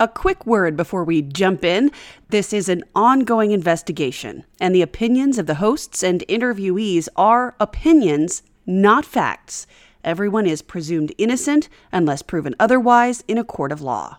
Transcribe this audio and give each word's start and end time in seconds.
A 0.00 0.06
quick 0.06 0.46
word 0.46 0.76
before 0.76 1.02
we 1.02 1.22
jump 1.22 1.64
in. 1.64 1.90
This 2.28 2.52
is 2.52 2.68
an 2.68 2.84
ongoing 2.94 3.50
investigation, 3.50 4.44
and 4.60 4.72
the 4.72 4.80
opinions 4.80 5.38
of 5.38 5.46
the 5.46 5.56
hosts 5.56 6.04
and 6.04 6.22
interviewees 6.28 7.08
are 7.16 7.56
opinions, 7.58 8.44
not 8.64 9.04
facts. 9.04 9.66
Everyone 10.04 10.46
is 10.46 10.62
presumed 10.62 11.12
innocent 11.18 11.68
unless 11.90 12.22
proven 12.22 12.54
otherwise 12.60 13.24
in 13.26 13.38
a 13.38 13.44
court 13.44 13.72
of 13.72 13.82
law. 13.82 14.18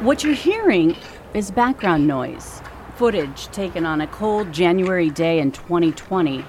What 0.00 0.22
you're 0.22 0.34
hearing 0.34 0.94
is 1.32 1.50
background 1.50 2.06
noise, 2.06 2.60
footage 2.96 3.46
taken 3.48 3.86
on 3.86 4.02
a 4.02 4.06
cold 4.08 4.52
January 4.52 5.08
day 5.08 5.38
in 5.38 5.50
2020 5.50 6.44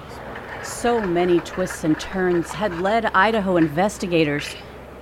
so 0.68 1.00
many 1.00 1.40
twists 1.40 1.82
and 1.82 1.98
turns 1.98 2.50
had 2.50 2.80
led 2.80 3.06
Idaho 3.06 3.56
investigators 3.56 4.54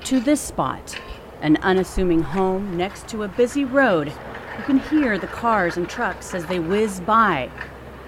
to 0.04 0.20
this 0.20 0.40
spot 0.40 0.98
an 1.42 1.56
unassuming 1.58 2.22
home 2.22 2.76
next 2.76 3.08
to 3.08 3.24
a 3.24 3.28
busy 3.28 3.64
road. 3.64 4.08
You 4.08 4.64
can 4.64 4.78
hear 4.78 5.18
the 5.18 5.26
cars 5.26 5.76
and 5.76 5.88
trucks 5.88 6.34
as 6.34 6.46
they 6.46 6.58
whiz 6.58 7.00
by 7.00 7.50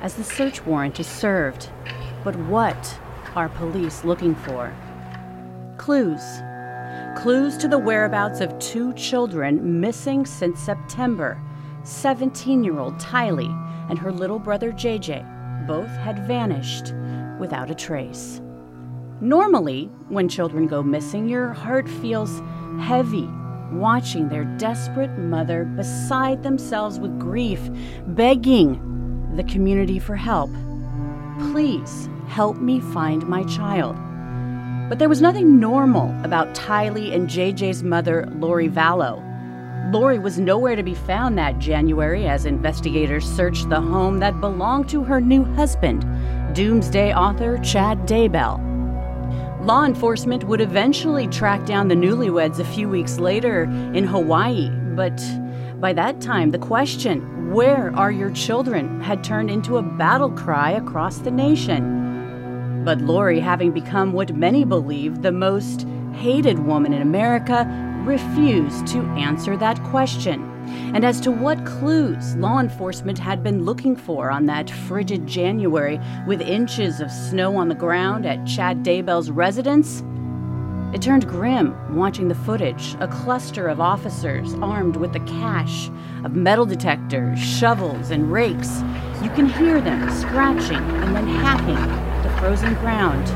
as 0.01 0.15
the 0.15 0.25
search 0.25 0.65
warrant 0.65 0.99
is 1.01 1.07
served. 1.07 1.69
But 2.25 2.37
what 2.37 2.99
are 3.35 3.49
police 3.49 4.05
looking 4.05 4.35
for? 4.35 4.75
Clues. 5.77 6.23
Clues 7.17 7.57
to 7.59 7.69
the 7.69 7.79
whereabouts 7.79 8.41
of 8.41 8.59
two 8.59 8.93
children 8.95 9.81
missing 9.81 10.25
since 10.25 10.61
September 10.61 11.41
17 11.83 12.65
year 12.65 12.79
old 12.79 12.99
Tylee 12.99 13.53
and 13.91 13.99
her 13.99 14.13
little 14.13 14.39
brother 14.39 14.73
JJ. 14.73 15.67
Both 15.67 15.91
had 15.91 16.27
vanished 16.27 16.95
without 17.39 17.71
a 17.71 17.75
trace. 17.75 18.41
Normally, 19.21 19.87
when 20.09 20.29
children 20.29 20.67
go 20.67 20.83
missing, 20.83 21.29
your 21.29 21.53
heart 21.53 21.89
feels 21.89 22.41
heavy 22.81 23.29
watching 23.73 24.29
their 24.29 24.45
desperate 24.57 25.19
mother 25.19 25.65
beside 25.65 26.43
themselves 26.43 26.99
with 26.99 27.19
grief, 27.19 27.61
begging 28.09 29.33
the 29.37 29.45
community 29.45 29.99
for 29.99 30.17
help. 30.17 30.51
Please 31.53 32.09
help 32.29 32.57
me 32.59 32.81
find 32.81 33.27
my 33.29 33.45
child. 33.45 33.97
But 34.89 34.99
there 34.99 35.09
was 35.09 35.21
nothing 35.21 35.61
normal 35.61 36.15
about 36.25 36.55
Tylee 36.55 37.15
and 37.15 37.29
JJ's 37.29 37.83
mother, 37.83 38.27
Lori 38.37 38.69
Vallow. 38.69 39.25
Lori 39.93 40.19
was 40.19 40.39
nowhere 40.39 40.77
to 40.77 40.83
be 40.83 40.95
found 40.95 41.39
that 41.39 41.59
January 41.59 42.27
as 42.27 42.47
investigators 42.47 43.25
searched 43.25 43.69
the 43.69 43.81
home 43.81 44.19
that 44.19 44.41
belonged 44.41 44.89
to 44.91 45.03
her 45.05 45.21
new 45.21 45.45
husband, 45.55 46.05
doomsday 46.59 47.15
author 47.15 47.57
Chad 47.59 48.01
Daybell. 48.01 48.59
Law 49.65 49.85
enforcement 49.85 50.43
would 50.43 50.61
eventually 50.61 51.29
track 51.29 51.65
down 51.65 51.87
the 51.87 51.95
newlyweds 51.95 52.59
a 52.59 52.65
few 52.65 52.89
weeks 52.89 53.21
later 53.21 53.63
in 53.95 54.03
Hawaii, 54.03 54.69
but 54.97 55.17
by 55.79 55.93
that 55.93 56.21
time, 56.21 56.51
the 56.51 56.59
question, 56.59 57.53
Where 57.53 57.95
are 57.95 58.11
your 58.11 58.33
children? 58.33 59.01
had 59.01 59.23
turned 59.23 59.53
into 59.53 59.77
a 59.77 59.83
battle 59.83 60.33
cry 60.33 60.73
across 60.73 61.19
the 61.19 61.31
nation. 61.31 62.83
But 62.85 63.03
Lori, 63.03 63.39
having 63.39 63.71
become 63.71 64.13
what 64.13 64.35
many 64.35 64.65
believe 64.65 65.23
the 65.23 65.31
most 65.31 65.87
hated 66.13 66.59
woman 66.59 66.93
in 66.93 67.03
America, 67.03 67.69
refused 68.05 68.85
to 68.89 68.99
answer 69.11 69.57
that 69.59 69.81
question 69.85 70.58
and 70.95 71.05
as 71.05 71.21
to 71.21 71.31
what 71.31 71.65
clues 71.67 72.35
law 72.37 72.59
enforcement 72.59 73.19
had 73.19 73.43
been 73.43 73.65
looking 73.65 73.95
for 73.95 74.31
on 74.31 74.47
that 74.47 74.71
frigid 74.71 75.27
January 75.27 76.01
with 76.27 76.41
inches 76.41 77.01
of 77.01 77.11
snow 77.11 77.57
on 77.57 77.69
the 77.69 77.75
ground 77.75 78.25
at 78.25 78.47
Chad 78.47 78.83
Daybell's 78.83 79.31
residence. 79.31 80.03
It 80.95 81.03
turned 81.03 81.29
grim 81.29 81.95
watching 81.95 82.29
the 82.29 82.35
footage, 82.35 82.97
a 83.01 83.09
cluster 83.09 83.69
of 83.69 83.81
officers 83.81 84.55
armed 84.55 84.97
with 84.97 85.13
the 85.13 85.21
cache 85.21 85.91
of 86.25 86.35
metal 86.35 86.65
detectors, 86.65 87.39
shovels, 87.39 88.11
and 88.11 88.33
rakes. 88.33 88.81
You 89.23 89.29
can 89.31 89.49
hear 89.49 89.83
them 89.83 90.11
scratching 90.11 90.77
and 90.77 91.15
then 91.15 91.27
hacking 91.27 92.23
the 92.23 92.35
frozen 92.39 92.73
ground. 92.77 93.27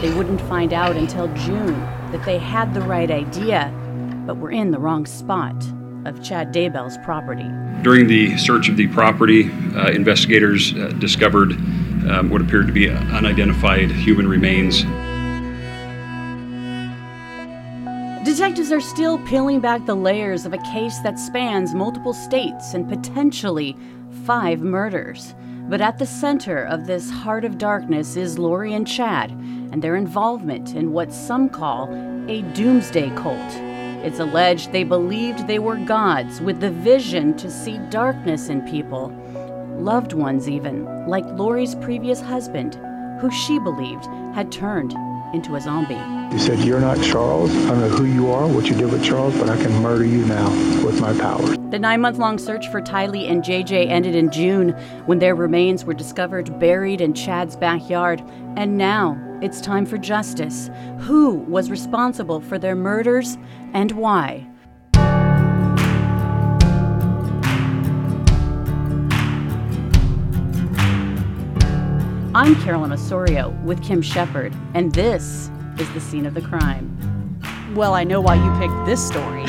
They 0.00 0.14
wouldn't 0.14 0.40
find 0.40 0.72
out 0.72 0.96
until 0.96 1.28
June 1.34 1.78
that 2.10 2.24
they 2.24 2.38
had 2.38 2.72
the 2.72 2.80
right 2.80 3.10
idea, 3.10 3.70
but 4.26 4.38
were 4.38 4.50
in 4.50 4.70
the 4.70 4.78
wrong 4.78 5.04
spot 5.04 5.62
of 6.04 6.22
Chad 6.22 6.52
Daybell's 6.52 6.98
property. 6.98 7.50
During 7.82 8.06
the 8.06 8.36
search 8.38 8.68
of 8.68 8.76
the 8.76 8.88
property, 8.88 9.50
uh, 9.74 9.90
investigators 9.90 10.74
uh, 10.74 10.88
discovered 10.98 11.52
um, 11.52 12.30
what 12.30 12.40
appeared 12.40 12.66
to 12.66 12.72
be 12.72 12.88
unidentified 12.88 13.90
human 13.90 14.28
remains. 14.28 14.84
Detectives 18.24 18.70
are 18.70 18.80
still 18.80 19.18
peeling 19.26 19.60
back 19.60 19.84
the 19.84 19.96
layers 19.96 20.46
of 20.46 20.52
a 20.52 20.58
case 20.58 20.98
that 21.00 21.18
spans 21.18 21.74
multiple 21.74 22.12
states 22.12 22.72
and 22.72 22.88
potentially 22.88 23.76
five 24.24 24.60
murders. 24.60 25.34
But 25.68 25.80
at 25.80 25.98
the 25.98 26.06
center 26.06 26.64
of 26.64 26.86
this 26.86 27.10
heart 27.10 27.44
of 27.44 27.58
darkness 27.58 28.16
is 28.16 28.38
Lori 28.38 28.74
and 28.74 28.86
Chad 28.86 29.30
and 29.30 29.82
their 29.82 29.96
involvement 29.96 30.74
in 30.74 30.92
what 30.92 31.12
some 31.12 31.48
call 31.48 31.88
a 32.28 32.42
doomsday 32.54 33.10
cult. 33.16 33.71
It's 34.02 34.18
alleged 34.18 34.72
they 34.72 34.84
believed 34.84 35.46
they 35.46 35.58
were 35.58 35.76
gods 35.76 36.40
with 36.40 36.60
the 36.60 36.70
vision 36.70 37.36
to 37.36 37.50
see 37.50 37.78
darkness 37.90 38.48
in 38.48 38.62
people. 38.62 39.12
Loved 39.78 40.12
ones, 40.12 40.48
even, 40.48 41.06
like 41.06 41.24
Lori's 41.26 41.74
previous 41.76 42.20
husband, 42.20 42.74
who 43.20 43.30
she 43.30 43.58
believed 43.60 44.06
had 44.34 44.50
turned 44.50 44.92
into 45.32 45.56
a 45.56 45.60
zombie. 45.60 45.98
He 46.34 46.38
said, 46.38 46.60
You're 46.60 46.80
not 46.80 47.02
Charles. 47.02 47.54
I 47.54 47.68
don't 47.70 47.80
know 47.80 47.88
who 47.88 48.04
you 48.04 48.30
are, 48.30 48.46
what 48.46 48.66
you 48.66 48.74
did 48.74 48.90
with 48.90 49.04
Charles, 49.04 49.36
but 49.38 49.48
I 49.48 49.56
can 49.56 49.72
murder 49.82 50.04
you 50.04 50.24
now 50.26 50.48
with 50.84 51.00
my 51.00 51.12
powers. 51.18 51.56
The 51.70 51.78
nine 51.78 52.00
month 52.00 52.18
long 52.18 52.38
search 52.38 52.68
for 52.68 52.80
Tylee 52.80 53.30
and 53.30 53.42
JJ 53.42 53.88
ended 53.88 54.14
in 54.14 54.30
June 54.30 54.70
when 55.06 55.18
their 55.18 55.34
remains 55.34 55.84
were 55.84 55.94
discovered 55.94 56.58
buried 56.58 57.00
in 57.00 57.14
Chad's 57.14 57.56
backyard. 57.56 58.22
And 58.56 58.76
now 58.76 59.18
it's 59.40 59.60
time 59.60 59.86
for 59.86 59.98
justice. 59.98 60.70
Who 61.00 61.34
was 61.34 61.70
responsible 61.70 62.40
for 62.40 62.58
their 62.58 62.76
murders 62.76 63.38
and 63.72 63.92
why? 63.92 64.46
I'm 72.42 72.60
Carolyn 72.60 72.90
Osorio 72.90 73.50
with 73.62 73.80
Kim 73.84 74.02
Shepard, 74.02 74.52
and 74.74 74.92
this 74.92 75.48
is 75.78 75.88
the 75.92 76.00
scene 76.00 76.26
of 76.26 76.34
the 76.34 76.40
crime. 76.40 77.40
Well, 77.72 77.94
I 77.94 78.02
know 78.02 78.20
why 78.20 78.34
you 78.34 78.50
picked 78.58 78.84
this 78.84 79.00
story. 79.00 79.44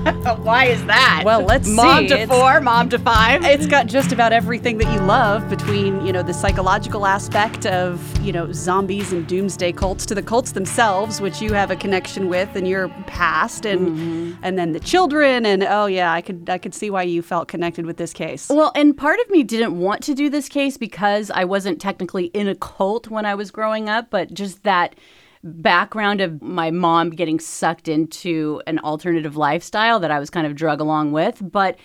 Why 0.42 0.64
is 0.64 0.84
that? 0.86 1.24
Well, 1.26 1.42
let's 1.42 1.68
mom 1.68 2.04
see. 2.04 2.08
to 2.08 2.14
It's- 2.20 2.28
four, 2.28 2.60
mom 2.62 2.88
to 2.88 2.98
five. 2.98 3.44
It's 3.44 3.66
got 3.66 3.86
just 3.86 4.12
about 4.12 4.32
everything 4.32 4.78
that 4.78 4.90
you 4.94 5.00
love 5.00 5.46
between, 5.50 6.04
you 6.06 6.12
know, 6.12 6.22
the 6.22 6.32
psychological 6.32 7.06
aspect 7.06 7.66
of, 7.66 8.00
you 8.22 8.32
know, 8.32 8.50
zombies 8.52 9.12
and 9.12 9.26
doomsday 9.26 9.72
cults 9.72 10.06
to 10.06 10.14
the 10.14 10.22
cults 10.22 10.52
themselves, 10.52 11.20
which 11.20 11.42
you 11.42 11.52
have 11.52 11.70
a 11.70 11.76
connection 11.76 12.30
with 12.30 12.56
in 12.56 12.64
your 12.64 12.88
past 13.06 13.66
and 13.66 13.88
mm-hmm. 13.88 14.32
and 14.42 14.58
then 14.58 14.72
the 14.72 14.80
children 14.80 15.44
and 15.44 15.64
oh 15.64 15.84
yeah, 15.84 16.12
I 16.12 16.22
could 16.22 16.48
I 16.48 16.56
could 16.56 16.74
see 16.74 16.88
why 16.88 17.02
you 17.02 17.20
felt 17.20 17.48
connected 17.48 17.84
with 17.84 17.98
this 17.98 18.14
case. 18.14 18.48
Well, 18.48 18.72
and 18.74 18.96
part 18.96 19.20
of 19.20 19.28
me 19.28 19.42
didn't 19.42 19.78
want 19.78 20.02
to 20.04 20.14
do 20.14 20.30
this 20.30 20.48
case 20.48 20.78
because 20.78 21.30
I 21.30 21.44
wasn't 21.44 21.78
technically 21.78 22.26
in 22.26 22.48
a 22.48 22.54
cult 22.54 23.08
when 23.08 23.26
I 23.26 23.34
was 23.34 23.50
growing 23.50 23.90
up, 23.90 24.08
but 24.08 24.32
just 24.32 24.62
that 24.62 24.94
background 25.42 26.20
of 26.20 26.42
my 26.42 26.70
mom 26.70 27.10
getting 27.10 27.40
sucked 27.40 27.88
into 27.88 28.60
an 28.66 28.78
alternative 28.80 29.36
lifestyle 29.36 30.00
that 30.00 30.10
I 30.10 30.18
was 30.18 30.30
kind 30.30 30.46
of 30.46 30.54
drug 30.54 30.80
along 30.80 31.12
with. 31.12 31.40
But, 31.40 31.78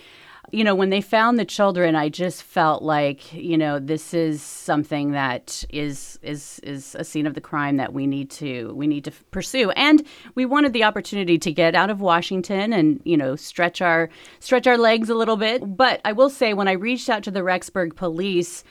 you 0.52 0.64
know, 0.64 0.76
when 0.76 0.90
they 0.90 1.02
found 1.02 1.40
the 1.40 1.46
children, 1.46 1.96
I 1.96 2.10
just 2.10 2.44
felt 2.44 2.84
like, 2.84 3.34
you 3.34 3.58
know, 3.58 3.80
this 3.80 4.14
is 4.14 4.42
something 4.42 5.12
that 5.12 5.64
is 5.70 6.20
is 6.22 6.60
is 6.64 6.96
a 7.00 7.04
scene 7.04 7.26
of 7.26 7.34
the 7.34 7.42
crime 7.42 7.78
that 7.78 7.94
we 7.94 8.06
need 8.06 8.30
to 8.32 8.74
we 8.76 8.88
need 8.88 9.06
to 9.06 9.12
pursue. 9.32 9.72
And 9.72 10.06
we 10.36 10.46
wanted 10.46 10.74
the 10.74 10.84
opportunity 10.84 11.38
to 11.40 11.52
get 11.52 11.76
out 11.76 11.90
of 11.90 12.02
Washington 12.02 12.74
and, 12.74 13.02
you 13.06 13.18
know, 13.18 13.36
stretch 13.36 13.82
our 13.82 14.10
stretch 14.40 14.68
our 14.68 14.78
legs 14.78 15.10
a 15.10 15.16
little 15.16 15.38
bit. 15.38 15.78
But 15.78 16.02
I 16.06 16.12
will 16.12 16.30
say 16.30 16.54
when 16.54 16.68
I 16.68 16.74
reached 16.74 17.10
out 17.10 17.24
to 17.24 17.32
the 17.32 17.42
Rexburg 17.42 17.96
police, 17.96 18.64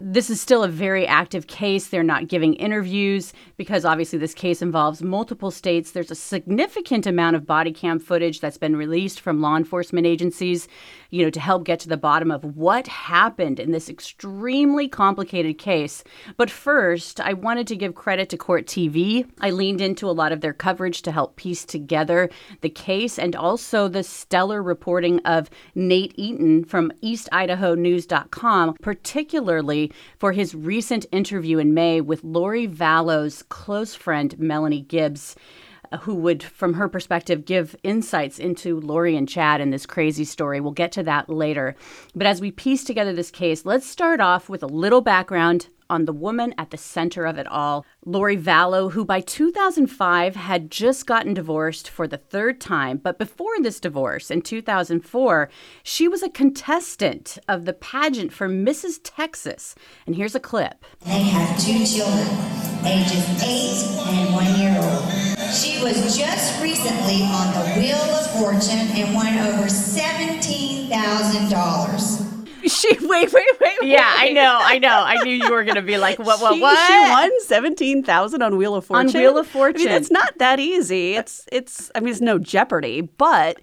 this 0.00 0.30
is 0.30 0.40
still 0.40 0.64
a 0.64 0.68
very 0.68 1.06
active 1.06 1.46
case. 1.46 1.88
They're 1.88 2.02
not 2.02 2.28
giving 2.28 2.54
interviews 2.54 3.32
because 3.56 3.84
obviously 3.84 4.18
this 4.18 4.34
case 4.34 4.62
involves 4.62 5.02
multiple 5.02 5.50
states. 5.50 5.92
There's 5.92 6.10
a 6.10 6.14
significant 6.14 7.06
amount 7.06 7.36
of 7.36 7.46
body 7.46 7.72
cam 7.72 7.98
footage 7.98 8.40
that's 8.40 8.58
been 8.58 8.76
released 8.76 9.20
from 9.20 9.40
law 9.40 9.56
enforcement 9.56 10.06
agencies. 10.06 10.68
You 11.10 11.24
know, 11.24 11.30
to 11.30 11.40
help 11.40 11.64
get 11.64 11.80
to 11.80 11.88
the 11.88 11.96
bottom 11.96 12.30
of 12.30 12.56
what 12.56 12.86
happened 12.86 13.60
in 13.60 13.72
this 13.72 13.88
extremely 13.88 14.88
complicated 14.88 15.58
case. 15.58 16.02
But 16.36 16.50
first, 16.50 17.20
I 17.20 17.32
wanted 17.32 17.66
to 17.68 17.76
give 17.76 17.94
credit 17.94 18.28
to 18.30 18.36
Court 18.36 18.66
TV. 18.66 19.28
I 19.40 19.50
leaned 19.50 19.80
into 19.80 20.08
a 20.08 20.12
lot 20.12 20.32
of 20.32 20.40
their 20.40 20.52
coverage 20.52 21.02
to 21.02 21.12
help 21.12 21.36
piece 21.36 21.64
together 21.64 22.30
the 22.60 22.70
case 22.70 23.18
and 23.18 23.36
also 23.36 23.88
the 23.88 24.02
stellar 24.02 24.62
reporting 24.62 25.20
of 25.20 25.50
Nate 25.74 26.14
Eaton 26.16 26.64
from 26.64 26.92
EastIdahoNews.com, 27.02 28.76
particularly 28.80 29.92
for 30.18 30.32
his 30.32 30.54
recent 30.54 31.06
interview 31.12 31.58
in 31.58 31.74
May 31.74 32.00
with 32.00 32.24
Lori 32.24 32.66
Vallow's 32.66 33.42
close 33.48 33.94
friend, 33.94 34.38
Melanie 34.38 34.82
Gibbs 34.82 35.36
who 36.00 36.14
would, 36.14 36.42
from 36.42 36.74
her 36.74 36.88
perspective, 36.88 37.44
give 37.44 37.76
insights 37.82 38.38
into 38.38 38.80
Lori 38.80 39.16
and 39.16 39.28
Chad 39.28 39.60
in 39.60 39.70
this 39.70 39.86
crazy 39.86 40.24
story. 40.24 40.60
We'll 40.60 40.72
get 40.72 40.92
to 40.92 41.02
that 41.04 41.28
later. 41.28 41.76
But 42.14 42.26
as 42.26 42.40
we 42.40 42.50
piece 42.50 42.84
together 42.84 43.12
this 43.12 43.30
case, 43.30 43.64
let's 43.64 43.86
start 43.86 44.20
off 44.20 44.48
with 44.48 44.62
a 44.62 44.68
little 44.68 45.00
background 45.00 45.68
on 45.90 46.04
the 46.04 46.12
woman 46.12 46.54
at 46.56 46.70
the 46.70 46.78
center 46.78 47.26
of 47.26 47.36
it 47.36 47.46
all, 47.48 47.84
Lori 48.06 48.36
Vallow, 48.36 48.92
who 48.92 49.04
by 49.04 49.20
2005 49.20 50.36
had 50.36 50.70
just 50.70 51.04
gotten 51.04 51.34
divorced 51.34 51.90
for 51.90 52.06
the 52.06 52.16
third 52.16 52.60
time. 52.60 52.96
But 52.96 53.18
before 53.18 53.60
this 53.60 53.80
divorce, 53.80 54.30
in 54.30 54.40
2004, 54.40 55.50
she 55.82 56.08
was 56.08 56.22
a 56.22 56.30
contestant 56.30 57.38
of 57.48 57.64
the 57.64 57.72
pageant 57.72 58.32
for 58.32 58.48
Mrs. 58.48 59.00
Texas. 59.02 59.74
And 60.06 60.14
here's 60.14 60.36
a 60.36 60.40
clip. 60.40 60.84
They 61.04 61.22
have 61.22 61.58
two 61.60 61.84
children, 61.84 62.28
ages 62.86 63.42
eight 63.42 64.06
and 64.08 64.32
one 64.32 64.58
year 64.58 64.78
old. 64.80 65.29
She 65.52 65.82
was 65.82 66.16
just 66.16 66.62
recently 66.62 67.22
on 67.22 67.52
the 67.54 67.60
Wheel 67.80 67.96
of 67.96 68.30
Fortune 68.38 68.88
and 68.94 69.14
won 69.14 69.36
over 69.38 69.64
$17,000. 69.66 72.26
She 72.68 72.88
wait, 73.00 73.32
wait, 73.32 73.32
wait, 73.32 73.60
wait. 73.60 73.78
Yeah, 73.82 74.04
I 74.04 74.32
know, 74.32 74.58
I 74.60 74.78
know. 74.78 74.88
I 74.90 75.22
knew 75.24 75.32
you 75.32 75.50
were 75.50 75.64
going 75.64 75.76
to 75.76 75.82
be 75.82 75.96
like, 75.96 76.18
what, 76.18 76.40
what, 76.40 76.54
she, 76.54 76.60
what? 76.60 76.86
She 76.86 77.10
won 77.10 77.30
seventeen 77.40 78.02
thousand 78.02 78.42
on 78.42 78.58
Wheel 78.58 78.74
of 78.74 78.84
Fortune. 78.84 79.16
On 79.16 79.22
Wheel 79.22 79.38
of 79.38 79.46
Fortune. 79.46 79.88
I 79.88 79.92
mean, 79.92 79.94
it's 79.94 80.10
not 80.10 80.36
that 80.38 80.60
easy. 80.60 81.16
It's 81.16 81.46
it's. 81.50 81.90
I 81.94 82.00
mean, 82.00 82.10
it's 82.10 82.20
no 82.20 82.38
Jeopardy, 82.38 83.00
but 83.00 83.58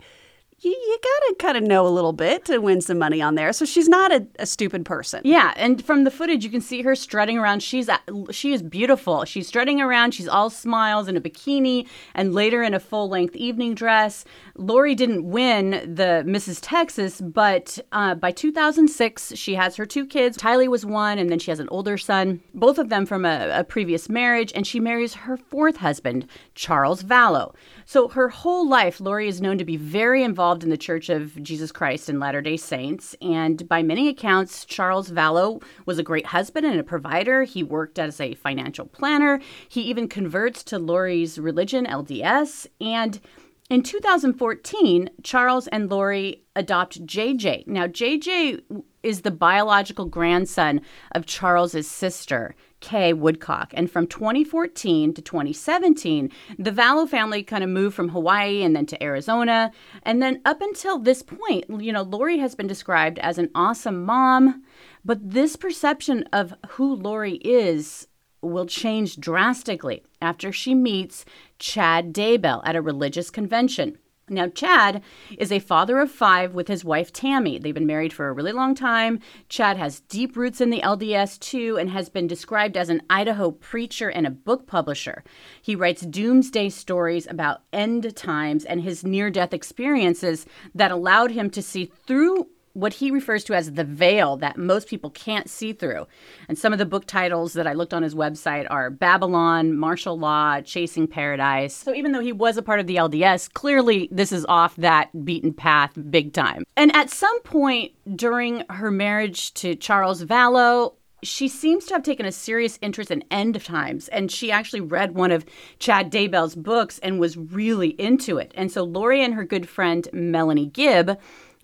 you, 0.60 0.72
you 0.72 0.98
gotta 1.04 1.36
kind 1.36 1.58
of 1.58 1.64
know 1.64 1.86
a 1.86 1.90
little 1.90 2.14
bit 2.14 2.46
to 2.46 2.58
win 2.58 2.82
some 2.82 2.98
money 2.98 3.22
on 3.22 3.36
there. 3.36 3.54
So 3.54 3.64
she's 3.64 3.88
not 3.88 4.12
a, 4.12 4.26
a 4.40 4.48
stupid 4.48 4.86
person. 4.86 5.22
Yeah, 5.24 5.54
and 5.56 5.84
from 5.84 6.04
the 6.04 6.10
footage, 6.10 6.44
you 6.44 6.50
can 6.50 6.62
see 6.62 6.82
her 6.82 6.96
strutting 6.96 7.38
around. 7.38 7.62
She's 7.62 7.90
she 8.32 8.54
is 8.54 8.64
beautiful. 8.64 9.24
She's 9.26 9.48
strutting 9.48 9.80
around. 9.80 10.16
She's 10.16 10.28
all 10.28 10.50
smiles 10.50 11.08
in 11.08 11.16
a 11.16 11.22
bikini, 11.22 11.88
and 12.16 12.34
later 12.34 12.64
in 12.64 12.74
a 12.74 12.80
full 12.80 13.08
length 13.08 13.36
evening 13.36 13.76
dress. 13.76 14.26
Lori 14.56 14.96
didn't 14.96 15.30
win 15.30 15.72
the 15.72 16.24
Mrs. 16.26 16.58
Texas, 16.60 17.22
but 17.22 17.78
uh, 17.92 18.16
by 18.16 18.32
2006, 18.32 19.34
she 19.36 19.54
has 19.54 19.76
her 19.76 19.86
two 19.86 20.08
kids. 20.08 20.38
Tylee 20.38 20.68
was 20.68 20.84
one, 20.84 21.20
and 21.20 21.30
then 21.30 21.38
she 21.38 21.52
has 21.52 21.60
an 21.60 21.70
older 21.70 22.00
son, 22.00 22.42
both 22.56 22.80
of 22.80 22.90
them 22.90 23.06
from 23.06 23.26
a, 23.26 23.50
a 23.54 23.64
previous 23.64 24.10
marriage, 24.10 24.52
and 24.56 24.66
she 24.66 24.80
marries 24.80 25.14
her 25.14 25.38
fourth 25.38 25.78
husband, 25.78 26.28
Charles 26.56 27.04
Vallow. 27.04 27.54
So 27.86 28.08
her 28.10 28.30
whole 28.30 28.68
life, 28.68 29.00
Lori 29.00 29.28
is 29.28 29.40
known 29.40 29.60
to 29.60 29.66
be 29.66 29.78
very 29.78 30.24
involved 30.24 30.47
in 30.56 30.70
the 30.70 30.78
Church 30.78 31.10
of 31.10 31.42
Jesus 31.44 31.72
Christ 31.72 32.10
and 32.10 32.20
Latter 32.20 32.42
day 32.42 32.58
Saints. 32.58 33.16
And 33.22 33.68
by 33.68 33.84
many 33.84 34.08
accounts, 34.08 34.66
Charles 34.66 35.12
Vallow 35.12 35.62
was 35.86 36.00
a 36.00 36.04
great 36.04 36.28
husband 36.28 36.66
and 36.66 36.80
a 36.80 36.84
provider. 36.84 37.44
He 37.44 37.64
worked 37.64 38.00
as 38.00 38.22
a 38.22 38.36
financial 38.36 38.86
planner. 38.86 39.40
He 39.68 39.82
even 39.82 40.08
converts 40.08 40.64
to 40.66 40.80
Lori's 40.80 41.38
religion, 41.38 41.86
LDS. 41.86 42.68
And 42.80 43.20
in 43.70 43.84
2014, 43.84 45.10
Charles 45.24 45.68
and 45.68 45.90
Lori 45.90 46.44
adopt 46.56 47.06
JJ. 47.06 47.68
Now, 47.68 47.88
JJ 47.88 48.62
is 49.04 49.22
the 49.22 49.32
biological 49.32 50.06
grandson 50.06 50.82
of 51.14 51.26
Charles's 51.26 51.88
sister. 51.88 52.56
Kay 52.80 53.14
Woodcock. 53.14 53.74
And 53.76 53.90
from 53.90 54.08
2014 54.08 55.14
to 55.14 55.22
2017, 55.22 56.32
the 56.60 56.72
Vallow 56.72 57.10
family 57.10 57.44
kind 57.44 57.64
of 57.64 57.70
moved 57.70 57.96
from 57.96 58.10
Hawaii 58.10 58.62
and 58.64 58.76
then 58.76 58.86
to 58.88 59.04
Arizona. 59.04 59.72
And 60.04 60.22
then 60.22 60.42
up 60.46 60.62
until 60.62 61.00
this 61.00 61.24
point, 61.24 61.66
you 61.82 61.92
know, 61.92 62.04
Lori 62.04 62.38
has 62.38 62.56
been 62.56 62.68
described 62.68 63.20
as 63.20 63.38
an 63.38 63.50
awesome 63.56 64.04
mom, 64.04 64.64
but 65.04 65.20
this 65.28 65.56
perception 65.56 66.24
of 66.32 66.54
who 66.70 66.94
Lori 66.94 67.36
is 67.38 68.07
will 68.42 68.66
change 68.66 69.18
drastically 69.18 70.04
after 70.22 70.52
she 70.52 70.76
meets 70.76 71.26
Chad 71.60 72.14
Daybell 72.14 72.62
at 72.66 72.76
a 72.76 72.82
religious 72.82 73.30
convention. 73.30 73.98
Now, 74.30 74.50
Chad 74.50 75.04
is 75.38 75.54
a 75.54 75.60
father 75.60 76.00
of 76.00 76.12
five 76.12 76.54
with 76.54 76.68
his 76.68 76.84
wife 76.84 77.14
Tammy. 77.14 77.60
They've 77.60 77.74
been 77.74 77.86
married 77.86 78.12
for 78.12 78.28
a 78.28 78.34
really 78.34 78.52
long 78.52 78.76
time. 78.76 79.22
Chad 79.48 79.78
has 79.78 80.02
deep 80.02 80.36
roots 80.36 80.60
in 80.60 80.70
the 80.70 80.82
LDS 80.82 81.40
too 81.40 81.78
and 81.78 81.90
has 81.92 82.10
been 82.10 82.28
described 82.28 82.76
as 82.76 82.90
an 82.90 83.02
Idaho 83.10 83.52
preacher 83.52 84.10
and 84.10 84.28
a 84.28 84.32
book 84.32 84.68
publisher. 84.68 85.24
He 85.62 85.78
writes 85.78 86.02
doomsday 86.02 86.70
stories 86.70 87.26
about 87.26 87.62
end 87.72 88.14
times 88.18 88.66
and 88.66 88.82
his 88.82 89.06
near 89.06 89.30
death 89.30 89.54
experiences 89.54 90.46
that 90.76 90.92
allowed 90.92 91.32
him 91.32 91.50
to 91.52 91.62
see 91.62 91.86
through 91.86 92.50
what 92.78 92.94
he 92.94 93.10
refers 93.10 93.44
to 93.44 93.56
as 93.56 93.74
the 93.74 93.84
veil 93.84 94.38
that 94.38 94.56
most 94.56 94.88
people 94.88 95.10
can't 95.10 95.50
see 95.50 95.74
through. 95.74 96.06
And 96.48 96.58
some 96.58 96.74
of 96.74 96.80
the 96.80 96.86
book 96.86 97.06
titles 97.08 97.54
that 97.54 97.66
I 97.66 97.74
looked 97.74 97.94
on 97.94 98.04
his 98.04 98.14
website 98.14 98.68
are 98.70 98.92
Babylon, 98.92 99.76
Martial 99.76 100.18
Law, 100.18 100.62
Chasing 100.62 101.08
Paradise. 101.08 101.74
So 101.74 101.96
even 101.96 102.12
though 102.12 102.22
he 102.22 102.32
was 102.32 102.56
a 102.56 102.62
part 102.62 102.80
of 102.80 102.86
the 102.86 102.98
LDS, 102.98 103.52
clearly 103.52 104.08
this 104.12 104.32
is 104.32 104.46
off 104.48 104.76
that 104.76 105.26
beaten 105.26 105.54
path 105.54 105.98
big 106.12 106.34
time. 106.34 106.66
And 106.76 106.96
at 106.96 107.10
some 107.10 107.42
point 107.42 107.94
during 108.16 108.64
her 108.70 108.92
marriage 108.92 109.56
to 109.56 109.76
Charles 109.76 110.24
Vallow, 110.24 110.94
she 111.24 111.48
seems 111.48 111.86
to 111.86 111.96
have 111.96 112.04
taken 112.04 112.28
a 112.28 112.32
serious 112.32 112.78
interest 112.82 113.10
in 113.10 113.24
end 113.32 113.64
times 113.64 114.08
and 114.10 114.32
she 114.32 114.52
actually 114.52 114.82
read 114.82 115.16
one 115.16 115.32
of 115.32 115.46
chad 115.80 116.12
daybell's 116.12 116.56
books 116.56 117.00
and 117.00 117.20
was 117.20 117.36
really 117.36 117.90
into 118.00 118.38
it 118.38 118.52
and 118.56 118.72
so 118.72 118.84
lori 118.84 119.24
and 119.24 119.34
her 119.34 119.44
good 119.44 119.68
friend 119.68 120.08
melanie 120.14 120.68
gibb 120.68 121.18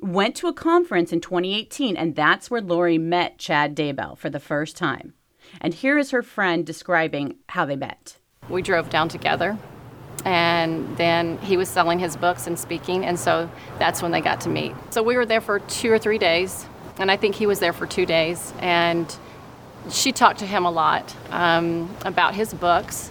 went 0.04 0.36
to 0.36 0.48
a 0.48 0.54
conference 0.54 1.14
in 1.14 1.22
2018, 1.22 1.96
and 1.96 2.16
that's 2.16 2.52
where 2.52 2.62
Lori 2.62 2.98
met 2.98 3.38
Chad 3.38 3.76
Daybell 3.76 4.18
for 4.18 4.30
the 4.30 4.40
first 4.40 4.76
time. 4.76 5.14
And 5.62 5.74
here 5.74 5.98
is 5.98 6.12
her 6.12 6.22
friend 6.22 6.66
describing 6.66 7.38
how 7.50 7.66
they 7.66 7.76
met. 7.76 8.18
We 8.50 8.62
drove 8.62 8.90
down 8.90 9.08
together, 9.08 9.58
and 10.26 10.98
then 10.98 11.38
he 11.40 11.56
was 11.56 11.70
selling 11.70 12.00
his 12.00 12.18
books 12.18 12.48
and 12.48 12.60
speaking, 12.60 13.06
and 13.06 13.18
so 13.18 13.50
that's 13.80 14.02
when 14.02 14.12
they 14.12 14.20
got 14.20 14.42
to 14.42 14.50
meet. 14.50 14.74
So 14.90 15.02
we 15.02 15.16
were 15.16 15.26
there 15.26 15.42
for 15.42 15.60
two 15.60 15.92
or 15.92 16.00
three 16.00 16.18
days, 16.18 16.66
and 16.98 17.10
I 17.10 17.16
think 17.16 17.36
he 17.36 17.46
was 17.46 17.60
there 17.60 17.74
for 17.74 17.88
two 17.88 18.06
days, 18.06 18.54
and 18.60 19.14
she 19.90 20.12
talked 20.12 20.40
to 20.40 20.46
him 20.46 20.66
a 20.66 20.72
lot 20.72 21.16
um, 21.30 21.94
about 22.06 22.36
his 22.36 22.54
books, 22.54 23.10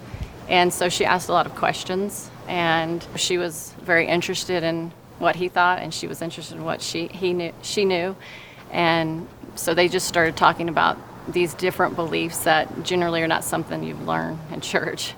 and 0.49 0.73
so 0.73 0.91
she 0.91 1.06
asked 1.06 1.31
a 1.31 1.33
lot 1.33 1.47
of 1.47 1.55
questions, 1.55 2.31
and 2.49 3.06
she 3.17 3.38
was 3.38 3.75
very 3.81 4.06
interested 4.06 4.62
in 4.62 4.93
what 5.23 5.37
he 5.37 5.49
thought, 5.49 5.79
and 5.79 5.95
she 5.95 6.07
was 6.07 6.21
interested 6.21 6.57
in 6.57 6.65
what 6.65 6.83
she 6.83 7.07
he 7.07 7.33
knew 7.33 7.53
she 7.63 7.85
knew, 7.85 8.17
and 8.71 9.27
so 9.55 9.73
they 9.73 9.89
just 9.89 10.07
started 10.07 10.37
talking 10.37 10.69
about 10.69 10.99
these 11.33 11.55
different 11.55 11.95
beliefs 11.95 12.41
that 12.41 12.83
generally 12.83 13.23
are 13.23 13.29
not 13.29 13.45
something 13.45 13.83
you 13.83 13.95
learn 13.95 14.39
in 14.51 14.61
church, 14.73 15.15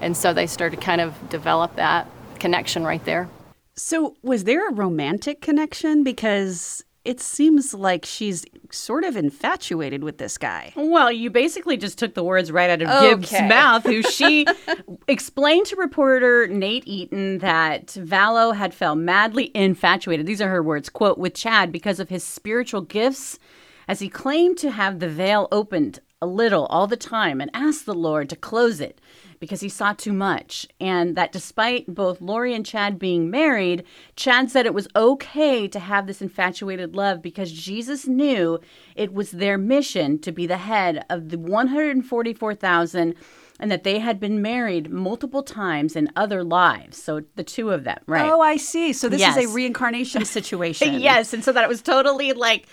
and 0.00 0.16
so 0.16 0.34
they 0.34 0.46
started 0.46 0.80
kind 0.80 1.00
of 1.00 1.14
develop 1.28 1.76
that 1.76 2.08
connection 2.38 2.84
right 2.84 3.04
there. 3.04 3.28
So 3.76 4.16
was 4.22 4.44
there 4.44 4.68
a 4.68 4.72
romantic 4.72 5.40
connection? 5.40 6.04
Because 6.04 6.84
it 7.04 7.20
seems 7.20 7.74
like 7.74 8.04
she's 8.04 8.46
sort 8.70 9.04
of 9.04 9.16
infatuated 9.16 10.02
with 10.02 10.18
this 10.18 10.38
guy. 10.38 10.72
Well, 10.74 11.12
you 11.12 11.30
basically 11.30 11.76
just 11.76 11.98
took 11.98 12.14
the 12.14 12.24
words 12.24 12.50
right 12.50 12.70
out 12.70 12.82
of 12.82 12.88
okay. 12.88 13.10
Gibbs' 13.10 13.32
mouth, 13.32 13.84
who 13.84 14.02
she 14.02 14.46
explained 15.08 15.66
to 15.66 15.76
reporter 15.76 16.46
Nate 16.46 16.86
Eaton 16.86 17.38
that 17.38 17.88
Vallow 17.88 18.54
had 18.56 18.72
felt 18.72 18.98
madly 18.98 19.50
infatuated. 19.54 20.26
These 20.26 20.40
are 20.40 20.48
her 20.48 20.62
words, 20.62 20.88
quote, 20.88 21.18
with 21.18 21.34
Chad 21.34 21.70
because 21.70 22.00
of 22.00 22.08
his 22.08 22.24
spiritual 22.24 22.80
gifts, 22.80 23.38
as 23.86 24.00
he 24.00 24.08
claimed 24.08 24.56
to 24.58 24.70
have 24.70 24.98
the 24.98 25.08
veil 25.08 25.46
opened 25.52 26.00
a 26.22 26.26
little 26.26 26.64
all 26.66 26.86
the 26.86 26.96
time 26.96 27.38
and 27.40 27.50
asked 27.52 27.84
the 27.84 27.94
Lord 27.94 28.30
to 28.30 28.36
close 28.36 28.80
it 28.80 28.98
because 29.40 29.60
he 29.60 29.68
saw 29.68 29.92
too 29.92 30.12
much. 30.12 30.66
And 30.80 31.16
that 31.16 31.32
despite 31.32 31.86
both 31.86 32.20
Lori 32.20 32.54
and 32.54 32.64
Chad 32.64 32.98
being 32.98 33.30
married, 33.30 33.84
Chad 34.16 34.50
said 34.50 34.66
it 34.66 34.74
was 34.74 34.88
okay 34.96 35.68
to 35.68 35.78
have 35.78 36.06
this 36.06 36.22
infatuated 36.22 36.96
love 36.96 37.22
because 37.22 37.52
Jesus 37.52 38.06
knew 38.06 38.60
it 38.94 39.12
was 39.12 39.30
their 39.32 39.58
mission 39.58 40.18
to 40.20 40.32
be 40.32 40.46
the 40.46 40.56
head 40.56 41.04
of 41.10 41.28
the 41.28 41.38
144,000 41.38 43.14
and 43.60 43.70
that 43.70 43.84
they 43.84 43.98
had 43.98 44.18
been 44.18 44.42
married 44.42 44.90
multiple 44.90 45.42
times 45.42 45.94
in 45.94 46.10
other 46.16 46.42
lives. 46.42 47.00
So 47.00 47.22
the 47.36 47.44
two 47.44 47.70
of 47.70 47.84
them, 47.84 47.98
right? 48.06 48.28
Oh, 48.28 48.40
I 48.40 48.56
see. 48.56 48.92
So 48.92 49.08
this 49.08 49.20
yes. 49.20 49.36
is 49.36 49.50
a 49.50 49.54
reincarnation 49.54 50.24
situation. 50.24 51.00
yes. 51.00 51.32
And 51.32 51.44
so 51.44 51.52
that 51.52 51.62
it 51.62 51.68
was 51.68 51.82
totally 51.82 52.32
like 52.32 52.66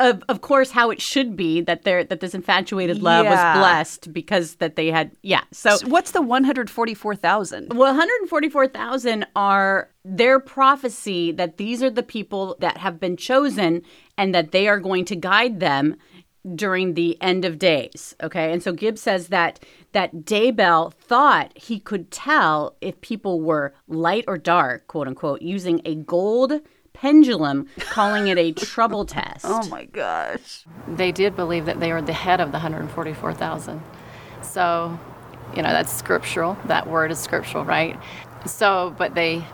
of 0.00 0.22
of 0.28 0.40
course 0.42 0.70
how 0.70 0.90
it 0.90 1.00
should 1.00 1.36
be 1.36 1.60
that 1.62 1.82
they're 1.82 2.04
that 2.04 2.20
this 2.20 2.34
infatuated 2.34 3.02
love 3.02 3.24
Yeah. 3.24 3.30
was 3.54 3.58
blessed 3.60 4.12
because 4.12 4.56
that 4.56 4.76
they 4.76 4.88
had 4.90 5.10
yeah. 5.22 5.42
So 5.52 5.76
So 5.76 5.88
what's 5.88 6.12
the 6.12 6.22
144,000? 6.22 7.72
well, 7.74 7.92
144,000 7.92 9.26
are 9.36 9.90
their 10.04 10.40
prophecy 10.40 11.32
that 11.32 11.56
these 11.56 11.82
are 11.82 11.90
the 11.90 12.02
people 12.02 12.56
that 12.60 12.78
have 12.78 12.98
been 13.00 13.16
chosen 13.16 13.82
and 14.16 14.34
that 14.34 14.52
they 14.52 14.68
are 14.68 14.78
going 14.80 15.04
to 15.06 15.16
guide 15.16 15.60
them 15.60 15.96
during 16.54 16.94
the 16.94 17.20
end 17.20 17.44
of 17.44 17.58
days. 17.58 18.14
Okay. 18.22 18.52
And 18.52 18.62
so 18.62 18.72
Gibbs 18.72 19.02
says 19.02 19.28
that 19.28 19.60
that 19.92 20.14
Daybell 20.24 20.94
thought 20.94 21.52
he 21.56 21.80
could 21.80 22.10
tell 22.10 22.76
if 22.80 23.00
people 23.00 23.40
were 23.40 23.74
light 23.88 24.24
or 24.28 24.38
dark, 24.38 24.86
quote 24.86 25.08
unquote, 25.08 25.42
using 25.42 25.80
a 25.84 25.94
gold 25.96 26.60
pendulum, 27.00 27.66
calling 27.78 28.28
it 28.28 28.38
a 28.38 28.52
trouble 28.52 29.04
test. 29.04 29.44
Oh 29.58 29.66
my 29.68 29.84
gosh. 29.84 30.64
They 30.86 31.12
did 31.12 31.34
believe 31.34 31.66
that 31.66 31.80
they 31.80 31.92
were 31.92 32.02
the 32.02 32.12
head 32.12 32.40
of 32.40 32.48
the 32.48 32.58
144,000. 32.58 33.82
So, 34.42 34.98
you 35.56 35.62
know, 35.62 35.70
that's 35.70 35.92
scriptural. 35.92 36.56
That 36.66 36.86
word 36.86 37.10
is 37.10 37.18
scriptural, 37.18 37.64
right? 37.64 37.98
So, 38.46 38.94
but 38.98 39.14
they 39.14 39.44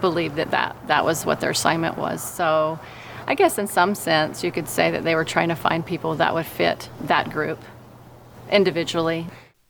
believed 0.00 0.36
that 0.36 0.50
that, 0.50 0.76
that 0.88 1.04
was 1.04 1.24
what 1.24 1.40
their 1.40 1.50
assignment 1.50 1.96
was. 1.96 2.22
So, 2.22 2.78
I 3.26 3.34
guess 3.34 3.58
in 3.58 3.66
some 3.66 3.94
sense, 3.94 4.44
you 4.44 4.52
could 4.52 4.68
say 4.68 4.90
that 4.90 5.04
they 5.04 5.14
were 5.14 5.24
trying 5.24 5.48
to 5.48 5.56
find 5.56 5.84
people 5.84 6.14
that 6.16 6.34
would 6.34 6.46
fit 6.46 6.88
that 7.02 7.30
group 7.30 7.58
individually. 8.50 9.26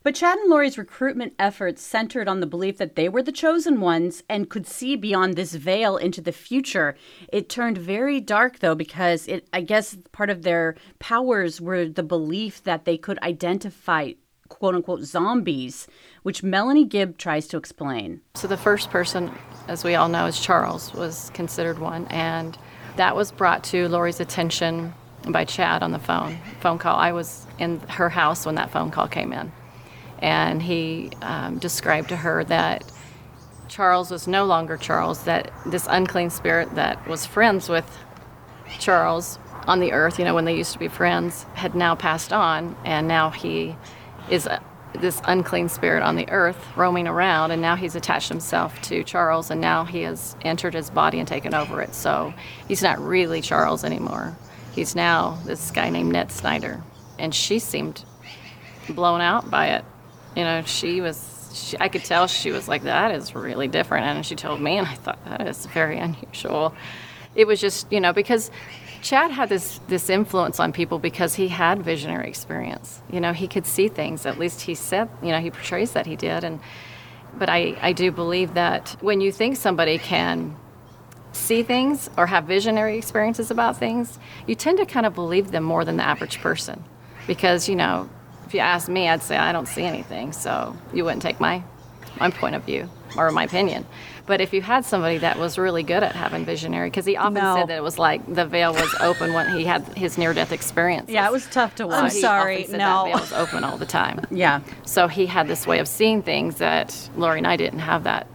But 0.06 0.14
Chad 0.14 0.38
and 0.38 0.48
Lori's 0.48 0.78
recruitment 0.78 1.34
efforts 1.36 1.82
centered 1.82 2.28
on 2.28 2.38
the 2.38 2.46
belief 2.46 2.78
that 2.78 2.94
they 2.94 3.08
were 3.08 3.24
the 3.24 3.32
chosen 3.32 3.80
ones 3.80 4.22
and 4.28 4.48
could 4.48 4.64
see 4.64 4.94
beyond 4.94 5.34
this 5.34 5.56
veil 5.56 5.96
into 5.96 6.20
the 6.20 6.30
future. 6.30 6.94
It 7.32 7.48
turned 7.48 7.76
very 7.76 8.20
dark 8.20 8.60
though 8.60 8.76
because 8.76 9.26
it 9.26 9.48
I 9.52 9.62
guess 9.62 9.98
part 10.12 10.30
of 10.30 10.42
their 10.42 10.76
powers 11.00 11.60
were 11.60 11.88
the 11.88 12.04
belief 12.04 12.62
that 12.62 12.84
they 12.84 12.96
could 12.96 13.18
identify 13.18 14.12
quote 14.48 14.76
unquote 14.76 15.00
zombies, 15.00 15.88
which 16.22 16.44
Melanie 16.44 16.84
Gibb 16.84 17.18
tries 17.18 17.48
to 17.48 17.56
explain. 17.56 18.20
So 18.36 18.46
the 18.46 18.56
first 18.56 18.90
person, 18.90 19.32
as 19.66 19.82
we 19.82 19.96
all 19.96 20.08
know, 20.08 20.26
is 20.26 20.38
Charles, 20.38 20.94
was 20.94 21.32
considered 21.34 21.80
one, 21.80 22.06
and 22.10 22.56
that 22.94 23.16
was 23.16 23.32
brought 23.32 23.64
to 23.64 23.88
Lori's 23.88 24.20
attention 24.20 24.94
by 25.32 25.44
Chad 25.44 25.82
on 25.82 25.90
the 25.90 25.98
phone 25.98 26.38
phone 26.60 26.78
call. 26.78 26.96
I 26.96 27.10
was 27.10 27.44
in 27.58 27.80
her 27.88 28.08
house 28.08 28.46
when 28.46 28.54
that 28.54 28.70
phone 28.70 28.92
call 28.92 29.08
came 29.08 29.32
in, 29.32 29.50
and 30.20 30.62
he 30.62 31.10
um, 31.22 31.58
described 31.58 32.08
to 32.10 32.16
her 32.16 32.44
that 32.44 32.90
Charles 33.68 34.10
was 34.10 34.26
no 34.26 34.44
longer 34.44 34.76
Charles. 34.76 35.24
That 35.24 35.52
this 35.66 35.86
unclean 35.88 36.30
spirit 36.30 36.74
that 36.74 37.06
was 37.08 37.26
friends 37.26 37.68
with 37.68 37.88
Charles 38.78 39.38
on 39.66 39.80
the 39.80 39.92
earth, 39.92 40.18
you 40.18 40.24
know, 40.24 40.34
when 40.34 40.44
they 40.44 40.56
used 40.56 40.72
to 40.72 40.78
be 40.78 40.88
friends, 40.88 41.44
had 41.54 41.74
now 41.74 41.94
passed 41.94 42.32
on, 42.32 42.76
and 42.84 43.08
now 43.08 43.30
he 43.30 43.76
is 44.30 44.46
a, 44.46 44.62
this 45.00 45.20
unclean 45.24 45.68
spirit 45.68 46.02
on 46.02 46.16
the 46.16 46.28
earth 46.30 46.56
roaming 46.76 47.06
around, 47.06 47.50
and 47.50 47.60
now 47.60 47.76
he's 47.76 47.96
attached 47.96 48.28
himself 48.28 48.80
to 48.82 49.02
Charles, 49.02 49.50
and 49.50 49.60
now 49.60 49.84
he 49.84 50.02
has 50.02 50.36
entered 50.42 50.74
his 50.74 50.90
body 50.90 51.18
and 51.18 51.28
taken 51.28 51.52
over 51.54 51.82
it. 51.82 51.94
So 51.94 52.32
he's 52.68 52.82
not 52.82 52.98
really 53.00 53.40
Charles 53.40 53.84
anymore. 53.84 54.36
He's 54.72 54.94
now 54.94 55.38
this 55.44 55.70
guy 55.70 55.90
named 55.90 56.12
Ned 56.12 56.30
Schneider, 56.30 56.82
and 57.18 57.34
she 57.34 57.58
seemed 57.58 58.04
blown 58.90 59.20
out 59.20 59.50
by 59.50 59.68
it. 59.68 59.84
You 60.36 60.44
know, 60.44 60.62
she 60.62 61.00
was. 61.00 61.32
She, 61.54 61.76
I 61.80 61.88
could 61.88 62.04
tell 62.04 62.26
she 62.26 62.52
was 62.52 62.68
like, 62.68 62.82
"That 62.82 63.12
is 63.12 63.34
really 63.34 63.66
different," 63.66 64.04
and 64.06 64.26
she 64.26 64.36
told 64.36 64.60
me, 64.60 64.76
and 64.76 64.86
I 64.86 64.94
thought 64.94 65.24
that 65.24 65.46
is 65.48 65.66
very 65.66 65.98
unusual. 65.98 66.74
It 67.34 67.46
was 67.46 67.60
just, 67.60 67.90
you 67.90 68.00
know, 68.00 68.12
because 68.12 68.50
Chad 69.02 69.30
had 69.30 69.48
this 69.48 69.80
this 69.88 70.10
influence 70.10 70.60
on 70.60 70.72
people 70.72 70.98
because 70.98 71.34
he 71.34 71.48
had 71.48 71.82
visionary 71.82 72.28
experience. 72.28 73.00
You 73.10 73.20
know, 73.20 73.32
he 73.32 73.48
could 73.48 73.66
see 73.66 73.88
things. 73.88 74.26
At 74.26 74.38
least 74.38 74.62
he 74.62 74.74
said, 74.74 75.08
you 75.22 75.30
know, 75.30 75.40
he 75.40 75.50
portrays 75.50 75.92
that 75.92 76.06
he 76.06 76.16
did. 76.16 76.44
And 76.44 76.60
but 77.38 77.48
I 77.48 77.76
I 77.80 77.92
do 77.92 78.10
believe 78.10 78.54
that 78.54 78.96
when 79.00 79.20
you 79.20 79.32
think 79.32 79.56
somebody 79.56 79.98
can 79.98 80.56
see 81.32 81.62
things 81.62 82.10
or 82.16 82.26
have 82.26 82.44
visionary 82.44 82.98
experiences 82.98 83.50
about 83.50 83.76
things, 83.76 84.18
you 84.46 84.54
tend 84.54 84.78
to 84.78 84.86
kind 84.86 85.06
of 85.06 85.14
believe 85.14 85.50
them 85.50 85.62
more 85.62 85.84
than 85.84 85.96
the 85.96 86.02
average 86.02 86.40
person. 86.40 86.82
Because, 87.26 87.68
you 87.68 87.76
know, 87.76 88.08
if 88.46 88.54
you 88.54 88.60
ask 88.60 88.88
me, 88.88 89.08
I'd 89.08 89.22
say 89.22 89.36
I 89.36 89.52
don't 89.52 89.66
see 89.68 89.82
anything, 89.84 90.32
so 90.32 90.76
you 90.92 91.04
wouldn't 91.04 91.22
take 91.22 91.40
my 91.40 91.62
my 92.18 92.30
point 92.30 92.54
of 92.54 92.64
view 92.64 92.88
or 93.16 93.30
my 93.30 93.44
opinion. 93.44 93.84
But 94.26 94.40
if 94.40 94.52
you 94.52 94.60
had 94.62 94.84
somebody 94.84 95.18
that 95.18 95.38
was 95.38 95.56
really 95.58 95.82
good 95.82 96.02
at 96.02 96.16
having 96.16 96.44
visionary, 96.44 96.88
because 96.88 97.04
he 97.06 97.16
often 97.16 97.34
No. 97.34 97.56
said 97.56 97.68
that 97.68 97.76
it 97.76 97.82
was 97.82 97.98
like 97.98 98.20
the 98.34 98.44
veil 98.46 98.72
was 98.72 98.94
open 99.00 99.32
when 99.34 99.48
he 99.56 99.64
had 99.64 99.82
his 99.96 100.18
near-death 100.18 100.50
experience. 100.50 101.08
Yeah, 101.10 101.26
it 101.26 101.32
was 101.32 101.46
tough 101.46 101.76
to 101.76 101.86
watch. 101.86 102.02
I'm 102.04 102.10
sorry, 102.10 102.66
no. 102.70 102.78
That 102.78 103.04
veil 103.04 103.20
was 103.20 103.32
open 103.32 103.64
all 103.64 103.76
the 103.76 103.86
time. 103.86 104.20
Yeah. 104.30 104.60
So 104.84 105.06
he 105.08 105.26
had 105.26 105.46
this 105.46 105.66
way 105.66 105.78
of 105.78 105.86
seeing 105.88 106.22
things 106.22 106.56
that 106.56 107.08
Lori 107.16 107.38
and 107.38 107.46
I 107.46 107.56
didn't 107.56 107.78
have 107.80 108.04
that, 108.04 108.26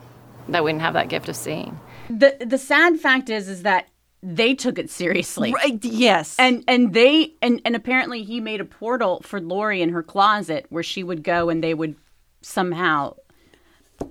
that 0.47 0.63
we 0.63 0.71
didn't 0.71 0.83
have 0.83 0.93
that 0.93 1.09
gift 1.09 1.27
of 1.27 1.35
seeing. 1.35 1.77
The 2.09 2.37
the 2.39 2.57
sad 2.57 2.99
fact 2.99 3.29
is 3.29 3.47
is 3.49 3.63
that 3.63 3.87
they 4.23 4.53
took 4.53 4.77
it 4.77 4.89
seriously. 4.89 5.51
Right. 5.53 5.83
Yes. 5.83 6.35
And 6.37 6.63
and 6.67 6.93
they 6.93 7.33
and 7.41 7.61
and 7.65 7.75
apparently 7.75 8.23
he 8.23 8.39
made 8.39 8.61
a 8.61 8.65
portal 8.65 9.21
for 9.23 9.41
Lori 9.41 9.81
in 9.81 9.89
her 9.89 10.03
closet 10.03 10.65
where 10.69 10.83
she 10.83 11.03
would 11.03 11.23
go 11.23 11.49
and 11.49 11.63
they 11.63 11.73
would 11.73 11.95
somehow 12.41 13.15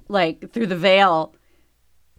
like 0.08 0.52
through 0.52 0.66
the 0.66 0.76
veil. 0.76 1.34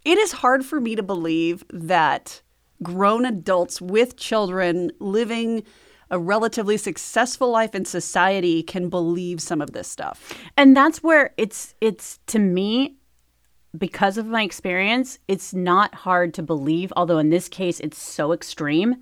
it 0.04 0.18
is 0.18 0.32
hard 0.32 0.64
for 0.64 0.80
me 0.80 0.94
to 0.94 1.02
believe 1.02 1.64
that 1.70 2.42
grown 2.82 3.24
adults 3.24 3.80
with 3.80 4.16
children 4.16 4.90
living 4.98 5.62
a 6.10 6.18
relatively 6.18 6.76
successful 6.76 7.50
life 7.50 7.74
in 7.74 7.86
society 7.86 8.62
can 8.62 8.90
believe 8.90 9.40
some 9.40 9.62
of 9.62 9.72
this 9.72 9.88
stuff. 9.88 10.34
And 10.58 10.76
that's 10.76 11.02
where 11.02 11.32
it's 11.38 11.74
it's 11.80 12.18
to 12.26 12.38
me 12.38 12.96
because 13.76 14.18
of 14.18 14.26
my 14.26 14.42
experience, 14.42 15.18
it's 15.28 15.54
not 15.54 15.94
hard 15.94 16.34
to 16.34 16.42
believe, 16.42 16.92
although 16.96 17.18
in 17.18 17.30
this 17.30 17.48
case 17.48 17.80
it's 17.80 18.00
so 18.00 18.32
extreme 18.32 18.96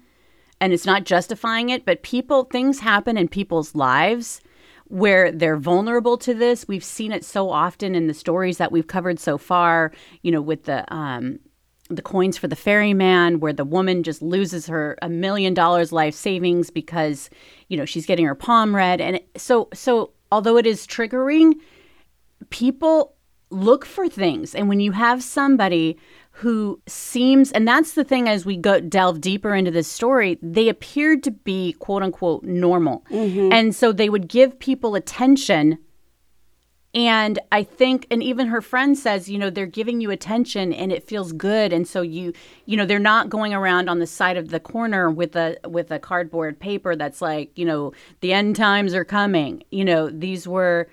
and 0.60 0.72
it's 0.72 0.86
not 0.86 1.04
justifying 1.04 1.70
it, 1.70 1.84
but 1.84 2.02
people 2.02 2.44
things 2.44 2.80
happen 2.80 3.16
in 3.16 3.28
people's 3.28 3.74
lives 3.74 4.40
where 4.86 5.32
they're 5.32 5.56
vulnerable 5.56 6.18
to 6.18 6.34
this. 6.34 6.68
We've 6.68 6.84
seen 6.84 7.12
it 7.12 7.24
so 7.24 7.50
often 7.50 7.94
in 7.94 8.06
the 8.06 8.14
stories 8.14 8.58
that 8.58 8.72
we've 8.72 8.86
covered 8.86 9.18
so 9.18 9.38
far, 9.38 9.92
you 10.22 10.30
know, 10.30 10.42
with 10.42 10.64
the 10.64 10.92
um 10.92 11.40
the 11.88 12.02
coins 12.02 12.38
for 12.38 12.46
the 12.46 12.56
ferryman 12.56 13.40
where 13.40 13.52
the 13.52 13.64
woman 13.64 14.04
just 14.04 14.22
loses 14.22 14.68
her 14.68 14.96
a 15.02 15.08
million 15.08 15.54
dollars 15.54 15.90
life 15.90 16.14
savings 16.14 16.70
because 16.70 17.28
you 17.66 17.76
know 17.76 17.84
she's 17.84 18.06
getting 18.06 18.24
her 18.24 18.34
palm 18.36 18.74
read 18.74 19.00
and 19.00 19.20
so 19.36 19.68
so 19.74 20.12
although 20.30 20.56
it 20.56 20.66
is 20.66 20.86
triggering 20.86 21.54
people 22.50 23.16
look 23.50 23.84
for 23.84 24.08
things 24.08 24.54
and 24.54 24.68
when 24.68 24.80
you 24.80 24.92
have 24.92 25.22
somebody 25.22 25.96
who 26.32 26.80
seems 26.86 27.50
and 27.52 27.66
that's 27.66 27.92
the 27.92 28.04
thing 28.04 28.28
as 28.28 28.46
we 28.46 28.56
go 28.56 28.80
delve 28.80 29.20
deeper 29.20 29.54
into 29.54 29.70
this 29.70 29.88
story 29.88 30.38
they 30.40 30.68
appeared 30.68 31.22
to 31.22 31.30
be 31.30 31.72
quote 31.74 32.02
unquote 32.02 32.42
normal 32.44 33.04
mm-hmm. 33.10 33.52
and 33.52 33.74
so 33.74 33.92
they 33.92 34.08
would 34.08 34.28
give 34.28 34.58
people 34.58 34.94
attention 34.94 35.78
and 36.92 37.38
I 37.52 37.62
think, 37.62 38.06
and 38.10 38.20
even 38.20 38.48
her 38.48 38.60
friend 38.60 38.98
says, 38.98 39.28
you 39.28 39.38
know, 39.38 39.48
they're 39.48 39.66
giving 39.66 40.00
you 40.00 40.10
attention 40.10 40.72
and 40.72 40.90
it 40.90 41.06
feels 41.06 41.32
good. 41.32 41.72
And 41.72 41.86
so 41.86 42.02
you, 42.02 42.32
you 42.66 42.76
know, 42.76 42.84
they're 42.84 42.98
not 42.98 43.28
going 43.28 43.54
around 43.54 43.88
on 43.88 44.00
the 44.00 44.08
side 44.08 44.36
of 44.36 44.48
the 44.48 44.58
corner 44.58 45.08
with 45.08 45.36
a 45.36 45.56
with 45.66 45.92
a 45.92 46.00
cardboard 46.00 46.58
paper 46.58 46.96
that's 46.96 47.22
like, 47.22 47.56
you 47.56 47.64
know, 47.64 47.92
the 48.20 48.32
end 48.32 48.56
times 48.56 48.92
are 48.92 49.04
coming. 49.04 49.62
You 49.70 49.84
know, 49.84 50.10
these 50.10 50.48
were 50.48 50.88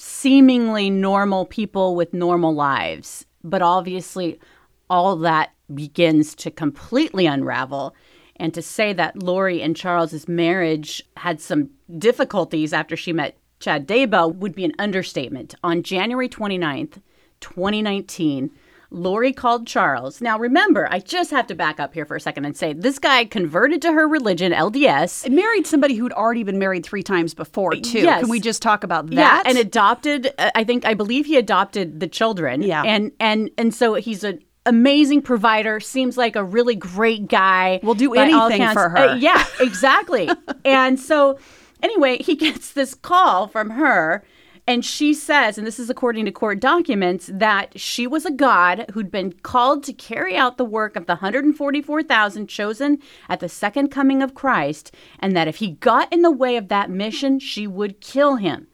seemingly 0.00 0.88
normal 0.88 1.44
people 1.44 1.94
with 1.94 2.14
normal 2.14 2.54
lives, 2.54 3.26
but 3.44 3.60
obviously, 3.60 4.40
all 4.88 5.14
that 5.14 5.52
begins 5.74 6.34
to 6.34 6.50
completely 6.50 7.26
unravel. 7.26 7.94
And 8.36 8.54
to 8.54 8.62
say 8.62 8.94
that 8.94 9.22
Lori 9.22 9.60
and 9.60 9.76
Charles's 9.76 10.26
marriage 10.26 11.02
had 11.18 11.38
some 11.38 11.68
difficulties 11.98 12.72
after 12.72 12.96
she 12.96 13.12
met 13.12 13.36
Chad 13.58 13.86
Daybell 13.86 14.34
would 14.36 14.54
be 14.54 14.64
an 14.64 14.72
understatement. 14.78 15.54
On 15.62 15.82
January 15.82 16.30
29th, 16.30 17.02
2019, 17.40 18.50
Lori 18.90 19.32
called 19.32 19.66
Charles. 19.66 20.20
Now, 20.20 20.38
remember, 20.38 20.88
I 20.90 20.98
just 20.98 21.30
have 21.30 21.46
to 21.48 21.54
back 21.54 21.78
up 21.78 21.94
here 21.94 22.04
for 22.04 22.16
a 22.16 22.20
second 22.20 22.44
and 22.44 22.56
say 22.56 22.72
this 22.72 22.98
guy 22.98 23.24
converted 23.24 23.80
to 23.82 23.92
her 23.92 24.08
religion, 24.08 24.52
LDS. 24.52 25.24
And 25.24 25.36
married 25.36 25.66
somebody 25.66 25.94
who'd 25.94 26.12
already 26.12 26.42
been 26.42 26.58
married 26.58 26.84
three 26.84 27.02
times 27.02 27.32
before, 27.34 27.72
too. 27.72 28.00
Yes. 28.00 28.20
Can 28.20 28.28
we 28.28 28.40
just 28.40 28.62
talk 28.62 28.82
about 28.82 29.06
that? 29.10 29.14
Yeah, 29.14 29.42
and 29.44 29.58
adopted. 29.58 30.32
uh, 30.38 30.50
I 30.54 30.64
think 30.64 30.84
I 30.84 30.94
believe 30.94 31.26
he 31.26 31.36
adopted 31.36 32.00
the 32.00 32.08
children. 32.08 32.62
Yeah. 32.62 32.82
and 32.82 33.12
and 33.20 33.50
and 33.56 33.74
so 33.74 33.94
he's 33.94 34.24
an 34.24 34.40
amazing 34.66 35.22
provider. 35.22 35.80
Seems 35.80 36.16
like 36.16 36.36
a 36.36 36.44
really 36.44 36.74
great 36.74 37.28
guy. 37.28 37.80
Will 37.82 37.94
do 37.94 38.14
anything 38.14 38.66
for 38.72 38.88
her. 38.88 38.98
Uh, 38.98 39.14
yeah, 39.16 39.44
exactly. 39.60 40.28
and 40.64 40.98
so 40.98 41.38
anyway, 41.82 42.18
he 42.18 42.34
gets 42.34 42.72
this 42.72 42.94
call 42.94 43.46
from 43.46 43.70
her. 43.70 44.24
And 44.70 44.84
she 44.84 45.14
says, 45.14 45.58
and 45.58 45.66
this 45.66 45.80
is 45.80 45.90
according 45.90 46.26
to 46.26 46.30
court 46.30 46.60
documents, 46.60 47.28
that 47.32 47.80
she 47.80 48.06
was 48.06 48.24
a 48.24 48.30
god 48.30 48.86
who'd 48.92 49.10
been 49.10 49.32
called 49.32 49.82
to 49.82 49.92
carry 49.92 50.36
out 50.36 50.58
the 50.58 50.64
work 50.64 50.94
of 50.94 51.06
the 51.06 51.14
144,000 51.14 52.46
chosen 52.46 53.00
at 53.28 53.40
the 53.40 53.48
second 53.48 53.88
coming 53.88 54.22
of 54.22 54.36
Christ, 54.36 54.94
and 55.18 55.34
that 55.34 55.48
if 55.48 55.56
he 55.56 55.72
got 55.72 56.12
in 56.12 56.22
the 56.22 56.30
way 56.30 56.56
of 56.56 56.68
that 56.68 56.88
mission, 56.88 57.40
she 57.40 57.66
would 57.66 58.00
kill 58.00 58.36
him. 58.36 58.68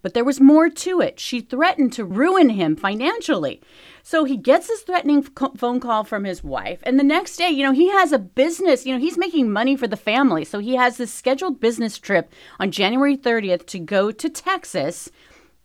But 0.00 0.14
there 0.14 0.24
was 0.24 0.40
more 0.40 0.70
to 0.70 1.02
it. 1.02 1.20
She 1.20 1.40
threatened 1.40 1.92
to 1.92 2.04
ruin 2.06 2.48
him 2.48 2.74
financially. 2.74 3.60
So 4.02 4.24
he 4.24 4.38
gets 4.38 4.68
this 4.68 4.80
threatening 4.80 5.22
phone 5.22 5.80
call 5.80 6.04
from 6.04 6.24
his 6.24 6.42
wife. 6.42 6.80
And 6.84 6.98
the 6.98 7.04
next 7.04 7.36
day, 7.36 7.50
you 7.50 7.62
know, 7.62 7.72
he 7.72 7.90
has 7.90 8.10
a 8.10 8.18
business, 8.18 8.86
you 8.86 8.94
know, 8.94 8.98
he's 8.98 9.18
making 9.18 9.52
money 9.52 9.76
for 9.76 9.86
the 9.86 9.98
family. 9.98 10.46
So 10.46 10.60
he 10.60 10.76
has 10.76 10.96
this 10.96 11.12
scheduled 11.12 11.60
business 11.60 11.98
trip 11.98 12.32
on 12.58 12.70
January 12.70 13.18
30th 13.18 13.66
to 13.66 13.78
go 13.78 14.10
to 14.10 14.30
Texas. 14.30 15.10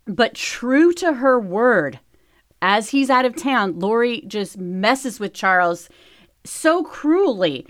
But 0.07 0.35
true 0.35 0.93
to 0.93 1.13
her 1.13 1.39
word, 1.39 1.99
as 2.61 2.89
he's 2.89 3.09
out 3.09 3.25
of 3.25 3.35
town, 3.35 3.79
Lori 3.79 4.21
just 4.21 4.57
messes 4.57 5.19
with 5.19 5.33
Charles 5.33 5.89
so 6.43 6.83
cruelly 6.83 7.67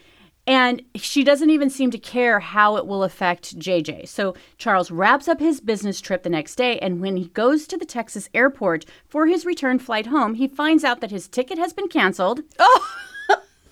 and 0.48 0.82
she 0.96 1.26
doesn't 1.26 1.50
even 1.50 1.70
seem 1.70 1.92
to 1.92 1.98
care 1.98 2.40
how 2.40 2.78
it 2.78 2.88
will 2.88 3.04
affect 3.04 3.60
JJ. 3.60 4.08
So 4.08 4.34
Charles 4.58 4.90
wraps 4.90 5.28
up 5.28 5.42
his 5.42 5.60
business 5.60 6.00
trip 6.00 6.24
the 6.24 6.30
next 6.30 6.56
day, 6.56 6.80
and 6.80 7.02
when 7.02 7.18
he 7.18 7.28
goes 7.28 7.68
to 7.68 7.78
the 7.78 7.86
Texas 7.86 8.30
airport 8.34 8.86
for 9.06 9.28
his 9.28 9.46
return 9.46 9.78
flight 9.78 10.06
home, 10.06 10.36
he 10.36 10.48
finds 10.48 10.86
out 10.86 11.02
that 11.02 11.12
his 11.12 11.28
ticket 11.28 11.58
has 11.58 11.74
been 11.74 11.90
canceled. 11.90 12.42
Oh! 12.58 12.98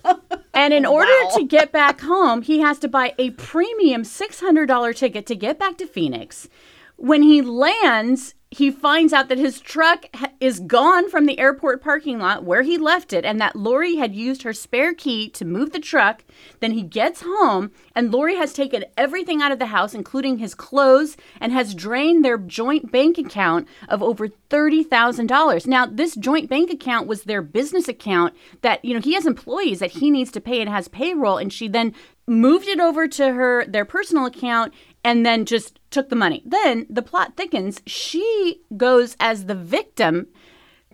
and 0.53 0.73
in 0.73 0.85
order 0.85 1.11
wow. 1.23 1.31
to 1.37 1.45
get 1.45 1.71
back 1.71 2.01
home, 2.01 2.41
he 2.41 2.59
has 2.59 2.77
to 2.79 2.89
buy 2.89 3.13
a 3.17 3.31
premium 3.31 4.03
$600 4.03 4.95
ticket 4.95 5.25
to 5.27 5.35
get 5.35 5.57
back 5.57 5.77
to 5.77 5.87
Phoenix. 5.87 6.49
When 6.97 7.23
he 7.23 7.41
lands, 7.41 8.35
he 8.55 8.71
finds 8.71 9.11
out 9.11 9.27
that 9.27 9.37
his 9.37 9.59
truck 9.59 10.05
is 10.39 10.61
gone 10.61 11.09
from 11.09 11.25
the 11.25 11.37
airport 11.39 11.83
parking 11.83 12.19
lot 12.19 12.45
where 12.45 12.61
he 12.61 12.77
left 12.77 13.11
it 13.11 13.25
and 13.25 13.41
that 13.41 13.55
Lori 13.55 13.97
had 13.97 14.15
used 14.15 14.43
her 14.43 14.53
spare 14.53 14.93
key 14.93 15.27
to 15.31 15.43
move 15.43 15.71
the 15.71 15.79
truck. 15.79 16.23
Then 16.61 16.71
he 16.71 16.81
gets 16.81 17.21
home 17.25 17.71
and 17.93 18.13
Lori 18.13 18.37
has 18.37 18.53
taken 18.53 18.85
everything 18.95 19.41
out 19.41 19.51
of 19.51 19.59
the 19.59 19.65
house, 19.65 19.93
including 19.93 20.37
his 20.37 20.55
clothes, 20.55 21.17
and 21.41 21.51
has 21.51 21.75
drained 21.75 22.23
their 22.23 22.37
joint 22.37 22.93
bank 22.93 23.17
account 23.17 23.67
of 23.89 24.01
over 24.01 24.29
$30,000. 24.29 25.67
Now, 25.67 25.85
this 25.85 26.15
joint 26.15 26.49
bank 26.49 26.71
account 26.71 27.07
was 27.07 27.23
their 27.23 27.41
business 27.41 27.89
account 27.89 28.33
that, 28.61 28.85
you 28.85 28.93
know, 28.93 29.01
he 29.01 29.15
has 29.15 29.25
employees 29.25 29.79
that 29.79 29.91
he 29.91 30.09
needs 30.09 30.31
to 30.31 30.39
pay 30.39 30.61
and 30.61 30.69
has 30.69 30.87
payroll. 30.87 31.37
And 31.37 31.51
she 31.51 31.67
then 31.67 31.93
moved 32.27 32.67
it 32.67 32.79
over 32.79 33.07
to 33.07 33.33
her 33.33 33.65
their 33.65 33.85
personal 33.85 34.25
account 34.25 34.73
and 35.05 35.23
then 35.23 35.45
just 35.45 35.79
took 35.91 36.09
the 36.09 36.15
money. 36.15 36.41
Then 36.45 36.87
the 36.89 37.03
plot 37.03 37.37
thickens. 37.37 37.79
She 37.85 38.61
goes 38.75 39.15
as 39.19 39.45
the 39.45 39.55
victim. 39.55 40.27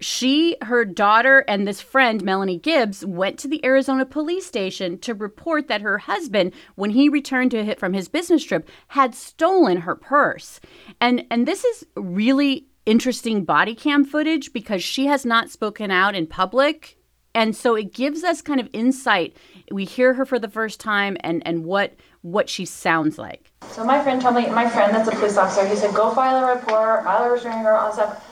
She, 0.02 0.58
her 0.64 0.84
daughter, 0.84 1.46
and 1.48 1.66
this 1.66 1.80
friend, 1.80 2.22
Melanie 2.22 2.58
Gibbs, 2.58 3.06
went 3.06 3.40
to 3.40 3.48
the 3.48 3.64
Arizona 3.64 4.06
police 4.06 4.46
station 4.46 4.98
to 5.00 5.14
report 5.14 5.68
that 5.70 5.82
her 5.82 6.00
husband, 6.00 6.54
when 6.76 6.90
he 6.90 7.08
returned 7.08 7.52
to 7.52 7.64
hit 7.64 7.80
from 7.80 7.94
his 7.94 8.10
business 8.10 8.44
trip, 8.44 8.68
had 8.90 9.16
stolen 9.16 9.78
her 9.78 9.96
purse. 9.96 10.60
And 11.00 11.26
and 11.32 11.48
this 11.48 11.64
is 11.64 11.86
really 11.96 12.68
interesting 12.86 13.46
body 13.46 13.76
cam 13.76 14.04
footage 14.04 14.52
because 14.52 14.84
she 14.84 15.06
has 15.06 15.26
not 15.26 15.50
spoken 15.50 15.90
out 15.90 16.16
in 16.16 16.28
public. 16.28 16.98
And 17.34 17.56
so 17.56 17.76
it 17.76 17.94
gives 17.94 18.24
us 18.24 18.42
kind 18.42 18.60
of 18.60 18.68
insight. 18.74 19.38
We 19.72 19.86
hear 19.86 20.14
her 20.14 20.26
for 20.26 20.40
the 20.40 20.50
first 20.50 20.80
time 20.80 21.18
and, 21.22 21.46
and 21.46 21.66
what 21.66 21.96
what 22.22 22.50
she 22.50 22.66
sounds 22.66 23.18
like. 23.18 23.52
So 23.72 23.84
my 23.84 24.04
friend 24.04 24.22
told 24.22 24.36
me, 24.36 24.48
my 24.50 24.70
friend 24.70 24.94
that's 24.94 25.08
a 25.08 25.12
police 25.12 25.38
officer, 25.38 25.66
he 25.68 25.76
said, 25.76 25.96
go 25.96 26.14
file 26.14 26.44
a 26.44 26.56
report, 26.56 27.04
file 27.04 27.24
a 27.24 27.32
restraining 27.32 27.66
order, 27.66 27.78
all 27.78 27.88
that 27.88 27.96
stuff. 27.96 28.28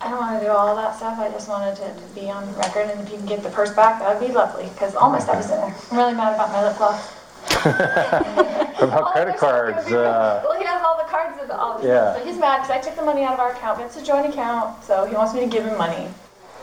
I 0.00 0.10
don't 0.10 0.20
want 0.20 0.38
to 0.38 0.46
do 0.46 0.52
all 0.52 0.76
that 0.76 0.94
stuff. 0.94 1.18
I 1.18 1.30
just 1.30 1.48
wanted 1.48 1.74
to, 1.76 1.94
to 1.94 2.14
be 2.14 2.30
on 2.30 2.46
record, 2.56 2.90
and 2.90 3.00
if 3.00 3.10
you 3.10 3.16
can 3.16 3.26
get 3.26 3.42
the 3.42 3.48
purse 3.48 3.72
back, 3.72 3.98
that 4.00 4.20
would 4.20 4.26
be 4.26 4.32
lovely, 4.32 4.68
because 4.68 4.94
all 4.94 5.10
my 5.10 5.18
stuff 5.18 5.40
is 5.40 5.50
in 5.50 5.56
there. 5.56 5.74
I'm 5.90 5.96
really 5.96 6.12
mad 6.12 6.34
about 6.34 6.52
my 6.52 6.62
lip 6.62 6.76
gloss. 6.76 7.16
about 8.82 9.12
credit 9.12 9.36
cards. 9.38 9.90
Uh, 9.90 10.42
well, 10.44 10.58
he 10.58 10.64
has 10.66 10.82
all 10.82 10.98
the 10.98 11.08
cards 11.08 11.38
and 11.40 11.50
all 11.50 11.78
the 11.78 11.88
yeah. 11.88 12.14
So 12.14 12.24
he's 12.24 12.36
mad 12.38 12.58
because 12.58 12.70
I 12.70 12.80
took 12.80 12.94
the 12.94 13.02
money 13.02 13.24
out 13.24 13.34
of 13.34 13.40
our 13.40 13.52
account, 13.52 13.78
but 13.78 13.86
it's 13.86 13.96
a 13.96 14.04
joint 14.04 14.26
account, 14.26 14.84
so 14.84 15.06
he 15.06 15.14
wants 15.14 15.32
me 15.32 15.40
to 15.40 15.46
give 15.46 15.64
him 15.64 15.78
money. 15.78 16.08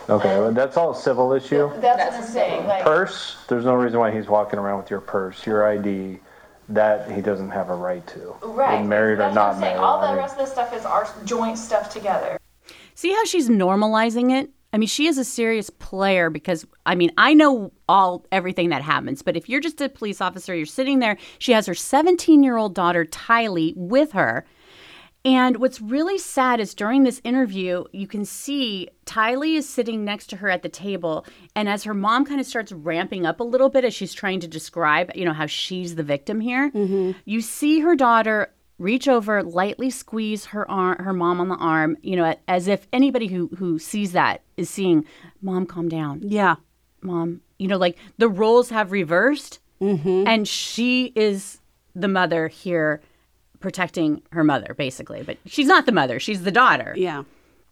Okay, 0.10 0.40
well, 0.40 0.52
that's 0.52 0.76
all 0.78 0.92
a 0.92 0.96
civil 0.96 1.34
issue. 1.34 1.70
That's, 1.80 1.82
that's 1.82 2.16
what 2.18 2.26
I'm 2.26 2.32
saying. 2.32 2.68
Like, 2.68 2.84
purse, 2.84 3.38
there's 3.48 3.66
no 3.66 3.76
reason 3.76 4.00
why 4.00 4.12
he's 4.12 4.28
walking 4.28 4.60
around 4.60 4.80
with 4.80 4.90
your 4.90 5.02
purse, 5.02 5.46
your 5.46 5.68
ID 5.68 6.20
that 6.70 7.12
he 7.12 7.22
doesn't 7.22 7.50
have 7.50 7.70
a 7.70 7.76
right 7.76 8.06
to. 8.08 8.36
Right. 8.42 8.86
Married 8.86 9.20
That's 9.20 9.34
or 9.34 9.36
not 9.36 9.60
married. 9.60 9.78
All 9.78 10.02
the 10.10 10.18
rest 10.18 10.34
of 10.34 10.40
this 10.40 10.52
stuff 10.52 10.74
is 10.74 10.86
our 10.86 11.08
joint 11.26 11.58
stuff 11.58 11.92
together. 11.92 12.38
See 12.96 13.12
how 13.12 13.26
she's 13.26 13.50
normalizing 13.50 14.32
it? 14.32 14.50
I 14.72 14.78
mean, 14.78 14.88
she 14.88 15.06
is 15.08 15.18
a 15.20 15.24
serious 15.24 15.70
player 15.70 16.30
because 16.30 16.66
I 16.86 16.96
mean, 16.96 17.12
I 17.18 17.34
know 17.34 17.72
all 17.88 18.26
everything 18.32 18.70
that 18.70 18.82
happens, 18.82 19.22
but 19.22 19.38
if 19.38 19.48
you're 19.48 19.60
just 19.60 19.80
a 19.82 19.90
police 19.90 20.20
officer, 20.20 20.56
you're 20.56 20.66
sitting 20.66 21.00
there, 21.00 21.18
she 21.38 21.52
has 21.52 21.68
her 21.68 21.74
17-year-old 21.74 22.74
daughter 22.74 23.06
Tylee 23.06 23.76
with 23.76 24.14
her 24.14 24.46
and 25.26 25.58
what's 25.58 25.80
really 25.80 26.18
sad 26.18 26.60
is 26.60 26.74
during 26.74 27.04
this 27.04 27.22
interview, 27.24 27.86
you 27.94 28.08
can 28.08 28.26
see 28.26 28.90
Tylee 29.06 29.56
is 29.56 29.68
sitting 29.68 30.04
next 30.04 30.28
to 30.28 30.38
her 30.38 30.50
at 30.50 30.64
the 30.64 30.70
table. 30.70 31.26
And 31.56 31.70
as 31.70 31.86
her 31.86 31.94
mom 31.94 32.26
kind 32.26 32.42
of 32.42 32.46
starts 32.46 32.74
ramping 32.74 33.26
up 33.26 33.40
a 33.40 33.44
little 33.44 33.70
bit 33.70 33.86
as 33.86 33.94
she's 33.94 34.14
trying 34.14 34.42
to 34.42 34.48
describe, 34.48 35.12
you 35.16 35.24
know, 35.24 35.34
how 35.34 35.46
she's 35.46 35.96
the 35.96 36.04
victim 36.04 36.42
here, 36.42 36.72
mm-hmm. 36.72 37.12
you 37.24 37.40
see 37.40 37.80
her 37.80 37.96
daughter 37.96 38.54
reach 38.80 39.08
over, 39.08 39.42
lightly 39.42 39.90
squeeze 39.90 40.46
her 40.48 40.70
arm, 40.70 40.98
her 41.02 41.14
mom 41.14 41.40
on 41.40 41.48
the 41.48 41.56
arm, 41.56 41.96
you 42.02 42.18
know, 42.18 42.36
as 42.50 42.68
if 42.68 42.86
anybody 42.92 43.28
who, 43.28 43.48
who 43.58 43.80
sees 43.80 44.12
that 44.12 44.42
is 44.58 44.70
seeing, 44.70 45.06
Mom, 45.42 45.66
calm 45.66 45.88
down. 45.88 46.20
Yeah. 46.22 46.56
Mom, 47.02 47.42
you 47.60 47.68
know, 47.68 47.78
like 47.78 47.98
the 48.18 48.28
roles 48.28 48.72
have 48.72 48.92
reversed. 48.92 49.60
Mm-hmm. 49.80 50.28
And 50.28 50.48
she 50.48 51.14
is 51.16 51.60
the 51.96 52.08
mother 52.08 52.48
here 52.48 53.02
protecting 53.64 54.22
her 54.34 54.44
mother, 54.44 54.76
basically. 54.78 55.24
But 55.24 55.38
she's 55.46 55.68
not 55.68 55.86
the 55.86 55.94
mother, 55.94 56.20
she's 56.20 56.44
the 56.44 56.52
daughter. 56.52 56.94
Yeah. 56.98 57.24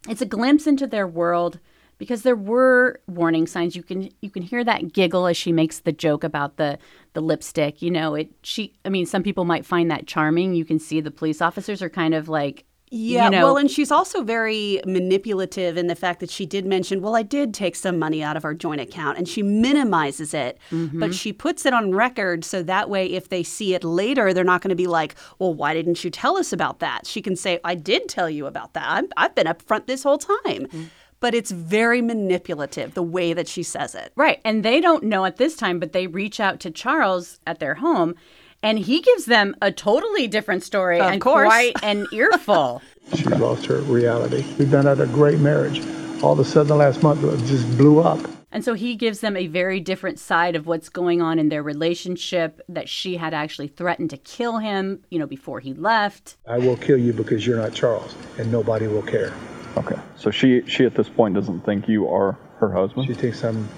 It's 0.07 0.21
a 0.21 0.25
glimpse 0.25 0.65
into 0.65 0.87
their 0.87 1.05
world 1.05 1.59
because 1.97 2.23
there 2.23 2.35
were 2.35 3.01
warning 3.07 3.45
signs. 3.45 3.75
You 3.75 3.83
can 3.83 4.09
you 4.21 4.31
can 4.31 4.41
hear 4.41 4.63
that 4.63 4.93
giggle 4.93 5.27
as 5.27 5.35
she 5.35 5.51
makes 5.51 5.79
the 5.79 5.91
joke 5.91 6.23
about 6.23 6.55
the 6.55 6.79
the 7.13 7.21
lipstick. 7.21 7.81
You 7.81 7.91
know, 7.91 8.15
it 8.15 8.31
she 8.41 8.73
I 8.85 8.89
mean, 8.89 9.05
some 9.05 9.21
people 9.21 9.43
might 9.43 9.65
find 9.65 9.91
that 9.91 10.07
charming. 10.07 10.55
You 10.55 10.63
can 10.63 10.79
see 10.79 11.01
the 11.01 11.11
police 11.11 11.41
officers 11.41 11.81
are 11.81 11.89
kind 11.89 12.15
of 12.15 12.29
like 12.29 12.63
yeah, 12.93 13.23
you 13.23 13.31
know, 13.31 13.45
well, 13.45 13.57
and 13.57 13.71
she's 13.71 13.89
also 13.89 14.21
very 14.21 14.81
manipulative 14.85 15.77
in 15.77 15.87
the 15.87 15.95
fact 15.95 16.19
that 16.19 16.29
she 16.29 16.45
did 16.45 16.65
mention, 16.65 17.01
well, 17.01 17.15
I 17.15 17.23
did 17.23 17.53
take 17.53 17.77
some 17.77 17.97
money 17.97 18.21
out 18.21 18.35
of 18.35 18.43
our 18.43 18.53
joint 18.53 18.81
account, 18.81 19.17
and 19.17 19.29
she 19.29 19.41
minimizes 19.41 20.33
it, 20.33 20.57
mm-hmm. 20.69 20.99
but 20.99 21.15
she 21.15 21.31
puts 21.31 21.65
it 21.65 21.73
on 21.73 21.95
record 21.95 22.43
so 22.43 22.61
that 22.63 22.89
way, 22.89 23.05
if 23.05 23.29
they 23.29 23.43
see 23.43 23.73
it 23.73 23.85
later, 23.85 24.33
they're 24.33 24.43
not 24.43 24.61
going 24.61 24.71
to 24.71 24.75
be 24.75 24.87
like, 24.87 25.15
well, 25.39 25.53
why 25.53 25.73
didn't 25.73 26.03
you 26.03 26.09
tell 26.09 26.35
us 26.35 26.51
about 26.51 26.79
that? 26.79 27.07
She 27.07 27.21
can 27.21 27.37
say, 27.37 27.61
I 27.63 27.75
did 27.75 28.09
tell 28.09 28.29
you 28.29 28.45
about 28.45 28.73
that. 28.73 29.05
i 29.15 29.21
have 29.21 29.35
been 29.35 29.47
up 29.47 29.61
front 29.61 29.87
this 29.87 30.03
whole 30.03 30.17
time. 30.17 30.67
Mm-hmm 30.67 30.83
but 31.21 31.35
it's 31.35 31.51
very 31.51 32.01
manipulative 32.01 32.95
the 32.95 33.03
way 33.03 33.31
that 33.31 33.47
she 33.47 33.61
says 33.61 33.93
it. 33.93 34.11
Right. 34.15 34.41
And 34.43 34.65
they 34.65 34.81
don't 34.81 35.03
know 35.03 35.23
at 35.23 35.37
this 35.37 35.55
time, 35.55 35.79
but 35.79 35.93
they 35.93 36.07
reach 36.07 36.39
out 36.39 36.59
to 36.61 36.71
Charles 36.71 37.39
at 37.45 37.59
their 37.59 37.75
home 37.75 38.15
and 38.63 38.79
he 38.79 39.01
gives 39.01 39.25
them 39.25 39.55
a 39.61 39.71
totally 39.71 40.27
different 40.27 40.63
story 40.63 40.99
of 40.99 41.11
and 41.11 41.21
course. 41.21 41.47
quite 41.47 41.73
an 41.83 42.07
earful. 42.13 42.81
she 43.15 43.23
lost 43.25 43.65
her 43.65 43.79
reality. 43.81 44.43
We've 44.57 44.69
been 44.71 44.87
at 44.87 44.99
a 44.99 45.07
great 45.07 45.39
marriage. 45.39 45.81
All 46.21 46.33
of 46.33 46.39
a 46.39 46.45
sudden, 46.45 46.67
the 46.67 46.75
last 46.75 47.01
month 47.01 47.23
it 47.23 47.45
just 47.47 47.77
blew 47.77 47.99
up. 47.99 48.19
And 48.53 48.65
so 48.65 48.73
he 48.73 48.95
gives 48.95 49.21
them 49.21 49.37
a 49.37 49.47
very 49.47 49.79
different 49.79 50.19
side 50.19 50.55
of 50.57 50.67
what's 50.67 50.89
going 50.89 51.21
on 51.21 51.39
in 51.39 51.47
their 51.49 51.63
relationship 51.63 52.61
that 52.67 52.89
she 52.89 53.15
had 53.15 53.33
actually 53.33 53.69
threatened 53.69 54.09
to 54.09 54.17
kill 54.17 54.57
him, 54.57 55.03
you 55.09 55.17
know, 55.19 55.25
before 55.25 55.61
he 55.61 55.73
left. 55.73 56.35
I 56.45 56.57
will 56.57 56.75
kill 56.75 56.97
you 56.97 57.13
because 57.13 57.47
you're 57.47 57.57
not 57.57 57.73
Charles 57.73 58.13
and 58.37 58.51
nobody 58.51 58.87
will 58.87 59.03
care. 59.03 59.33
Okay. 59.77 59.95
So 60.17 60.31
she 60.31 60.63
she 60.67 60.85
at 60.85 60.95
this 60.95 61.07
point 61.07 61.33
doesn't 61.33 61.61
think 61.61 61.87
you 61.87 62.09
are 62.09 62.37
her 62.57 62.71
husband? 62.71 63.07
She 63.07 63.13
thinks 63.13 63.41
I'm 63.43 63.69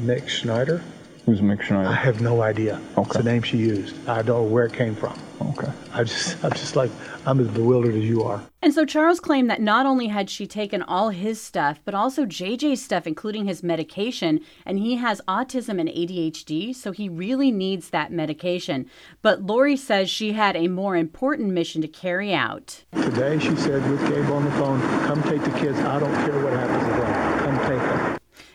Nick 0.00 0.26
Schneider. 0.28 0.82
Who's 1.26 1.40
Mick 1.40 1.62
Schneider? 1.62 1.88
I 1.88 1.94
have 1.94 2.20
no 2.20 2.42
idea. 2.42 2.80
Okay. 2.98 3.02
It's 3.02 3.16
the 3.16 3.22
name 3.22 3.42
she 3.42 3.56
used. 3.56 3.94
I 4.08 4.22
don't 4.22 4.26
know 4.26 4.42
where 4.42 4.66
it 4.66 4.72
came 4.72 4.96
from. 4.96 5.16
Okay. 5.40 5.70
I 5.92 6.04
just, 6.04 6.42
I'm 6.44 6.50
just 6.52 6.74
like, 6.74 6.90
I'm 7.26 7.38
as 7.38 7.48
bewildered 7.48 7.94
as 7.94 8.04
you 8.04 8.24
are. 8.24 8.42
And 8.60 8.72
so 8.72 8.84
Charles 8.84 9.20
claimed 9.20 9.50
that 9.50 9.60
not 9.60 9.86
only 9.86 10.06
had 10.08 10.30
she 10.30 10.46
taken 10.46 10.82
all 10.82 11.10
his 11.10 11.40
stuff, 11.40 11.80
but 11.84 11.94
also 11.94 12.24
JJ's 12.24 12.82
stuff, 12.82 13.06
including 13.06 13.46
his 13.46 13.62
medication, 13.62 14.40
and 14.64 14.78
he 14.78 14.96
has 14.96 15.20
autism 15.28 15.80
and 15.80 15.88
ADHD, 15.88 16.74
so 16.74 16.92
he 16.92 17.08
really 17.08 17.50
needs 17.50 17.90
that 17.90 18.12
medication. 18.12 18.88
But 19.20 19.42
Lori 19.42 19.76
says 19.76 20.10
she 20.10 20.32
had 20.32 20.56
a 20.56 20.68
more 20.68 20.96
important 20.96 21.50
mission 21.50 21.82
to 21.82 21.88
carry 21.88 22.32
out. 22.32 22.84
Today, 22.92 23.38
she 23.38 23.54
said 23.56 23.88
with 23.90 24.00
Gabe 24.08 24.30
on 24.30 24.44
the 24.44 24.50
phone, 24.52 24.80
come 25.06 25.22
take 25.24 25.42
the 25.42 25.58
kids. 25.58 25.78
I 25.80 25.98
don't 25.98 26.14
care 26.24 26.42
what 26.42 26.52
happens 26.52 26.71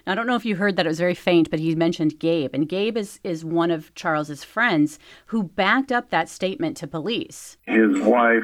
them. 0.08 0.12
I 0.12 0.16
don't 0.16 0.28
know 0.28 0.36
if 0.36 0.46
you 0.46 0.56
heard 0.56 0.76
that 0.78 0.86
it 0.86 0.90
was 0.90 1.00
very 1.00 1.14
faint, 1.14 1.50
but 1.50 1.60
he 1.60 1.76
mentioned 1.76 2.20
Gabe, 2.20 2.54
and 2.54 2.68
Gabe 2.68 2.98
is 2.98 3.20
is 3.24 3.44
one 3.46 3.72
of 3.72 3.94
Charles's 3.96 4.44
friends 4.44 5.00
who 5.28 5.44
backed 5.44 5.92
up 5.92 6.10
that 6.10 6.30
statement 6.30 6.78
to 6.78 6.88
police. 6.88 7.58
His 7.64 8.00
wife, 8.02 8.44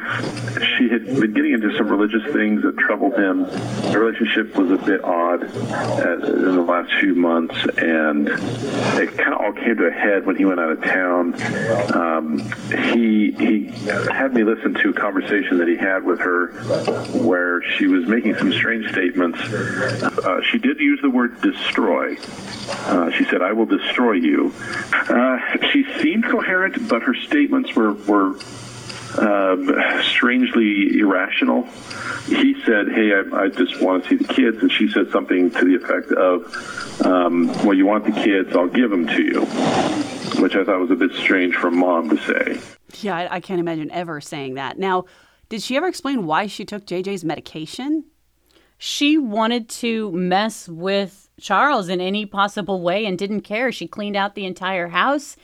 she 0.77 0.89
had 0.89 1.05
been 1.05 1.33
getting 1.33 1.53
into 1.53 1.75
some 1.77 1.87
religious 1.87 2.23
things 2.33 2.61
that 2.63 2.77
troubled 2.77 3.13
him. 3.13 3.43
The 3.91 3.99
relationship 3.99 4.55
was 4.55 4.71
a 4.71 4.77
bit 4.77 5.03
odd 5.03 5.43
uh, 5.43 6.25
in 6.25 6.55
the 6.55 6.61
last 6.61 6.91
few 6.99 7.15
months, 7.15 7.55
and 7.77 8.27
it 8.27 9.17
kind 9.17 9.33
of 9.33 9.41
all 9.41 9.53
came 9.53 9.77
to 9.77 9.87
a 9.87 9.91
head 9.91 10.25
when 10.25 10.35
he 10.35 10.45
went 10.45 10.59
out 10.59 10.71
of 10.71 10.83
town. 10.83 11.33
Um, 11.95 12.39
he 12.93 13.31
he 13.31 13.67
had 14.11 14.33
me 14.33 14.43
listen 14.43 14.73
to 14.75 14.89
a 14.89 14.93
conversation 14.93 15.57
that 15.57 15.67
he 15.67 15.77
had 15.77 16.03
with 16.03 16.19
her, 16.19 16.47
where 17.23 17.61
she 17.63 17.87
was 17.87 18.05
making 18.07 18.35
some 18.35 18.51
strange 18.51 18.89
statements. 18.91 19.39
Uh, 19.39 20.41
she 20.51 20.57
did 20.57 20.79
use 20.79 20.99
the 21.01 21.09
word 21.09 21.37
destroy. 21.53 22.17
Uh, 22.85 23.11
she 23.11 23.23
said, 23.25 23.41
"I 23.41 23.53
will 23.53 23.65
destroy 23.65 24.13
you." 24.13 24.53
Uh, 24.91 25.37
she 25.71 25.85
seemed 26.01 26.25
coherent, 26.25 26.87
but 26.87 27.03
her 27.03 27.13
statements 27.13 27.75
were 27.75 27.93
were 27.93 28.35
um, 29.17 29.69
strangely 30.03 30.99
irrational. 30.99 31.63
He 32.25 32.55
said, 32.65 32.89
"Hey, 32.89 33.13
I, 33.13 33.43
I, 33.43 33.47
just 33.49 33.81
want 33.81 34.03
to 34.05 34.09
see 34.09 34.15
the 34.15 34.33
kids," 34.33 34.57
and 34.61 34.71
she 34.71 34.89
said 34.89 35.11
something 35.11 35.51
to 35.51 35.65
the 35.65 35.75
effect 35.75 36.11
of, 36.11 37.05
um, 37.05 37.47
"Well, 37.63 37.73
you 37.73 37.85
want 37.85 38.05
the 38.05 38.11
kids? 38.11 38.55
I'll 38.55 38.67
give 38.67 38.89
them 38.89 39.07
to 39.07 39.21
you," 39.21 39.41
which 40.41 40.55
I 40.55 40.63
thought 40.63 40.79
was 40.79 40.91
a 40.91 40.95
bit 40.95 41.13
strange 41.13 41.55
for 41.55 41.69
mom 41.69 42.09
to 42.09 42.17
say. 42.17 42.59
Yeah, 43.01 43.15
I, 43.15 43.35
I 43.35 43.39
can't 43.39 43.59
imagine 43.59 43.91
ever 43.91 44.21
saying 44.21 44.55
that. 44.55 44.77
Now, 44.77 45.05
did 45.49 45.61
she 45.61 45.75
ever 45.77 45.87
explain 45.87 46.25
why 46.25 46.47
she 46.47 46.65
took 46.65 46.85
JJ's 46.85 47.23
medication? 47.23 48.05
She 48.77 49.17
wanted 49.17 49.69
to 49.69 50.11
mess 50.11 50.67
with 50.67 51.29
Charles 51.39 51.89
in 51.89 51.99
any 51.99 52.25
possible 52.25 52.81
way 52.81 53.05
and 53.05 53.17
didn't 53.17 53.41
care. 53.41 53.71
She 53.71 53.87
cleaned 53.87 54.15
out 54.15 54.35
the 54.35 54.45
entire 54.45 54.89
house. 54.89 55.35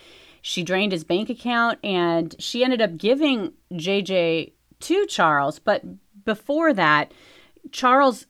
She 0.41 0.63
drained 0.63 0.91
his 0.91 1.03
bank 1.03 1.29
account 1.29 1.79
and 1.83 2.35
she 2.39 2.63
ended 2.63 2.81
up 2.81 2.97
giving 2.97 3.53
JJ 3.73 4.53
to 4.81 5.05
Charles. 5.07 5.59
But 5.59 5.83
before 6.25 6.73
that, 6.73 7.11
Charles 7.71 8.25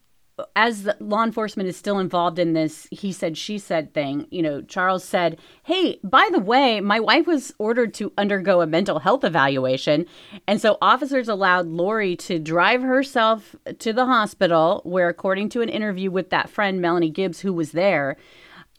as 0.56 0.84
the 0.84 0.96
law 1.00 1.24
enforcement 1.24 1.68
is 1.68 1.78
still 1.78 2.00
involved 2.00 2.40
in 2.40 2.54
this 2.54 2.88
he 2.92 3.12
said 3.12 3.38
she 3.38 3.58
said 3.58 3.94
thing 3.94 4.28
you 4.32 4.42
know 4.42 4.62
charles 4.62 5.04
said 5.04 5.40
hey 5.64 6.00
by 6.04 6.28
the 6.32 6.40
way 6.40 6.80
my 6.82 7.00
wife 7.00 7.28
was 7.28 7.54
ordered 7.60 7.94
to 7.94 8.12
undergo 8.18 8.62
a 8.62 8.68
mental 8.68 9.00
health 9.00 9.24
evaluation 9.24 10.06
and 10.48 10.62
so 10.62 10.78
officers 10.82 11.28
allowed 11.28 11.68
lori 11.68 12.16
to 12.16 12.40
drive 12.40 12.82
herself 12.82 13.56
to 13.78 13.94
the 13.94 14.06
hospital 14.06 14.82
where 14.84 15.10
according 15.10 15.50
to 15.50 15.62
an 15.62 15.70
interview 15.70 16.12
with 16.12 16.30
that 16.30 16.50
friend 16.50 16.82
melanie 16.82 17.10
gibbs 17.10 17.42
who 17.42 17.54
was 17.54 17.72
there 17.72 18.16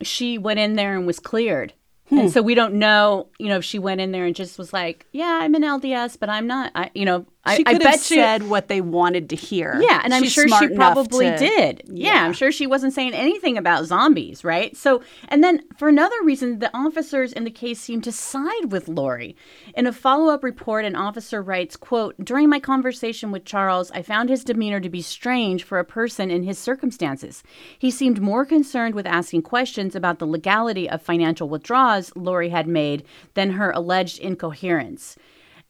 she 0.02 0.38
went 0.38 0.58
in 0.58 0.76
there 0.76 0.96
and 0.96 1.06
was 1.06 1.20
cleared 1.20 1.72
Hmm. 2.10 2.18
And 2.18 2.32
so 2.32 2.42
we 2.42 2.56
don't 2.56 2.74
know, 2.74 3.28
you 3.38 3.48
know, 3.48 3.58
if 3.58 3.64
she 3.64 3.78
went 3.78 4.00
in 4.00 4.10
there 4.10 4.26
and 4.26 4.34
just 4.34 4.58
was 4.58 4.72
like, 4.72 5.06
"Yeah, 5.12 5.38
I'm 5.42 5.54
an 5.54 5.62
LDS, 5.62 6.18
but 6.18 6.28
I'm 6.28 6.46
not." 6.46 6.72
I, 6.74 6.90
you 6.92 7.04
know, 7.04 7.24
I, 7.42 7.62
bet 7.78 8.00
she 8.00 8.20
I 8.20 8.22
said 8.22 8.48
what 8.50 8.68
they 8.68 8.82
wanted 8.82 9.30
to 9.30 9.36
hear. 9.36 9.80
Yeah, 9.80 10.02
and 10.04 10.12
I'm 10.12 10.24
She's 10.24 10.32
sure 10.32 10.46
she 10.46 10.68
probably 10.68 11.30
to, 11.30 11.38
did. 11.38 11.82
Yeah. 11.86 12.12
yeah, 12.12 12.24
I'm 12.24 12.34
sure 12.34 12.52
she 12.52 12.66
wasn't 12.66 12.92
saying 12.92 13.14
anything 13.14 13.56
about 13.56 13.86
zombies, 13.86 14.44
right? 14.44 14.76
So, 14.76 15.02
and 15.28 15.42
then 15.42 15.62
for 15.78 15.88
another 15.88 16.16
reason, 16.22 16.58
the 16.58 16.70
officers 16.76 17.32
in 17.32 17.44
the 17.44 17.50
case 17.50 17.80
seem 17.80 18.02
to 18.02 18.12
side 18.12 18.70
with 18.70 18.88
Lori. 18.88 19.36
In 19.74 19.86
a 19.86 19.92
follow-up 19.92 20.44
report, 20.44 20.84
an 20.84 20.96
officer 20.96 21.40
writes, 21.42 21.76
"quote 21.76 22.14
During 22.22 22.50
my 22.50 22.60
conversation 22.60 23.32
with 23.32 23.46
Charles, 23.46 23.90
I 23.92 24.02
found 24.02 24.28
his 24.28 24.44
demeanor 24.44 24.80
to 24.80 24.90
be 24.90 25.00
strange 25.00 25.64
for 25.64 25.78
a 25.78 25.84
person 25.84 26.30
in 26.30 26.42
his 26.42 26.58
circumstances. 26.58 27.42
He 27.78 27.90
seemed 27.90 28.20
more 28.20 28.44
concerned 28.44 28.94
with 28.94 29.06
asking 29.06 29.42
questions 29.42 29.96
about 29.96 30.18
the 30.18 30.26
legality 30.26 30.90
of 30.90 31.00
financial 31.00 31.48
withdrawals 31.48 32.12
Lori 32.14 32.50
had 32.50 32.68
made 32.68 33.04
than 33.32 33.52
her 33.52 33.70
alleged 33.70 34.18
incoherence." 34.18 35.16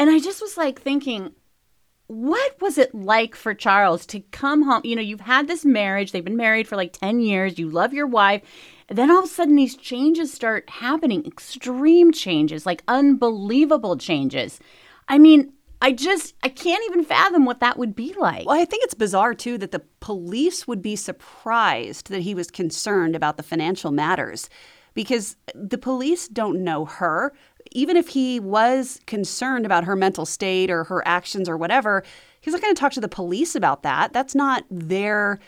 And 0.00 0.08
I 0.08 0.18
just 0.18 0.40
was 0.40 0.56
like 0.56 0.80
thinking, 0.80 1.32
what 2.10 2.60
was 2.60 2.76
it 2.76 2.92
like 2.92 3.36
for 3.36 3.54
Charles 3.54 4.04
to 4.06 4.18
come 4.32 4.62
home? 4.62 4.80
You 4.82 4.96
know, 4.96 5.02
you've 5.02 5.20
had 5.20 5.46
this 5.46 5.64
marriage, 5.64 6.10
they've 6.10 6.24
been 6.24 6.36
married 6.36 6.66
for 6.66 6.74
like 6.74 6.92
10 6.92 7.20
years, 7.20 7.56
you 7.56 7.70
love 7.70 7.94
your 7.94 8.08
wife. 8.08 8.42
Then 8.88 9.12
all 9.12 9.20
of 9.20 9.26
a 9.26 9.28
sudden, 9.28 9.54
these 9.54 9.76
changes 9.76 10.32
start 10.32 10.68
happening 10.68 11.24
extreme 11.24 12.10
changes, 12.10 12.66
like 12.66 12.82
unbelievable 12.88 13.96
changes. 13.96 14.58
I 15.06 15.18
mean, 15.18 15.52
I 15.80 15.92
just, 15.92 16.34
I 16.42 16.48
can't 16.48 16.82
even 16.86 17.04
fathom 17.04 17.44
what 17.44 17.60
that 17.60 17.78
would 17.78 17.94
be 17.94 18.12
like. 18.18 18.44
Well, 18.44 18.60
I 18.60 18.64
think 18.64 18.82
it's 18.82 18.94
bizarre 18.94 19.32
too 19.32 19.56
that 19.58 19.70
the 19.70 19.84
police 20.00 20.66
would 20.66 20.82
be 20.82 20.96
surprised 20.96 22.10
that 22.10 22.22
he 22.22 22.34
was 22.34 22.50
concerned 22.50 23.14
about 23.14 23.36
the 23.36 23.44
financial 23.44 23.92
matters 23.92 24.50
because 24.94 25.36
the 25.54 25.78
police 25.78 26.26
don't 26.26 26.64
know 26.64 26.86
her 26.86 27.32
even 27.72 27.96
if 27.96 28.08
he 28.08 28.40
was 28.40 29.00
concerned 29.06 29.66
about 29.66 29.84
her 29.84 29.96
mental 29.96 30.26
state 30.26 30.70
or 30.70 30.84
her 30.84 31.06
actions 31.06 31.48
or 31.48 31.56
whatever, 31.56 32.02
he's 32.40 32.52
not 32.52 32.62
going 32.62 32.74
to 32.74 32.80
talk 32.80 32.92
to 32.92 33.00
the 33.00 33.08
police 33.08 33.54
about 33.54 33.82
that. 33.82 34.12
That's 34.12 34.34
not 34.34 34.64
their 34.70 35.38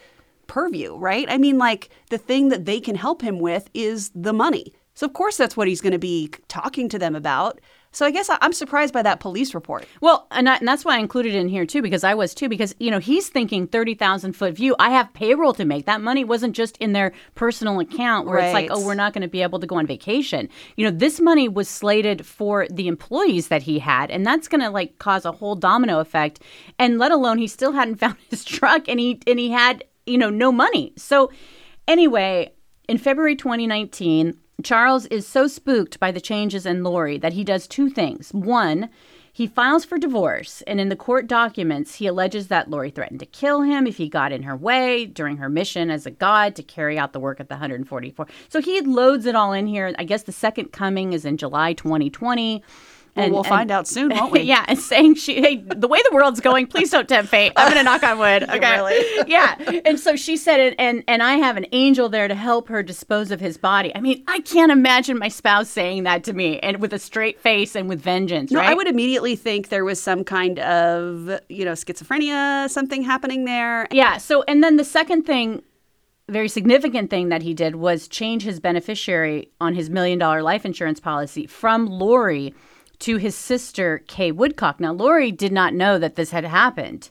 purview, 0.46 0.96
right? 0.96 1.26
I 1.28 1.38
mean, 1.38 1.58
like 1.58 1.90
the 2.10 2.18
thing 2.18 2.48
that 2.50 2.64
they 2.64 2.80
can 2.80 2.94
help 2.94 3.22
him 3.22 3.38
with 3.38 3.70
is 3.74 4.10
the 4.14 4.32
money. 4.32 4.72
So, 4.94 5.06
of 5.06 5.14
course, 5.14 5.36
that's 5.36 5.56
what 5.56 5.68
he's 5.68 5.80
going 5.80 5.92
to 5.92 5.98
be 5.98 6.30
talking 6.48 6.88
to 6.90 6.98
them 6.98 7.16
about. 7.16 7.60
So 7.92 8.06
I 8.06 8.10
guess 8.10 8.30
I'm 8.40 8.54
surprised 8.54 8.94
by 8.94 9.02
that 9.02 9.20
police 9.20 9.54
report. 9.54 9.86
Well, 10.00 10.26
and, 10.30 10.48
I, 10.48 10.56
and, 10.56 10.66
that's 10.66 10.84
why 10.84 10.96
I 10.96 10.98
included 10.98 11.34
it 11.34 11.38
in 11.38 11.48
here 11.48 11.66
too, 11.66 11.82
because 11.82 12.04
I 12.04 12.14
was 12.14 12.34
too, 12.34 12.48
because, 12.48 12.74
you 12.80 12.90
know, 12.90 12.98
he's 12.98 13.28
thinking 13.28 13.66
30,000 13.66 14.32
foot 14.32 14.54
view. 14.54 14.74
I 14.78 14.90
have 14.90 15.12
payroll 15.12 15.52
to 15.54 15.66
make. 15.66 15.84
That 15.84 16.00
money 16.00 16.24
wasn't 16.24 16.56
just 16.56 16.78
in 16.78 16.94
their 16.94 17.12
personal 17.34 17.78
account 17.80 18.26
where 18.26 18.36
right. 18.36 18.46
it's 18.46 18.54
like, 18.54 18.68
oh, 18.70 18.84
we're 18.84 18.94
not 18.94 19.12
going 19.12 19.22
to 19.22 19.28
be 19.28 19.42
able 19.42 19.60
to 19.60 19.66
go 19.66 19.76
on 19.76 19.86
vacation. 19.86 20.48
You 20.76 20.90
know, 20.90 20.96
this 20.96 21.20
money 21.20 21.48
was 21.48 21.68
slated 21.68 22.24
for 22.24 22.66
the 22.68 22.88
employees 22.88 23.48
that 23.48 23.62
he 23.62 23.78
had, 23.78 24.10
and 24.10 24.24
that's 24.24 24.48
going 24.48 24.62
to 24.62 24.70
like 24.70 24.98
cause 24.98 25.26
a 25.26 25.32
whole 25.32 25.54
domino 25.54 26.00
effect. 26.00 26.40
And 26.78 26.98
let 26.98 27.12
alone 27.12 27.36
he 27.36 27.46
still 27.46 27.72
hadn't 27.72 27.96
found 28.00 28.16
his 28.30 28.44
truck 28.44 28.88
and 28.88 28.98
he, 28.98 29.20
and 29.26 29.38
he 29.38 29.50
had, 29.50 29.84
you 30.06 30.16
know, 30.16 30.30
no 30.30 30.50
money. 30.50 30.94
So 30.96 31.30
anyway, 31.86 32.54
in 32.88 32.96
February 32.96 33.36
2019, 33.36 34.38
Charles 34.62 35.06
is 35.06 35.26
so 35.26 35.46
spooked 35.46 35.98
by 35.98 36.12
the 36.12 36.20
changes 36.20 36.66
in 36.66 36.84
Lori 36.84 37.18
that 37.18 37.32
he 37.32 37.42
does 37.42 37.66
two 37.66 37.90
things. 37.90 38.30
One, 38.32 38.90
he 39.34 39.46
files 39.46 39.84
for 39.86 39.96
divorce, 39.96 40.62
and 40.66 40.78
in 40.78 40.90
the 40.90 40.96
court 40.96 41.26
documents, 41.26 41.94
he 41.94 42.06
alleges 42.06 42.48
that 42.48 42.68
Lori 42.68 42.90
threatened 42.90 43.20
to 43.20 43.26
kill 43.26 43.62
him 43.62 43.86
if 43.86 43.96
he 43.96 44.08
got 44.08 44.30
in 44.30 44.42
her 44.42 44.54
way 44.54 45.06
during 45.06 45.38
her 45.38 45.48
mission 45.48 45.90
as 45.90 46.04
a 46.04 46.10
god 46.10 46.54
to 46.56 46.62
carry 46.62 46.98
out 46.98 47.14
the 47.14 47.20
work 47.20 47.40
at 47.40 47.48
the 47.48 47.54
144. 47.54 48.26
So 48.50 48.60
he 48.60 48.82
loads 48.82 49.24
it 49.24 49.34
all 49.34 49.54
in 49.54 49.66
here. 49.66 49.94
I 49.98 50.04
guess 50.04 50.24
the 50.24 50.32
second 50.32 50.70
coming 50.72 51.14
is 51.14 51.24
in 51.24 51.38
July 51.38 51.72
2020. 51.72 52.62
Well, 53.14 53.24
and, 53.24 53.32
we'll 53.32 53.42
and, 53.42 53.48
find 53.48 53.70
out 53.70 53.86
soon, 53.86 54.08
won't 54.14 54.32
we? 54.32 54.40
yeah, 54.40 54.64
and 54.68 54.78
saying 54.78 55.16
she, 55.16 55.40
hey, 55.40 55.56
the 55.56 55.86
way 55.86 56.00
the 56.08 56.14
world's 56.14 56.40
going, 56.40 56.66
please 56.66 56.90
don't 56.90 57.06
tempt 57.06 57.30
fate. 57.30 57.52
I'm 57.56 57.68
gonna 57.68 57.82
knock 57.82 58.02
on 58.02 58.18
wood. 58.18 58.48
Okay, 58.52 58.76
really? 58.76 59.04
yeah. 59.30 59.56
And 59.86 59.98
so 59.98 60.14
she 60.14 60.36
said 60.36 60.60
it, 60.60 60.74
and 60.78 61.02
and 61.08 61.22
I 61.22 61.34
have 61.34 61.56
an 61.56 61.66
angel 61.72 62.08
there 62.08 62.28
to 62.28 62.34
help 62.34 62.68
her 62.68 62.82
dispose 62.82 63.30
of 63.30 63.40
his 63.40 63.56
body. 63.56 63.94
I 63.94 64.00
mean, 64.00 64.22
I 64.28 64.40
can't 64.40 64.70
imagine 64.70 65.18
my 65.18 65.28
spouse 65.28 65.70
saying 65.70 66.02
that 66.02 66.22
to 66.24 66.32
me, 66.32 66.58
and 66.60 66.80
with 66.80 66.92
a 66.92 66.98
straight 66.98 67.40
face 67.40 67.74
and 67.74 67.88
with 67.88 68.00
vengeance. 68.00 68.50
No, 68.50 68.60
right? 68.60 68.70
I 68.70 68.74
would 68.74 68.88
immediately 68.88 69.36
think 69.36 69.68
there 69.68 69.84
was 69.84 70.02
some 70.02 70.22
kind 70.22 70.58
of 70.58 71.40
you 71.48 71.64
know 71.64 71.72
schizophrenia, 71.72 72.68
something 72.68 73.02
happening 73.02 73.44
there. 73.46 73.88
Yeah. 73.90 74.18
So, 74.18 74.42
and 74.42 74.62
then 74.62 74.76
the 74.76 74.84
second 74.84 75.22
thing 75.22 75.62
very 76.28 76.48
significant 76.48 77.10
thing 77.10 77.28
that 77.28 77.42
he 77.42 77.52
did 77.52 77.76
was 77.76 78.08
change 78.08 78.42
his 78.42 78.60
beneficiary 78.60 79.50
on 79.60 79.74
his 79.74 79.90
million 79.90 80.18
dollar 80.18 80.42
life 80.42 80.64
insurance 80.64 81.00
policy 81.00 81.46
from 81.46 81.86
Lori 81.86 82.54
to 83.02 83.16
his 83.16 83.34
sister, 83.34 84.02
Kay 84.06 84.32
Woodcock. 84.32 84.80
Now, 84.80 84.92
Lori 84.92 85.32
did 85.32 85.52
not 85.52 85.74
know 85.74 85.98
that 85.98 86.16
this 86.16 86.30
had 86.30 86.44
happened. 86.44 87.10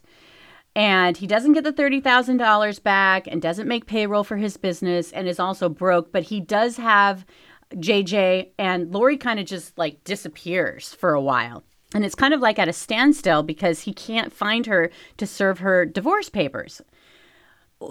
And 0.74 1.18
he 1.18 1.26
doesn't 1.26 1.52
get 1.52 1.64
the 1.64 1.72
$30,000 1.72 2.82
back 2.82 3.26
and 3.26 3.42
doesn't 3.42 3.68
make 3.68 3.86
payroll 3.86 4.24
for 4.24 4.38
his 4.38 4.56
business 4.56 5.12
and 5.12 5.28
is 5.28 5.38
also 5.38 5.68
broke, 5.68 6.10
but 6.10 6.24
he 6.24 6.40
does 6.40 6.78
have 6.78 7.26
JJ 7.74 8.52
and 8.58 8.92
Lori 8.92 9.18
kind 9.18 9.38
of 9.38 9.44
just 9.44 9.76
like 9.76 10.02
disappears 10.04 10.94
for 10.94 11.12
a 11.12 11.20
while. 11.20 11.62
And 11.94 12.06
it's 12.06 12.14
kind 12.14 12.32
of 12.32 12.40
like 12.40 12.58
at 12.58 12.68
a 12.68 12.72
standstill 12.72 13.42
because 13.42 13.82
he 13.82 13.92
can't 13.92 14.32
find 14.32 14.64
her 14.64 14.90
to 15.18 15.26
serve 15.26 15.58
her 15.58 15.84
divorce 15.84 16.30
papers 16.30 16.80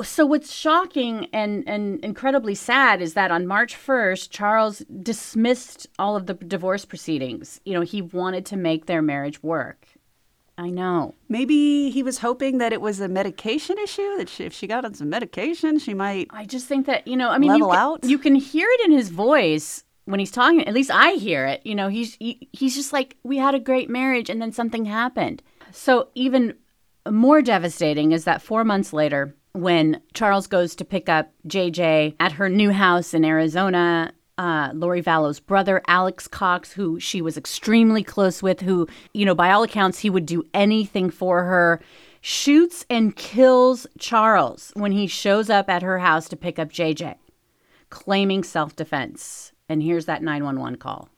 so 0.04 0.26
what's 0.26 0.54
shocking 0.54 1.28
and, 1.34 1.68
and 1.68 2.04
incredibly 2.04 2.56
sad 2.56 3.02
is 3.02 3.14
that 3.14 3.32
on 3.32 3.48
March 3.48 3.76
1st, 3.76 4.30
Charles 4.30 4.80
dismissed 5.02 5.88
all 6.00 6.16
of 6.16 6.26
the 6.26 6.34
divorce 6.34 6.86
proceedings. 6.86 7.60
You 7.66 7.74
know, 7.74 7.82
he 7.82 8.02
wanted 8.02 8.46
to 8.48 8.58
make 8.58 8.86
their 8.86 9.02
marriage 9.02 9.42
work. 9.44 9.88
I 10.58 10.70
know. 10.70 11.16
Maybe 11.28 11.90
he 11.90 12.04
was 12.04 12.20
hoping 12.20 12.60
that 12.60 12.74
it 12.74 12.82
was 12.82 13.00
a 13.00 13.08
medication 13.08 13.78
issue. 13.80 14.18
That 14.18 14.30
she, 14.30 14.44
if 14.44 14.54
she 14.54 14.68
got 14.68 14.86
on 14.86 14.94
some 14.94 15.10
medication, 15.10 15.80
she 15.80 15.94
might. 15.94 16.28
I 16.30 16.46
just 16.46 16.68
think 16.68 16.86
that 16.86 17.08
you 17.08 17.18
know. 17.18 17.30
I 17.30 17.40
mean, 17.40 17.50
level 17.50 17.68
you 17.68 17.74
can, 17.74 17.80
out. 17.80 18.04
You 18.04 18.18
can 18.20 18.36
hear 18.36 18.68
it 18.70 18.86
in 18.86 18.92
his 18.92 19.10
voice 19.10 19.84
when 20.06 20.20
he's 20.20 20.30
talking. 20.30 20.68
At 20.68 20.74
least 20.74 20.92
I 20.92 21.14
hear 21.14 21.48
it. 21.48 21.66
You 21.66 21.74
know, 21.74 21.88
he's 21.88 22.16
he, 22.16 22.48
he's 22.52 22.76
just 22.76 22.94
like, 22.94 23.18
we 23.24 23.38
had 23.38 23.56
a 23.56 23.60
great 23.60 23.90
marriage, 23.90 24.30
and 24.30 24.42
then 24.42 24.52
something 24.52 24.86
happened. 24.86 25.42
So 25.72 26.10
even 26.14 26.56
more 27.10 27.42
devastating 27.42 28.12
is 28.12 28.26
that 28.26 28.42
four 28.42 28.64
months 28.64 28.94
later, 28.94 29.34
when 29.54 30.02
Charles 30.14 30.48
goes 30.48 30.76
to 30.76 30.86
pick 30.86 31.10
up 31.10 31.32
JJ 31.48 32.16
at 32.20 32.34
her 32.34 32.50
new 32.50 32.72
house 32.72 33.14
in 33.14 33.26
Arizona, 33.26 34.14
uh, 34.38 34.72
Lori 34.74 35.02
Vallow's 35.02 35.40
brother, 35.40 35.82
Alex 35.88 36.28
Cox, 36.28 36.72
who 36.72 37.00
she 37.00 37.22
was 37.22 37.38
extremely 37.38 38.04
close 38.04 38.42
with, 38.42 38.62
who, 38.62 38.88
you 39.14 39.26
know, 39.26 39.36
by 39.36 39.52
all 39.52 39.64
accounts, 39.64 40.00
he 40.00 40.10
would 40.10 40.26
do 40.26 40.44
anything 40.54 41.10
for 41.10 41.44
her, 41.44 41.82
shoots 42.22 42.86
and 42.90 43.16
kills 43.16 43.86
Charles 44.00 44.72
when 44.76 44.92
he 44.92 45.08
shows 45.08 45.50
up 45.50 45.70
at 45.70 45.84
her 45.84 46.00
house 46.00 46.30
to 46.30 46.36
pick 46.36 46.58
up 46.58 46.70
JJ, 46.70 47.16
claiming 47.90 48.44
self 48.44 48.76
defense. 48.76 49.52
And 49.68 49.84
here's 49.84 50.06
that 50.06 50.24
911 50.24 50.80
call. 50.80 51.10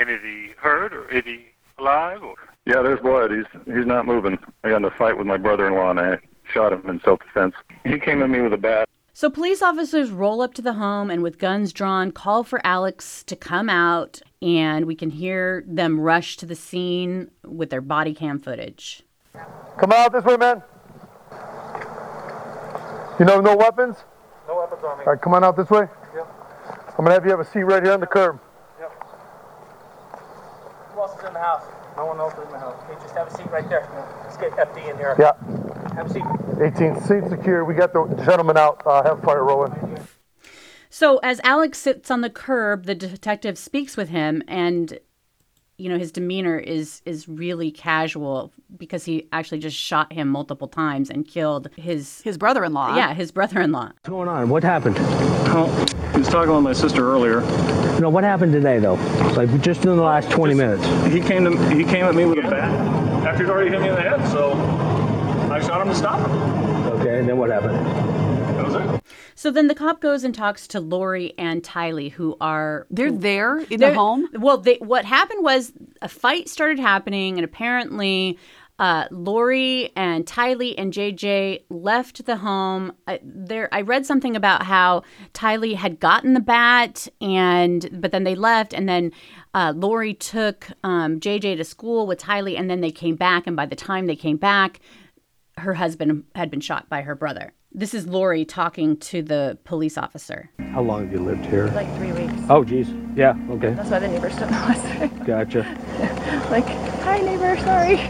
And 0.00 0.10
is 0.10 0.20
he 0.22 0.50
hurt 0.56 0.92
or 0.92 1.08
is 1.08 1.24
he 1.24 1.46
alive? 1.78 2.22
Or? 2.22 2.34
Yeah, 2.66 2.82
there's 2.82 3.00
blood. 3.00 3.30
He's 3.30 3.46
he's 3.64 3.86
not 3.86 4.06
moving. 4.06 4.38
I 4.64 4.70
got 4.70 4.76
in 4.78 4.84
a 4.84 4.90
fight 4.90 5.16
with 5.16 5.26
my 5.26 5.36
brother-in-law 5.36 5.90
and 5.90 6.00
I 6.00 6.18
shot 6.52 6.72
him 6.72 6.88
in 6.88 7.00
self-defense. 7.02 7.54
He 7.84 7.98
came 7.98 8.22
at 8.22 8.30
me 8.30 8.40
with 8.40 8.52
a 8.52 8.58
bat. 8.58 8.88
So 9.14 9.28
police 9.28 9.60
officers 9.60 10.10
roll 10.10 10.40
up 10.40 10.54
to 10.54 10.62
the 10.62 10.72
home 10.74 11.10
and 11.10 11.22
with 11.22 11.38
guns 11.38 11.72
drawn 11.72 12.12
call 12.12 12.44
for 12.44 12.60
Alex 12.64 13.22
to 13.24 13.36
come 13.36 13.68
out 13.68 14.22
and 14.40 14.86
we 14.86 14.94
can 14.94 15.10
hear 15.10 15.64
them 15.66 16.00
rush 16.00 16.36
to 16.38 16.46
the 16.46 16.54
scene 16.54 17.30
with 17.44 17.70
their 17.70 17.82
body 17.82 18.14
cam 18.14 18.38
footage. 18.38 19.02
Come 19.78 19.92
out 19.92 20.12
this 20.12 20.24
way, 20.24 20.36
man. 20.36 20.62
You 23.18 23.26
know 23.26 23.40
no 23.40 23.54
weapons? 23.54 23.98
No 24.48 24.56
weapons 24.56 24.82
on 24.82 24.98
me. 24.98 25.04
All 25.04 25.12
right, 25.12 25.20
come 25.20 25.34
on 25.34 25.44
out 25.44 25.56
this 25.56 25.70
way. 25.70 25.86
Yep. 26.14 26.26
I'm 26.98 27.04
gonna 27.04 27.12
have 27.12 27.24
you 27.24 27.30
have 27.30 27.40
a 27.40 27.44
seat 27.44 27.64
right 27.64 27.82
here 27.82 27.92
on 27.92 28.00
the 28.00 28.06
curb. 28.06 28.40
Yep. 28.80 28.90
Who 30.92 31.00
else 31.00 31.18
is 31.18 31.24
in 31.26 31.32
the 31.34 31.38
house? 31.38 31.64
No 31.96 32.06
one 32.06 32.18
else 32.18 32.32
is 32.32 32.44
in 32.46 32.50
the 32.50 32.58
house. 32.58 32.82
Okay, 32.84 33.00
just 33.02 33.14
have 33.14 33.28
a 33.28 33.36
seat 33.36 33.50
right 33.50 33.68
there. 33.68 33.86
Let's 34.24 34.38
get 34.38 34.52
FD 34.52 34.90
in 34.90 34.96
here. 34.96 35.14
Yeah. 35.18 35.32
Have 35.94 36.10
a 36.10 36.12
seat. 36.12 36.22
18 36.60 37.00
seat 37.02 37.28
secure. 37.28 37.64
We 37.64 37.74
got 37.74 37.92
the 37.92 38.06
gentleman 38.24 38.56
out. 38.56 38.82
Uh, 38.86 39.02
have 39.02 39.22
fire 39.22 39.44
rolling. 39.44 39.98
So 40.88 41.18
as 41.18 41.40
Alex 41.42 41.78
sits 41.78 42.10
on 42.10 42.20
the 42.20 42.30
curb, 42.30 42.84
the 42.84 42.94
detective 42.94 43.56
speaks 43.58 43.96
with 43.96 44.08
him 44.08 44.42
and 44.46 44.98
you 45.78 45.88
know 45.88 45.98
his 45.98 46.12
demeanor 46.12 46.58
is 46.58 47.02
is 47.06 47.28
really 47.28 47.70
casual 47.70 48.52
because 48.76 49.04
he 49.04 49.26
actually 49.32 49.58
just 49.58 49.76
shot 49.76 50.12
him 50.12 50.28
multiple 50.28 50.68
times 50.68 51.10
and 51.10 51.26
killed 51.26 51.68
his 51.76 52.20
his 52.22 52.38
brother-in-law. 52.38 52.96
Yeah, 52.96 53.14
his 53.14 53.32
brother-in-law. 53.32 53.86
What's 53.86 54.08
going 54.08 54.28
on? 54.28 54.48
What 54.48 54.62
happened? 54.62 54.96
Oh, 55.00 55.66
he 56.12 56.18
was 56.18 56.28
talking 56.28 56.54
with 56.54 56.62
my 56.62 56.72
sister 56.72 57.10
earlier. 57.10 57.40
No, 57.98 58.10
what 58.10 58.22
happened 58.22 58.52
today 58.52 58.78
though? 58.78 58.94
Like 59.34 59.60
just 59.60 59.84
in 59.84 59.96
the 59.96 60.02
last 60.02 60.30
20 60.30 60.54
minutes. 60.54 60.84
He 61.12 61.20
came 61.20 61.44
to 61.44 61.74
he 61.74 61.84
came 61.84 62.04
at 62.04 62.14
me 62.14 62.26
with 62.26 62.38
a 62.38 62.42
bat 62.42 62.70
after 63.26 63.44
he'd 63.44 63.50
already 63.50 63.70
hit 63.70 63.80
me 63.80 63.88
in 63.88 63.94
the 63.94 64.02
head, 64.02 64.28
so 64.28 64.54
I 65.62 65.66
shot 65.66 65.80
him 65.82 65.88
to 65.88 65.94
stop 65.94 66.18
him. 66.26 66.32
Okay, 67.00 67.18
and 67.20 67.28
then 67.28 67.38
what 67.38 67.50
happened? 67.50 67.76
That 68.56 68.64
was 68.66 68.74
it. 68.74 69.02
So 69.36 69.50
then 69.50 69.68
the 69.68 69.74
cop 69.74 70.00
goes 70.00 70.24
and 70.24 70.34
talks 70.34 70.66
to 70.68 70.80
Lori 70.80 71.34
and 71.38 71.62
Tylee, 71.62 72.10
who 72.10 72.36
are 72.40 72.86
They're 72.90 73.12
there 73.12 73.58
in 73.58 73.66
the 73.68 73.76
they're- 73.76 73.94
home? 73.94 74.28
Well, 74.34 74.58
they, 74.58 74.76
what 74.76 75.04
happened 75.04 75.44
was 75.44 75.72
a 76.00 76.08
fight 76.08 76.48
started 76.48 76.78
happening, 76.80 77.38
and 77.38 77.44
apparently, 77.44 78.38
uh, 78.78 79.06
Lori 79.12 79.92
and 79.94 80.26
Tylee 80.26 80.74
and 80.76 80.92
JJ 80.92 81.64
left 81.70 82.24
the 82.26 82.36
home. 82.38 82.92
I, 83.06 83.20
there, 83.22 83.68
I 83.72 83.82
read 83.82 84.04
something 84.04 84.34
about 84.34 84.64
how 84.64 85.04
Tylee 85.34 85.76
had 85.76 86.00
gotten 86.00 86.34
the 86.34 86.40
bat, 86.40 87.06
and 87.20 87.88
but 88.00 88.10
then 88.10 88.24
they 88.24 88.34
left, 88.34 88.74
and 88.74 88.88
then 88.88 89.12
uh, 89.54 89.72
Lori 89.76 90.14
took 90.14 90.68
um, 90.82 91.20
JJ 91.20 91.56
to 91.58 91.64
school 91.64 92.06
with 92.06 92.20
Tylee, 92.20 92.58
and 92.58 92.68
then 92.68 92.80
they 92.80 92.90
came 92.90 93.14
back, 93.14 93.46
and 93.46 93.54
by 93.56 93.66
the 93.66 93.76
time 93.76 94.06
they 94.06 94.16
came 94.16 94.36
back, 94.36 94.80
her 95.58 95.74
husband 95.74 96.24
had 96.34 96.50
been 96.50 96.60
shot 96.60 96.88
by 96.88 97.02
her 97.02 97.14
brother. 97.14 97.52
This 97.74 97.94
is 97.94 98.06
Lori 98.06 98.44
talking 98.44 98.96
to 98.98 99.22
the 99.22 99.58
police 99.64 99.96
officer. 99.96 100.50
How 100.72 100.82
long 100.82 101.04
have 101.04 101.12
you 101.12 101.20
lived 101.20 101.46
here? 101.46 101.68
Like 101.68 101.94
three 101.96 102.12
weeks. 102.12 102.34
Oh, 102.50 102.64
geez. 102.64 102.88
Yeah, 103.16 103.34
okay. 103.50 103.72
That's 103.74 103.88
why 103.90 103.98
the 103.98 104.08
neighbors 104.08 104.36
don't 104.36 104.50
know 104.50 104.58
us. 104.58 105.10
Gotcha. 105.26 105.60
like, 106.50 106.66
hi 107.02 107.18
neighbor, 107.20 107.56
sorry. 107.58 108.00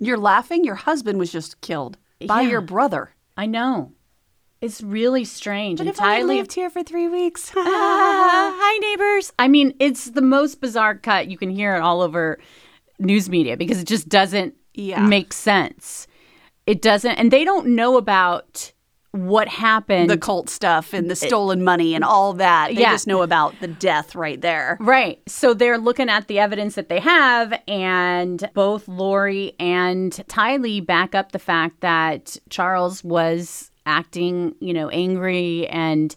You're 0.00 0.18
laughing? 0.18 0.64
Your 0.64 0.74
husband 0.76 1.18
was 1.18 1.30
just 1.30 1.60
killed 1.60 1.96
by 2.26 2.42
Yeah. 2.42 2.50
your 2.50 2.60
brother. 2.60 3.14
I 3.36 3.46
know. 3.46 3.92
It's 4.60 4.80
really 4.82 5.24
strange. 5.24 5.78
But 5.78 5.86
and 5.86 5.90
if 5.94 6.00
I 6.00 6.22
lived 6.22 6.52
here 6.52 6.68
for 6.70 6.82
three 6.82 7.06
weeks. 7.06 7.52
Ah, 7.56 8.56
hi 8.60 8.78
neighbors. 8.78 9.32
I 9.38 9.46
mean, 9.46 9.74
it's 9.78 10.10
the 10.10 10.22
most 10.22 10.60
bizarre 10.60 10.96
cut. 10.96 11.28
You 11.28 11.38
can 11.38 11.50
hear 11.50 11.76
it 11.76 11.80
all 11.80 12.00
over 12.00 12.38
news 12.98 13.28
media 13.28 13.56
because 13.56 13.78
it 13.80 13.86
just 13.86 14.08
doesn't 14.08 14.54
Yeah. 14.74 15.06
make 15.06 15.32
sense. 15.32 16.08
It 16.68 16.82
doesn't, 16.82 17.12
and 17.12 17.30
they 17.30 17.44
don't 17.44 17.68
know 17.68 17.96
about 17.96 18.72
what 19.12 19.48
happened. 19.48 20.10
the 20.10 20.18
cult 20.18 20.50
stuff 20.50 20.92
and 20.92 21.10
the 21.10 21.16
stolen 21.16 21.64
money 21.64 21.94
and 21.94 22.04
all 22.04 22.34
that. 22.34 22.74
They 22.74 22.82
Yeah. 22.82 22.92
just 22.92 23.06
know 23.06 23.22
about 23.22 23.54
the 23.60 23.66
death 23.66 24.14
right 24.14 24.38
there. 24.38 24.76
Right. 24.80 25.18
So 25.26 25.54
they're 25.54 25.78
looking 25.78 26.10
at 26.10 26.28
the 26.28 26.38
evidence 26.38 26.74
that 26.74 26.90
they 26.90 27.00
have, 27.00 27.58
and 27.66 28.50
both 28.52 28.86
Lori 28.86 29.54
and 29.58 30.12
Tylee 30.28 30.84
back 30.84 31.14
up 31.14 31.32
the 31.32 31.38
fact 31.38 31.80
that 31.80 32.36
Charles 32.50 33.02
was 33.02 33.70
acting, 33.86 34.54
you 34.60 34.74
know, 34.74 34.90
angry 34.90 35.66
and, 35.68 36.14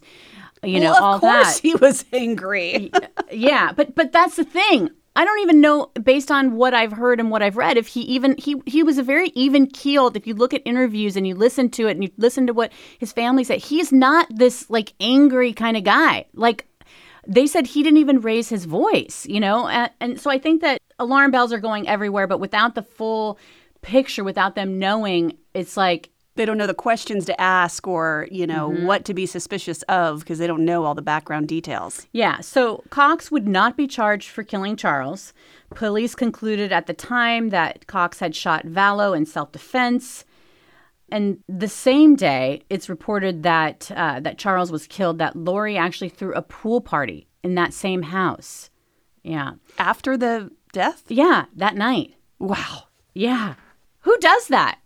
you 0.62 0.78
know, 0.78 0.92
well, 0.92 1.02
all 1.02 1.18
course 1.18 1.54
that. 1.54 1.62
he 1.62 1.74
was 1.76 2.04
angry. 2.12 2.92
yeah, 3.32 3.72
but 3.72 3.94
but 3.94 4.12
that's 4.12 4.36
the 4.36 4.44
thing. 4.44 4.90
I 5.14 5.24
don't 5.24 5.40
even 5.40 5.60
know 5.60 5.90
based 6.02 6.30
on 6.30 6.56
what 6.56 6.72
I've 6.72 6.92
heard 6.92 7.20
and 7.20 7.30
what 7.30 7.42
I've 7.42 7.56
read 7.56 7.76
if 7.76 7.88
he 7.88 8.00
even 8.02 8.34
he 8.38 8.62
he 8.66 8.82
was 8.82 8.98
a 8.98 9.02
very 9.02 9.28
even 9.34 9.66
keeled. 9.66 10.16
If 10.16 10.26
you 10.26 10.34
look 10.34 10.54
at 10.54 10.62
interviews 10.64 11.16
and 11.16 11.26
you 11.26 11.34
listen 11.34 11.68
to 11.70 11.88
it 11.88 11.92
and 11.92 12.04
you 12.04 12.10
listen 12.16 12.46
to 12.46 12.54
what 12.54 12.72
his 12.98 13.12
family 13.12 13.44
said 13.44 13.58
he's 13.58 13.92
not 13.92 14.26
this 14.30 14.68
like 14.70 14.94
angry 15.00 15.52
kind 15.52 15.76
of 15.76 15.84
guy. 15.84 16.24
Like 16.34 16.66
they 17.26 17.46
said 17.46 17.66
he 17.66 17.82
didn't 17.82 17.98
even 17.98 18.20
raise 18.20 18.48
his 18.48 18.64
voice 18.64 19.26
you 19.26 19.40
know? 19.40 19.68
And, 19.68 19.90
and 20.00 20.20
so 20.20 20.30
I 20.30 20.38
think 20.38 20.62
that 20.62 20.80
alarm 20.98 21.30
bells 21.30 21.52
are 21.52 21.58
going 21.58 21.88
everywhere 21.88 22.26
but 22.26 22.40
without 22.40 22.74
the 22.74 22.82
full 22.82 23.38
picture 23.82 24.24
without 24.24 24.54
them 24.54 24.78
knowing 24.78 25.36
it's 25.54 25.76
like 25.76 26.11
they 26.34 26.44
don't 26.46 26.56
know 26.56 26.66
the 26.66 26.74
questions 26.74 27.24
to 27.26 27.38
ask 27.40 27.86
or, 27.86 28.26
you 28.30 28.46
know, 28.46 28.70
Mhm. 28.70 28.86
what 28.86 29.04
to 29.04 29.12
be 29.14 29.26
suspicious 29.26 29.82
of 29.82 30.20
because 30.20 30.38
they 30.38 30.46
don't 30.46 30.64
know 30.64 30.84
all 30.84 30.94
the 30.94 31.02
background 31.02 31.46
details. 31.48 32.06
Yeah, 32.12 32.40
so 32.40 32.82
Cox 32.90 33.30
would 33.30 33.46
not 33.46 33.76
be 33.76 33.86
charged 33.86 34.28
for 34.30 34.42
killing 34.42 34.76
Charles. 34.76 35.34
Police 35.74 36.14
concluded 36.14 36.72
at 36.72 36.86
the 36.86 36.94
time 36.94 37.50
that 37.50 37.86
Cox 37.86 38.20
had 38.20 38.34
shot 38.34 38.64
Vallow 38.66 39.14
in 39.16 39.26
self-defense. 39.26 40.24
And 41.10 41.38
the 41.46 41.68
same 41.68 42.16
day, 42.16 42.62
it's 42.70 42.88
reported 42.88 43.42
that 43.42 43.90
uh, 43.94 44.20
that 44.20 44.38
Charles 44.38 44.72
was 44.72 44.86
killed. 44.86 45.18
That 45.18 45.36
Lori 45.36 45.76
actually 45.76 46.08
threw 46.08 46.32
a 46.32 46.40
pool 46.40 46.80
party 46.80 47.28
in 47.42 47.54
that 47.56 47.74
same 47.74 48.02
house. 48.04 48.70
Yeah, 49.22 49.52
After 49.78 50.16
the 50.16 50.50
death? 50.72 51.04
yeah, 51.08 51.44
that 51.54 51.76
night. 51.76 52.14
Wow. 52.38 52.84
Yeah, 53.14 53.54
who 54.00 54.16
does 54.18 54.48
that? 54.48 54.78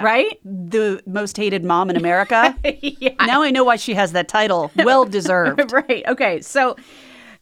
Right? 0.00 0.40
The 0.44 1.02
most 1.06 1.36
hated 1.36 1.64
mom 1.64 1.90
in 1.90 1.96
America. 1.96 2.56
yeah. 2.80 3.14
Now 3.20 3.42
I 3.42 3.50
know 3.50 3.64
why 3.64 3.76
she 3.76 3.94
has 3.94 4.12
that 4.12 4.28
title. 4.28 4.70
Well 4.82 5.04
deserved. 5.04 5.72
right. 5.72 6.02
Okay. 6.08 6.40
So 6.40 6.76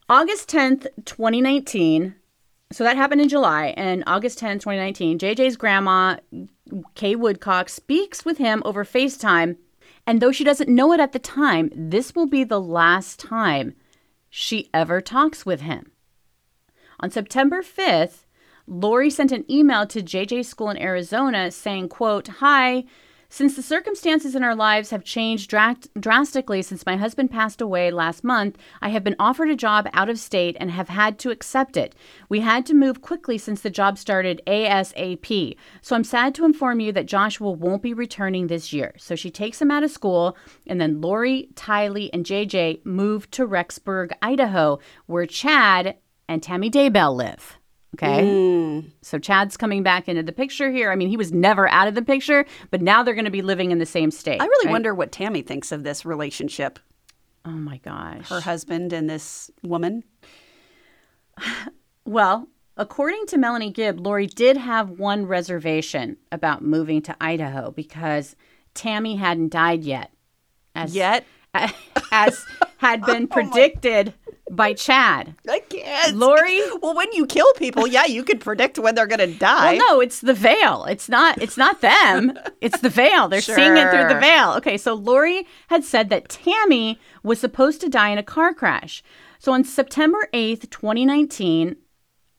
August 0.09 0.51
10th, 0.51 0.87
2019. 1.05 2.15
So 2.73 2.85
that 2.85 2.97
happened 2.97 3.21
in 3.21 3.29
July. 3.29 3.75
And 3.77 4.05
August 4.07 4.41
10th, 4.41 4.61
2019, 4.61 5.19
JJ's 5.19 5.57
grandma, 5.57 6.17
Kay 6.95 7.17
Woodcock, 7.17 7.69
speaks 7.69 8.25
with 8.25 8.39
him 8.39 8.63
over 8.65 8.85
FaceTime. 8.85 9.57
And 10.07 10.21
though 10.21 10.33
she 10.33 10.45
doesn't 10.45 10.69
know 10.69 10.93
it 10.93 11.01
at 11.01 11.13
the 11.13 11.19
time, 11.19 11.71
this 11.75 12.15
will 12.15 12.27
be 12.27 12.45
the 12.45 12.61
last 12.61 13.19
time 13.21 13.75
she 14.29 14.69
ever 14.75 15.01
talks 15.01 15.47
with 15.47 15.63
him. 15.63 15.93
On 17.01 17.11
September 17.11 17.63
5th, 17.63 18.25
Lori 18.71 19.11
sent 19.11 19.33
an 19.33 19.45
email 19.51 19.85
to 19.89 20.01
JJ 20.01 20.45
School 20.45 20.71
in 20.71 20.81
Arizona 20.81 21.51
saying, 21.51 21.89
quote, 21.89 22.29
Hi, 22.39 22.85
since 23.29 23.57
the 23.57 23.63
circumstances 23.63 24.37
in 24.37 24.45
our 24.45 24.55
lives 24.55 24.91
have 24.91 25.03
changed 25.03 25.51
dra- 25.51 25.77
drastically 25.99 26.63
since 26.63 26.87
my 26.87 26.97
husband 26.97 27.33
passed 27.33 27.61
away 27.61 27.91
last 27.91 28.23
month, 28.23 28.57
I 28.81 28.91
have 28.91 29.03
been 29.03 29.17
offered 29.19 29.51
a 29.51 29.57
job 29.57 29.89
out 29.93 30.09
of 30.09 30.21
state 30.21 30.57
and 30.61 30.71
have 30.71 30.89
had 30.89 31.19
to 31.19 31.33
accept 31.33 31.77
it. 31.77 31.97
We 32.29 32.41
had 32.41 32.65
to 32.67 32.75
move 32.75 33.03
quickly 33.03 33.39
since 33.39 33.61
the 33.61 33.71
job 33.71 33.99
started 33.99 34.41
ASAP. 34.47 35.57
So 35.83 35.97
I'm 35.97 36.05
sad 36.05 36.33
to 36.37 36.45
inform 36.45 36.79
you 36.79 36.93
that 36.93 37.07
Joshua 37.07 37.51
won't 37.51 37.83
be 37.83 37.93
returning 37.93 38.47
this 38.47 38.73
year. 38.73 38.95
So 38.99 39.17
she 39.17 39.33
takes 39.33 39.61
him 39.61 39.73
out 39.73 39.83
of 39.83 39.91
school, 39.91 40.37
and 40.69 40.81
then 40.81 41.01
Lori, 41.01 41.49
Tylee, 41.55 42.11
and 42.13 42.25
JJ 42.25 42.87
move 42.87 43.29
to 43.33 43.49
Rexburg, 43.49 44.13
Idaho, 44.23 44.79
where 45.07 45.27
Chad 45.27 45.97
and 46.29 46.41
Tammy 46.41 46.71
Daybell 46.71 47.17
live. 47.17 47.60
Okay. 47.95 48.23
Mm. 48.23 48.91
So 49.03 49.19
Chad's 49.19 49.57
coming 49.57 49.83
back 49.83 50.09
into 50.09 50.23
the 50.23 50.33
picture 50.33 50.71
here. 50.71 50.93
I 50.93 50.97
mean, 50.97 51.09
he 51.09 51.17
was 51.17 51.33
never 51.33 51.69
out 51.69 51.89
of 51.89 51.95
the 51.95 52.03
picture, 52.03 52.45
but 52.71 52.81
now 52.81 53.03
they're 53.03 53.15
going 53.15 53.25
to 53.25 53.31
be 53.31 53.43
living 53.43 53.73
in 53.73 53.79
the 53.79 53.87
same 53.87 54.11
state. 54.11 54.41
I 54.41 54.45
really 54.45 54.67
right? 54.67 54.73
wonder 54.73 54.95
what 54.95 55.13
Tammy 55.13 55.43
thinks 55.43 55.73
of 55.73 55.83
this 55.83 56.05
relationship. 56.05 56.79
Oh 57.45 57.51
my 57.51 57.79
gosh. 57.79 58.29
Her 58.29 58.41
husband 58.41 58.93
and 58.93 59.09
this 59.09 59.51
woman. 59.63 60.05
Well, 62.07 62.49
according 62.77 63.27
to 63.27 63.39
Melanie 63.39 63.71
Gibb, 63.71 64.01
Lori 64.01 64.27
did 64.27 64.57
have 64.57 64.99
one 64.99 65.27
reservation 65.27 66.17
about 66.33 66.65
moving 66.65 67.03
to 67.03 67.15
Idaho 67.21 67.71
because 67.71 68.35
Tammy 68.75 69.17
hadn't 69.17 69.53
died 69.53 69.85
yet. 69.85 70.11
As, 70.75 70.95
Yet? 70.95 71.25
As 72.13 72.45
had 72.79 73.03
been 73.03 73.25
oh 73.31 73.35
predicted 73.35 74.15
by 74.51 74.75
Chad. 74.75 75.35
I 75.49 75.61
can't. 75.61 76.17
Lori? 76.17 76.61
Well, 76.83 76.95
when 76.95 77.13
you 77.13 77.27
kill 77.27 77.53
people, 77.55 77.87
yeah, 77.87 78.05
you 78.05 78.25
could 78.25 78.41
predict 78.41 78.79
when 78.79 78.95
they're 78.95 79.07
going 79.07 79.21
to 79.21 79.39
die. 79.39 79.77
Well, 79.77 79.97
no, 79.97 80.01
it's 80.01 80.21
the 80.21 80.35
veil. 80.35 80.85
It's 80.85 81.09
not. 81.09 81.41
It's 81.41 81.57
not 81.57 81.81
them. 81.81 82.39
it's 82.61 82.81
the 82.81 82.89
veil. 82.89 83.29
They're 83.29 83.41
seeing 83.41 83.77
it 83.77 83.91
through 83.91 84.09
the 84.09 84.21
veil. 84.21 84.53
Okay, 84.55 84.77
so 84.77 84.95
Lori 84.95 85.47
had 85.69 85.85
said 85.85 86.11
that 86.11 86.29
Tammy 86.29 86.99
was 87.23 87.39
supposed 87.39 87.81
to 87.83 87.89
die 87.89 88.11
in 88.11 88.19
a 88.19 88.23
car 88.23 88.53
crash. 88.53 89.03
So 89.39 89.53
on 89.53 89.65
September 89.65 90.29
eighth, 90.33 90.69
twenty 90.71 91.05
nineteen, 91.05 91.77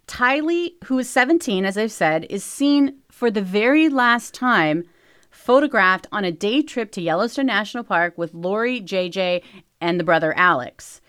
Tylee, 0.07 0.73
who 0.85 0.99
is 0.99 1.09
seventeen, 1.09 1.65
as 1.65 1.77
I've 1.77 1.91
said, 1.91 2.25
is 2.29 2.43
seen 2.43 2.97
for 3.09 3.31
the 3.31 3.41
very 3.41 3.89
last 3.89 4.33
time 4.33 4.83
photographed 5.29 6.07
on 6.11 6.23
a 6.25 6.31
day 6.31 6.61
trip 6.61 6.91
to 6.91 7.01
Yellowstone 7.01 7.47
National 7.47 7.83
Park 7.83 8.17
with 8.17 8.33
Lori, 8.33 8.81
JJ, 8.81 9.41
and 9.79 9.99
the 9.99 10.03
brother 10.03 10.33
Alex. 10.37 11.00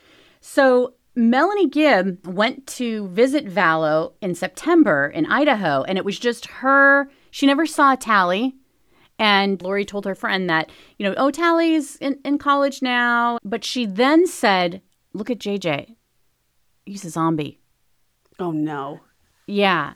So 0.43 0.95
Melanie 1.15 1.69
Gibb 1.69 2.27
went 2.27 2.67
to 2.67 3.09
visit 3.09 3.47
Vallow 3.47 4.15
in 4.21 4.35
September 4.35 5.07
in 5.07 5.25
Idaho, 5.25 5.85
and 5.85 5.97
it 5.97 6.05
was 6.05 6.19
just 6.19 6.47
her. 6.47 7.09
She 7.31 7.47
never 7.47 7.65
saw 7.65 7.95
Tally. 7.95 8.57
And 9.19 9.63
Lori 9.63 9.85
told 9.85 10.05
her 10.05 10.17
friend 10.17 10.51
that, 10.51 10.71
you 10.99 11.07
know, 11.07 11.15
oh, 11.17 11.31
Tally's 11.31 11.97
in, 11.97 12.19
in 12.25 12.39
college 12.39 12.83
now. 12.83 13.39
But 13.45 13.65
she 13.65 13.87
then 13.87 14.27
said, 14.27 14.83
look 15.13 15.31
at 15.31 15.39
JJ. 15.39 15.95
He's 16.85 17.05
a 17.05 17.11
zombie. 17.11 17.61
Oh, 18.41 18.51
no. 18.51 19.01
Yeah. 19.47 19.93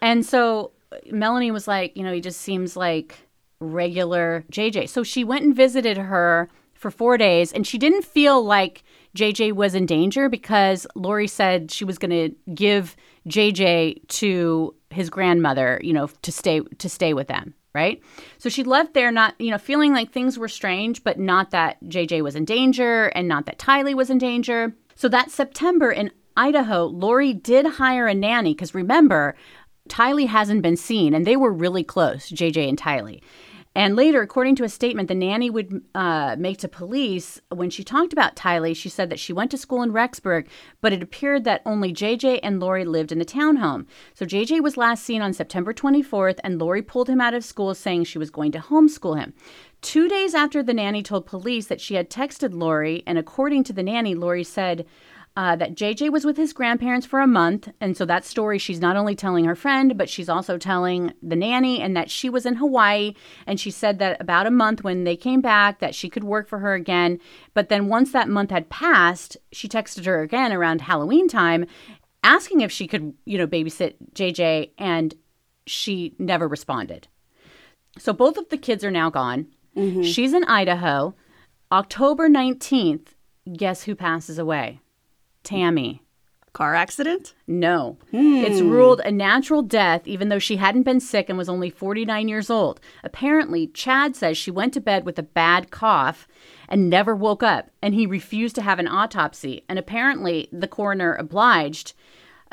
And 0.00 0.24
so 0.24 0.72
Melanie 1.10 1.50
was 1.50 1.66
like, 1.66 1.96
you 1.96 2.04
know, 2.04 2.12
he 2.12 2.20
just 2.20 2.40
seems 2.40 2.76
like 2.76 3.26
regular 3.58 4.44
JJ. 4.52 4.90
So 4.90 5.02
she 5.02 5.24
went 5.24 5.44
and 5.44 5.56
visited 5.56 5.96
her 5.96 6.48
for 6.74 6.90
four 6.90 7.16
days, 7.16 7.52
and 7.52 7.66
she 7.66 7.78
didn't 7.78 8.04
feel 8.04 8.44
like 8.44 8.84
JJ 9.16 9.52
was 9.52 9.74
in 9.74 9.86
danger 9.86 10.28
because 10.28 10.86
Lori 10.94 11.28
said 11.28 11.70
she 11.70 11.84
was 11.84 11.98
going 11.98 12.10
to 12.10 12.52
give 12.54 12.96
JJ 13.28 14.06
to 14.08 14.74
his 14.90 15.10
grandmother, 15.10 15.80
you 15.82 15.92
know, 15.92 16.08
to 16.22 16.32
stay 16.32 16.60
to 16.60 16.88
stay 16.88 17.14
with 17.14 17.28
them. 17.28 17.54
Right. 17.74 18.02
So 18.36 18.50
she 18.50 18.64
left 18.64 18.92
there 18.92 19.10
not, 19.10 19.34
you 19.40 19.50
know, 19.50 19.56
feeling 19.56 19.94
like 19.94 20.12
things 20.12 20.38
were 20.38 20.48
strange, 20.48 21.02
but 21.02 21.18
not 21.18 21.52
that 21.52 21.82
JJ 21.84 22.22
was 22.22 22.36
in 22.36 22.44
danger 22.44 23.06
and 23.06 23.26
not 23.26 23.46
that 23.46 23.58
Tylee 23.58 23.94
was 23.94 24.10
in 24.10 24.18
danger. 24.18 24.74
So 24.94 25.08
that 25.08 25.30
September 25.30 25.90
in 25.90 26.10
Idaho, 26.36 26.84
Lori 26.84 27.32
did 27.32 27.64
hire 27.64 28.06
a 28.06 28.14
nanny 28.14 28.52
because 28.52 28.74
remember, 28.74 29.34
Tylee 29.88 30.28
hasn't 30.28 30.62
been 30.62 30.76
seen, 30.76 31.14
and 31.14 31.26
they 31.26 31.36
were 31.36 31.52
really 31.52 31.82
close, 31.82 32.30
JJ 32.30 32.68
and 32.68 32.78
Tylee. 32.78 33.20
And 33.74 33.96
later, 33.96 34.20
according 34.20 34.56
to 34.56 34.64
a 34.64 34.68
statement 34.68 35.08
the 35.08 35.14
nanny 35.14 35.48
would 35.48 35.82
uh, 35.94 36.36
make 36.38 36.58
to 36.58 36.68
police, 36.68 37.40
when 37.48 37.70
she 37.70 37.82
talked 37.82 38.12
about 38.12 38.36
Tylee, 38.36 38.76
she 38.76 38.90
said 38.90 39.08
that 39.08 39.18
she 39.18 39.32
went 39.32 39.50
to 39.52 39.58
school 39.58 39.82
in 39.82 39.92
Rexburg, 39.92 40.46
but 40.82 40.92
it 40.92 41.02
appeared 41.02 41.44
that 41.44 41.62
only 41.64 41.92
JJ 41.92 42.40
and 42.42 42.60
Lori 42.60 42.84
lived 42.84 43.12
in 43.12 43.18
the 43.18 43.24
townhome. 43.24 43.86
So 44.14 44.26
JJ 44.26 44.62
was 44.62 44.76
last 44.76 45.02
seen 45.04 45.22
on 45.22 45.32
September 45.32 45.72
24th, 45.72 46.38
and 46.44 46.58
Lori 46.58 46.82
pulled 46.82 47.08
him 47.08 47.20
out 47.20 47.34
of 47.34 47.44
school 47.44 47.74
saying 47.74 48.04
she 48.04 48.18
was 48.18 48.30
going 48.30 48.52
to 48.52 48.58
homeschool 48.58 49.18
him. 49.18 49.32
Two 49.80 50.08
days 50.08 50.34
after 50.34 50.62
the 50.62 50.74
nanny 50.74 51.02
told 51.02 51.26
police 51.26 51.66
that 51.66 51.80
she 51.80 51.94
had 51.94 52.10
texted 52.10 52.54
Lori, 52.54 53.02
and 53.06 53.18
according 53.18 53.64
to 53.64 53.72
the 53.72 53.82
nanny, 53.82 54.14
Lori 54.14 54.44
said, 54.44 54.86
uh, 55.36 55.56
that 55.56 55.74
JJ 55.74 56.10
was 56.10 56.24
with 56.24 56.36
his 56.36 56.52
grandparents 56.52 57.06
for 57.06 57.20
a 57.20 57.26
month. 57.26 57.68
And 57.80 57.96
so 57.96 58.04
that 58.04 58.24
story 58.24 58.58
she's 58.58 58.80
not 58.80 58.96
only 58.96 59.14
telling 59.14 59.44
her 59.46 59.54
friend, 59.54 59.96
but 59.96 60.10
she's 60.10 60.28
also 60.28 60.58
telling 60.58 61.12
the 61.22 61.36
nanny, 61.36 61.80
and 61.80 61.96
that 61.96 62.10
she 62.10 62.28
was 62.28 62.44
in 62.44 62.56
Hawaii. 62.56 63.14
And 63.46 63.58
she 63.58 63.70
said 63.70 63.98
that 63.98 64.20
about 64.20 64.46
a 64.46 64.50
month 64.50 64.84
when 64.84 65.04
they 65.04 65.16
came 65.16 65.40
back, 65.40 65.80
that 65.80 65.94
she 65.94 66.10
could 66.10 66.24
work 66.24 66.48
for 66.48 66.58
her 66.58 66.74
again. 66.74 67.18
But 67.54 67.68
then 67.70 67.88
once 67.88 68.12
that 68.12 68.28
month 68.28 68.50
had 68.50 68.68
passed, 68.68 69.36
she 69.52 69.68
texted 69.68 70.04
her 70.04 70.20
again 70.22 70.52
around 70.52 70.82
Halloween 70.82 71.28
time, 71.28 71.66
asking 72.22 72.60
if 72.60 72.70
she 72.70 72.86
could, 72.86 73.14
you 73.24 73.38
know, 73.38 73.46
babysit 73.46 73.94
JJ. 74.14 74.70
And 74.76 75.14
she 75.66 76.14
never 76.18 76.46
responded. 76.48 77.08
So 77.98 78.12
both 78.12 78.36
of 78.36 78.48
the 78.48 78.58
kids 78.58 78.84
are 78.84 78.90
now 78.90 79.10
gone. 79.10 79.46
She's 80.02 80.32
in 80.34 80.44
Idaho. 80.44 81.14
October 81.70 82.28
19th, 82.28 83.08
guess 83.56 83.84
who 83.84 83.94
passes 83.94 84.38
away? 84.38 84.80
Tammy. 85.42 86.02
Car 86.52 86.74
accident? 86.74 87.32
No. 87.46 87.96
Hmm. 88.10 88.44
It's 88.44 88.60
ruled 88.60 89.00
a 89.00 89.10
natural 89.10 89.62
death, 89.62 90.06
even 90.06 90.28
though 90.28 90.38
she 90.38 90.56
hadn't 90.56 90.82
been 90.82 91.00
sick 91.00 91.30
and 91.30 91.38
was 91.38 91.48
only 91.48 91.70
49 91.70 92.28
years 92.28 92.50
old. 92.50 92.78
Apparently, 93.02 93.68
Chad 93.68 94.14
says 94.16 94.36
she 94.36 94.50
went 94.50 94.74
to 94.74 94.80
bed 94.80 95.06
with 95.06 95.18
a 95.18 95.22
bad 95.22 95.70
cough 95.70 96.28
and 96.68 96.90
never 96.90 97.16
woke 97.16 97.42
up, 97.42 97.70
and 97.80 97.94
he 97.94 98.06
refused 98.06 98.54
to 98.56 98.62
have 98.62 98.78
an 98.78 98.86
autopsy. 98.86 99.64
And 99.66 99.78
apparently, 99.78 100.50
the 100.52 100.68
coroner 100.68 101.14
obliged. 101.14 101.94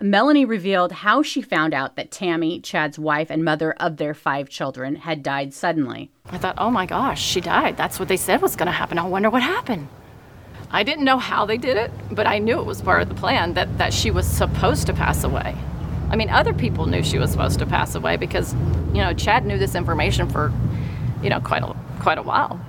Melanie 0.02 0.46
revealed 0.46 0.94
how 0.94 1.22
she 1.22 1.42
found 1.42 1.74
out 1.74 1.98
that 1.98 2.10
Tammy, 2.10 2.62
Chad's 2.62 2.98
wife 2.98 3.30
and 3.30 3.44
mother 3.44 3.74
of 3.74 3.98
their 3.98 4.14
five 4.14 4.48
children, 4.48 4.96
had 4.96 5.22
died 5.22 5.54
suddenly. 5.54 6.10
I 6.30 6.38
thought, 6.38 6.56
oh 6.58 6.72
my 6.72 6.86
gosh, 6.86 7.22
she 7.22 7.42
died. 7.42 7.76
That's 7.76 8.00
what 8.00 8.08
they 8.08 8.16
said 8.16 8.42
was 8.42 8.56
going 8.56 8.68
to 8.68 8.72
happen. 8.72 8.98
I 8.98 9.04
wonder 9.04 9.30
what 9.30 9.44
happened. 9.44 9.90
I 10.72 10.84
didn't 10.84 11.06
know 11.06 11.18
how 11.18 11.46
they 11.46 11.58
did 11.58 11.78
it, 11.78 11.92
but 12.12 12.28
I 12.28 12.38
knew 12.38 12.60
it 12.60 12.66
was 12.66 12.82
part 12.82 13.02
of 13.02 13.10
the 13.10 13.16
plan 13.16 13.56
that, 13.56 13.78
that 13.80 13.94
she 13.94 14.12
was 14.12 14.28
supposed 14.28 14.86
to 14.88 14.94
pass 14.94 15.24
away. 15.24 15.56
I 16.10 16.16
mean, 16.16 16.30
other 16.30 16.54
people 16.54 16.86
knew 16.86 17.04
she 17.04 17.18
was 17.18 17.32
supposed 17.32 17.60
to 17.60 17.66
pass 17.66 17.96
away 17.96 18.18
because, 18.18 18.54
you 18.94 19.02
know, 19.02 19.14
Chad 19.14 19.46
knew 19.46 19.58
this 19.58 19.76
information 19.76 20.30
for, 20.30 20.52
you 21.24 21.30
know, 21.30 21.40
quite 21.40 21.64
a, 21.64 21.76
quite 22.00 22.18
a 22.18 22.24
while. 22.24 22.60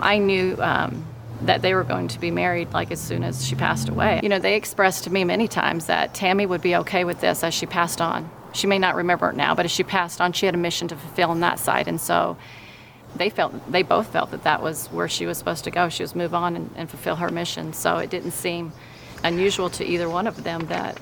I 0.00 0.18
knew 0.18 0.56
um, 0.60 1.06
that 1.42 1.62
they 1.62 1.74
were 1.74 1.84
going 1.84 2.08
to 2.08 2.20
be 2.20 2.30
married 2.30 2.72
like 2.72 2.90
as 2.90 3.00
soon 3.00 3.22
as 3.22 3.46
she 3.46 3.54
passed 3.54 3.88
away. 3.88 4.20
You 4.22 4.28
know, 4.28 4.38
they 4.38 4.56
expressed 4.56 5.04
to 5.04 5.10
me 5.10 5.24
many 5.24 5.46
times 5.46 5.86
that 5.86 6.14
Tammy 6.14 6.46
would 6.46 6.62
be 6.62 6.74
okay 6.76 7.04
with 7.04 7.20
this 7.20 7.44
as 7.44 7.54
she 7.54 7.66
passed 7.66 8.00
on. 8.00 8.30
She 8.52 8.66
may 8.66 8.78
not 8.78 8.94
remember 8.94 9.30
it 9.30 9.36
now, 9.36 9.54
but 9.54 9.64
as 9.64 9.72
she 9.72 9.82
passed 9.82 10.20
on, 10.20 10.32
she 10.32 10.46
had 10.46 10.54
a 10.54 10.58
mission 10.58 10.88
to 10.88 10.96
fulfill 10.96 11.30
on 11.30 11.40
that 11.40 11.58
side. 11.58 11.88
And 11.88 12.00
so 12.00 12.36
they 13.16 13.30
felt, 13.30 13.70
they 13.70 13.82
both 13.82 14.08
felt 14.08 14.30
that 14.30 14.44
that 14.44 14.62
was 14.62 14.86
where 14.88 15.08
she 15.08 15.26
was 15.26 15.38
supposed 15.38 15.64
to 15.64 15.70
go. 15.70 15.88
She 15.88 16.02
was 16.02 16.14
move 16.14 16.34
on 16.34 16.56
and, 16.56 16.70
and 16.76 16.90
fulfill 16.90 17.16
her 17.16 17.30
mission. 17.30 17.72
So 17.72 17.98
it 17.98 18.10
didn't 18.10 18.32
seem 18.32 18.72
unusual 19.22 19.70
to 19.70 19.84
either 19.84 20.08
one 20.08 20.26
of 20.26 20.44
them 20.44 20.66
that, 20.66 21.00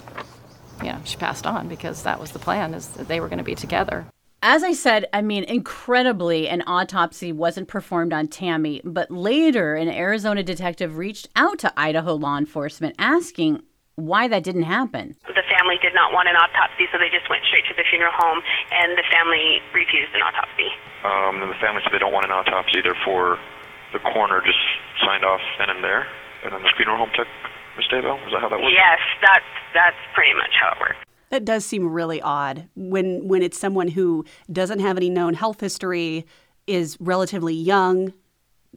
you 0.83 0.91
know, 0.91 1.01
she 1.05 1.17
passed 1.17 1.47
on 1.47 1.69
because 1.69 2.03
that 2.03 2.21
was 2.21 2.33
the 2.33 2.39
plan 2.39 2.75
is 2.75 2.89
that 2.89 3.09
they 3.09 3.21
were 3.21 3.29
going 3.29 3.39
to 3.39 3.45
be 3.45 3.55
together. 3.55 4.07
As 4.45 4.65
I 4.65 4.73
said, 4.73 5.07
I 5.13 5.23
mean, 5.23 5.45
incredibly, 5.45 6.49
an 6.49 6.65
autopsy 6.67 7.31
wasn't 7.31 7.69
performed 7.69 8.13
on 8.13 8.27
Tammy, 8.27 8.81
but 8.85 9.09
later 9.09 9.77
an 9.77 9.89
Arizona 9.89 10.43
detective 10.43 10.97
reached 10.97 11.29
out 11.37 11.61
to 11.61 11.73
Idaho 11.77 12.15
law 12.15 12.39
enforcement 12.39 12.97
asking 12.99 13.63
why 13.95 14.27
that 14.27 14.43
didn't 14.43 14.65
happen. 14.65 15.15
The 15.29 15.47
family 15.47 15.79
did 15.81 15.95
not 15.95 16.13
want 16.13 16.29
an 16.29 16.35
autopsy, 16.35 16.91
so 16.91 16.99
they 16.99 17.09
just 17.09 17.31
went 17.31 17.45
straight 17.45 17.67
to 17.69 17.75
the 17.77 17.85
funeral 17.89 18.11
home, 18.17 18.43
and 18.73 18.99
the 18.99 19.05
family 19.13 19.61
refused 19.73 20.11
an 20.15 20.23
autopsy. 20.23 20.75
Um, 21.05 21.43
and 21.43 21.51
the 21.51 21.59
family 21.59 21.83
said 21.83 21.93
they 21.93 21.99
don't 21.99 22.13
want 22.13 22.27
an 22.27 22.33
autopsy, 22.33 22.81
therefore 22.81 23.39
the 23.93 23.99
coroner 23.99 24.41
just 24.41 24.59
signed 25.05 25.25
off 25.25 25.41
then 25.59 25.69
and 25.69 25.83
there, 25.83 26.07
and 26.45 26.53
then 26.53 26.63
the 26.63 26.71
funeral 26.77 26.99
home 26.99 27.11
took 27.15 27.27
Miss 27.77 27.87
Daybell. 27.89 28.25
Is 28.27 28.33
that 28.33 28.41
how 28.41 28.49
that 28.49 28.61
works? 28.61 28.73
Yes, 28.73 28.99
that's 29.21 29.45
that's 29.75 29.97
pretty 30.15 30.35
much 30.35 30.51
how 30.61 30.73
it 30.73 30.81
works. 30.81 30.97
That 31.31 31.45
does 31.45 31.65
seem 31.65 31.89
really 31.89 32.21
odd 32.21 32.69
when 32.77 33.27
when 33.27 33.43
it's 33.43 33.59
someone 33.59 33.89
who 33.89 34.25
doesn't 34.51 34.81
have 34.81 34.97
any 34.97 35.11
known 35.11 35.35
health 35.35 35.61
history, 35.61 36.27
is 36.67 36.97
relatively 37.01 37.55
young, 37.55 38.13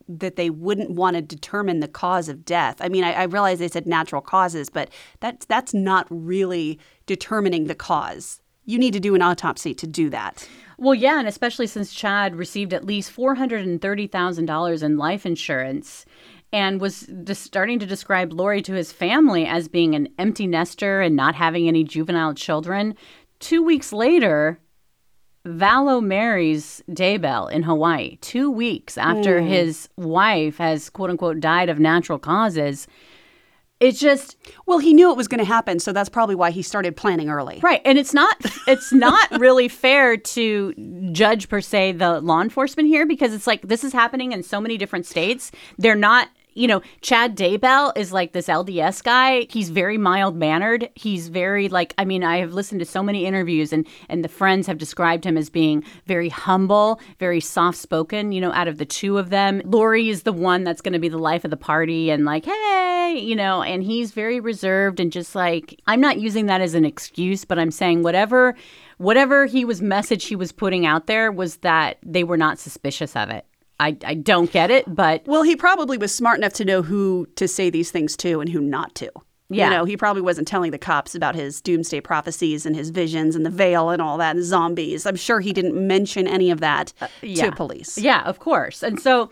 that 0.08 0.36
they 0.36 0.50
wouldn't 0.50 0.92
want 0.92 1.16
to 1.16 1.22
determine 1.22 1.80
the 1.80 1.88
cause 1.88 2.30
of 2.30 2.46
death. 2.46 2.78
I 2.80 2.90
mean, 2.90 3.04
I, 3.04 3.14
I 3.14 3.24
realize 3.24 3.60
they 3.60 3.68
said 3.68 3.86
natural 3.86 4.22
causes, 4.22 4.70
but 4.70 4.90
that's 5.20 5.46
that's 5.46 5.74
not 5.74 6.08
really 6.10 6.80
determining 7.06 7.68
the 7.68 7.76
cause. 7.76 8.42
You 8.66 8.80
need 8.80 8.94
to 8.94 9.00
do 9.00 9.16
an 9.16 9.22
autopsy 9.22 9.74
to 9.76 9.88
do 9.88 10.10
that. 10.10 10.48
Well, 10.78 10.94
yeah, 10.96 11.20
and 11.20 11.28
especially 11.28 11.68
since 11.68 11.94
Chad 11.94 12.36
received 12.36 12.74
at 12.74 12.86
least 12.86 13.16
$430,000 13.16 14.84
in 14.84 14.98
life 14.98 15.26
insurance 15.26 16.06
and 16.54 16.80
was 16.80 17.08
just 17.24 17.44
starting 17.44 17.80
to 17.80 17.86
describe 17.86 18.32
Lori 18.34 18.62
to 18.64 18.74
his 18.74 18.92
family 18.92 19.46
as 19.46 19.68
being 19.68 19.96
an 19.96 20.10
empty 20.20 20.48
nester 20.48 21.02
and 21.02 21.16
not 21.16 21.36
having 21.36 21.68
any 21.68 21.84
juvenile 21.84 22.34
children. 22.34 22.96
Two 23.40 23.64
weeks 23.64 23.92
later, 23.92 24.60
Vallow 25.46 26.02
marries 26.04 26.82
Daybell 26.90 27.52
in 27.52 27.64
Hawaii. 27.64 28.18
Two 28.22 28.50
weeks 28.50 28.98
after 28.98 29.40
Mm. 29.42 29.48
his 29.48 29.90
wife 29.96 30.58
has 30.58 30.90
quote 30.90 31.10
unquote 31.12 31.40
died 31.40 31.70
of 31.70 31.78
natural 31.80 32.18
causes. 32.18 32.88
It's 33.80 34.00
just 34.00 34.38
well, 34.66 34.78
he 34.80 34.94
knew 34.94 35.12
it 35.12 35.18
was 35.18 35.28
going 35.28 35.40
to 35.40 35.46
happen, 35.46 35.80
so 35.80 35.92
that's 35.92 36.10
probably 36.10 36.36
why 36.36 36.52
he 36.52 36.62
started 36.62 36.96
planning 36.96 37.30
early. 37.30 37.60
Right, 37.62 37.82
and 37.84 37.98
it's 37.98 38.14
not 38.14 38.38
it's 38.68 38.94
not 38.94 39.30
really 39.40 39.68
fair 39.68 40.16
to 40.18 40.74
judge 41.12 41.50
per 41.50 41.62
se 41.62 41.94
the 41.94 42.22
law 42.22 42.42
enforcement 42.42 42.88
here 42.88 43.06
because 43.06 43.34
it's 43.34 43.48
like 43.48 43.64
this 43.64 43.84
is 43.84 43.92
happening 43.92 44.32
in 44.32 44.44
so 44.44 44.62
many 44.62 44.78
different 44.78 45.06
states. 45.06 45.52
They're 45.78 45.96
not 45.96 46.30
you 46.56 46.68
know, 46.68 46.82
Chad 47.02 47.36
Daybell 47.36 47.92
is 47.98 48.14
like 48.14 48.32
this 48.32 48.48
LDS 48.48 49.04
guy. 49.04 49.46
He's 49.50 49.70
very 49.70 49.98
mild 49.98 50.38
mannered. 50.38 50.90
He's 50.96 51.28
very 51.28 51.68
like 51.68 51.94
I 51.98 52.06
mean, 52.06 52.24
I 52.24 52.38
have 52.38 52.54
listened 52.54 52.80
to 52.80 52.86
so 52.86 53.04
many 53.04 53.26
interviews 53.26 53.72
and 53.74 53.86
and 54.10 54.24
the 54.24 54.30
friends 54.30 54.66
have 54.68 54.78
described 54.78 55.26
him 55.26 55.38
as 55.38 55.50
being 55.50 55.84
very 56.06 56.30
humble, 56.30 57.00
very 57.20 57.42
soft 57.42 57.78
spoken, 57.78 58.32
you 58.32 58.40
know, 58.40 58.54
out 58.54 58.70
of 58.70 58.78
the 58.78 58.86
two 58.86 59.18
of 59.18 59.30
them. 59.30 59.62
Lori 59.66 60.10
is 60.10 60.24
the 60.24 60.34
one 60.34 60.64
that's 60.64 60.82
going 60.82 60.94
to 60.94 61.00
be 61.00 61.10
the 61.10 61.18
life 61.18 61.44
of 61.44 61.52
the 61.52 61.58
party 61.58 62.10
and 62.10 62.24
like, 62.24 62.46
"Hey," 62.46 63.20
you 63.22 63.36
know, 63.36 63.62
and 63.62 63.84
he's 63.84 64.12
very 64.12 64.40
reserved 64.40 65.02
and 65.02 65.12
just 65.12 65.36
like 65.36 65.80
I'm 65.88 66.02
not 66.02 66.20
using 66.20 66.46
that 66.46 66.62
as 66.62 66.74
an 66.74 66.86
excuse, 66.86 67.44
but 67.44 67.60
I'm 67.60 67.72
saying 67.72 68.02
whatever 68.02 68.56
whatever 68.98 69.46
he 69.46 69.66
was 69.66 69.82
message 69.82 70.26
he 70.26 70.38
was 70.38 70.54
putting 70.54 70.86
out 70.86 71.08
there 71.08 71.32
was 71.34 71.58
that 71.58 71.98
they 72.02 72.24
were 72.24 72.38
not 72.38 72.60
suspicious 72.60 73.14
of 73.16 73.30
it. 73.30 73.46
I, 73.80 73.98
I 74.06 74.14
don't 74.14 74.52
get 74.52 74.72
it, 74.72 74.86
but 74.94 75.24
Well, 75.26 75.44
he 75.44 75.56
probably 75.56 75.98
was 75.98 76.14
smart 76.14 76.38
enough 76.38 76.54
to 76.54 76.66
know 76.66 76.82
who 76.82 77.28
to 77.36 77.48
say 77.48 77.70
these 77.70 77.92
things 77.92 78.16
to 78.18 78.40
and 78.40 78.50
who 78.50 78.62
not 78.62 78.96
to. 78.96 79.12
Yeah. 79.50 79.66
You 79.66 79.76
know, 79.76 79.86
he 79.86 79.96
probably 79.96 80.24
wasn't 80.24 80.48
telling 80.48 80.72
the 80.72 80.80
cops 80.80 81.14
about 81.14 81.36
his 81.36 81.62
doomsday 81.62 82.02
prophecies 82.02 82.66
and 82.66 82.76
his 82.76 82.90
visions 82.90 83.36
and 83.36 83.46
the 83.46 83.52
veil 83.52 83.92
and 83.92 84.02
all 84.02 84.18
that 84.18 84.36
and 84.36 84.44
zombies. 84.44 85.06
I'm 85.06 85.16
sure 85.16 85.40
he 85.40 85.54
didn't 85.54 85.76
mention 85.76 86.28
any 86.28 86.50
of 86.50 86.62
that 86.62 86.94
uh, 87.00 87.08
yeah. 87.22 87.46
to 87.46 87.52
police. 87.52 87.98
Yeah, 87.98 88.24
of 88.24 88.40
course. 88.40 88.82
And 88.82 89.00
so 89.00 89.30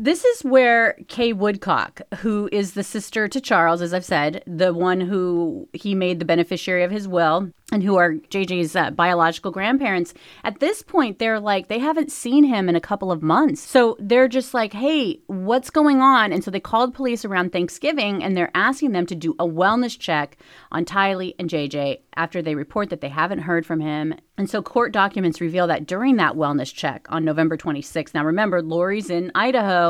this 0.00 0.24
is 0.24 0.44
where 0.44 0.96
Kay 1.08 1.32
Woodcock, 1.32 2.02
who 2.18 2.48
is 2.52 2.74
the 2.74 2.84
sister 2.84 3.26
to 3.26 3.40
Charles, 3.40 3.82
as 3.82 3.92
I've 3.92 4.04
said, 4.04 4.44
the 4.46 4.72
one 4.72 5.00
who 5.00 5.68
he 5.72 5.96
made 5.96 6.20
the 6.20 6.24
beneficiary 6.24 6.84
of 6.84 6.92
his 6.92 7.08
will, 7.08 7.50
and 7.70 7.82
who 7.82 7.96
are 7.96 8.14
JJ's 8.14 8.74
uh, 8.76 8.90
biological 8.92 9.50
grandparents, 9.50 10.14
at 10.44 10.60
this 10.60 10.82
point, 10.82 11.18
they're 11.18 11.40
like, 11.40 11.68
they 11.68 11.80
haven't 11.80 12.10
seen 12.10 12.44
him 12.44 12.68
in 12.68 12.76
a 12.76 12.80
couple 12.80 13.12
of 13.12 13.22
months. 13.22 13.60
So 13.60 13.96
they're 13.98 14.28
just 14.28 14.54
like, 14.54 14.72
hey, 14.72 15.20
what's 15.26 15.68
going 15.68 16.00
on? 16.00 16.32
And 16.32 16.42
so 16.42 16.50
they 16.50 16.60
called 16.60 16.94
police 16.94 17.24
around 17.24 17.52
Thanksgiving 17.52 18.22
and 18.22 18.36
they're 18.36 18.50
asking 18.54 18.92
them 18.92 19.04
to 19.06 19.14
do 19.14 19.34
a 19.38 19.46
wellness 19.46 19.98
check 19.98 20.38
on 20.72 20.84
Tylee 20.84 21.34
and 21.38 21.50
JJ 21.50 21.98
after 22.16 22.40
they 22.40 22.54
report 22.54 22.88
that 22.90 23.00
they 23.00 23.10
haven't 23.10 23.40
heard 23.40 23.66
from 23.66 23.80
him. 23.80 24.14
And 24.38 24.48
so 24.48 24.62
court 24.62 24.92
documents 24.92 25.40
reveal 25.40 25.66
that 25.66 25.86
during 25.86 26.16
that 26.16 26.34
wellness 26.34 26.72
check 26.72 27.06
on 27.10 27.24
November 27.24 27.56
26th, 27.56 28.14
now 28.14 28.24
remember, 28.24 28.62
Lori's 28.62 29.10
in 29.10 29.30
Idaho 29.34 29.87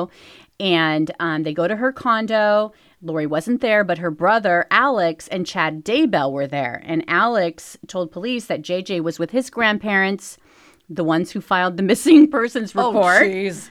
and 0.60 1.10
um, 1.20 1.42
they 1.44 1.52
go 1.54 1.68
to 1.68 1.76
her 1.76 1.92
condo. 1.92 2.72
Lori 3.00 3.26
wasn't 3.26 3.60
there, 3.60 3.84
but 3.84 3.98
her 3.98 4.10
brother, 4.10 4.66
Alex, 4.70 5.28
and 5.28 5.46
Chad 5.46 5.84
Daybell 5.84 6.32
were 6.32 6.48
there. 6.48 6.82
And 6.84 7.04
Alex 7.06 7.76
told 7.86 8.10
police 8.10 8.46
that 8.46 8.62
JJ 8.62 9.02
was 9.02 9.18
with 9.20 9.30
his 9.30 9.50
grandparents, 9.50 10.36
the 10.90 11.04
ones 11.04 11.30
who 11.30 11.40
filed 11.40 11.76
the 11.76 11.82
missing 11.92 12.28
persons 12.30 12.72
Oh, 12.74 12.88
report. 12.92 13.22
jeez. 13.22 13.70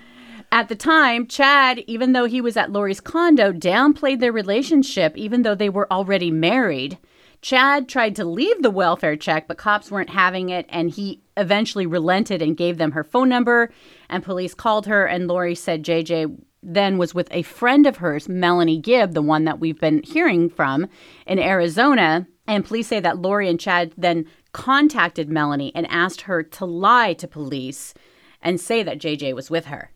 At 0.50 0.70
the 0.70 0.76
time, 0.78 1.28
Chad, 1.28 1.80
even 1.88 2.14
though 2.14 2.24
he 2.24 2.40
was 2.40 2.56
at 2.56 2.72
Lori's 2.72 3.02
condo, 3.02 3.52
downplayed 3.52 4.22
their 4.22 4.32
relationship, 4.32 5.18
even 5.18 5.42
though 5.42 5.56
they 5.56 5.68
were 5.70 5.92
already 5.92 6.32
married. 6.32 6.98
Chad 7.48 7.88
tried 7.88 8.14
to 8.18 8.26
leave 8.26 8.62
the 8.62 8.70
welfare 8.70 9.16
check, 9.16 9.48
but 9.48 9.58
cops 9.58 9.90
weren't 9.90 10.10
having 10.10 10.50
it, 10.50 10.66
and 10.68 10.90
he 10.90 11.22
eventually 11.38 11.86
relented 11.86 12.42
and 12.42 12.58
gave 12.58 12.78
them 12.78 12.92
her 12.92 13.06
phone 13.06 13.30
number. 13.30 13.72
And 14.10 14.22
police 14.22 14.54
called 14.54 14.86
her, 14.88 15.06
and 15.06 15.30
Lori 15.30 15.56
said 15.56 15.82
JJ 15.82 16.42
then 16.62 16.98
was 16.98 17.16
with 17.16 17.30
a 17.32 17.44
friend 17.44 17.88
of 17.88 17.96
hers, 17.96 18.28
Melanie 18.28 18.82
Gibb, 18.82 19.14
the 19.14 19.22
one 19.22 19.46
that 19.46 19.62
we've 19.62 19.80
been 19.80 20.04
hearing 20.04 20.50
from 20.50 20.88
in 21.26 21.40
Arizona. 21.40 22.28
And 22.48 22.66
police 22.66 22.88
say 22.88 23.00
that 23.00 23.20
Lori 23.20 23.48
and 23.48 23.58
Chad 23.58 23.94
then 23.96 24.26
contacted 24.52 25.30
Melanie 25.30 25.72
and 25.74 25.88
asked 25.90 26.24
her 26.24 26.44
to 26.44 26.66
lie 26.66 27.14
to 27.14 27.30
police 27.30 27.94
and 28.42 28.60
say 28.60 28.84
that 28.84 29.00
JJ 29.00 29.34
was 29.34 29.50
with 29.50 29.68
her. 29.68 29.94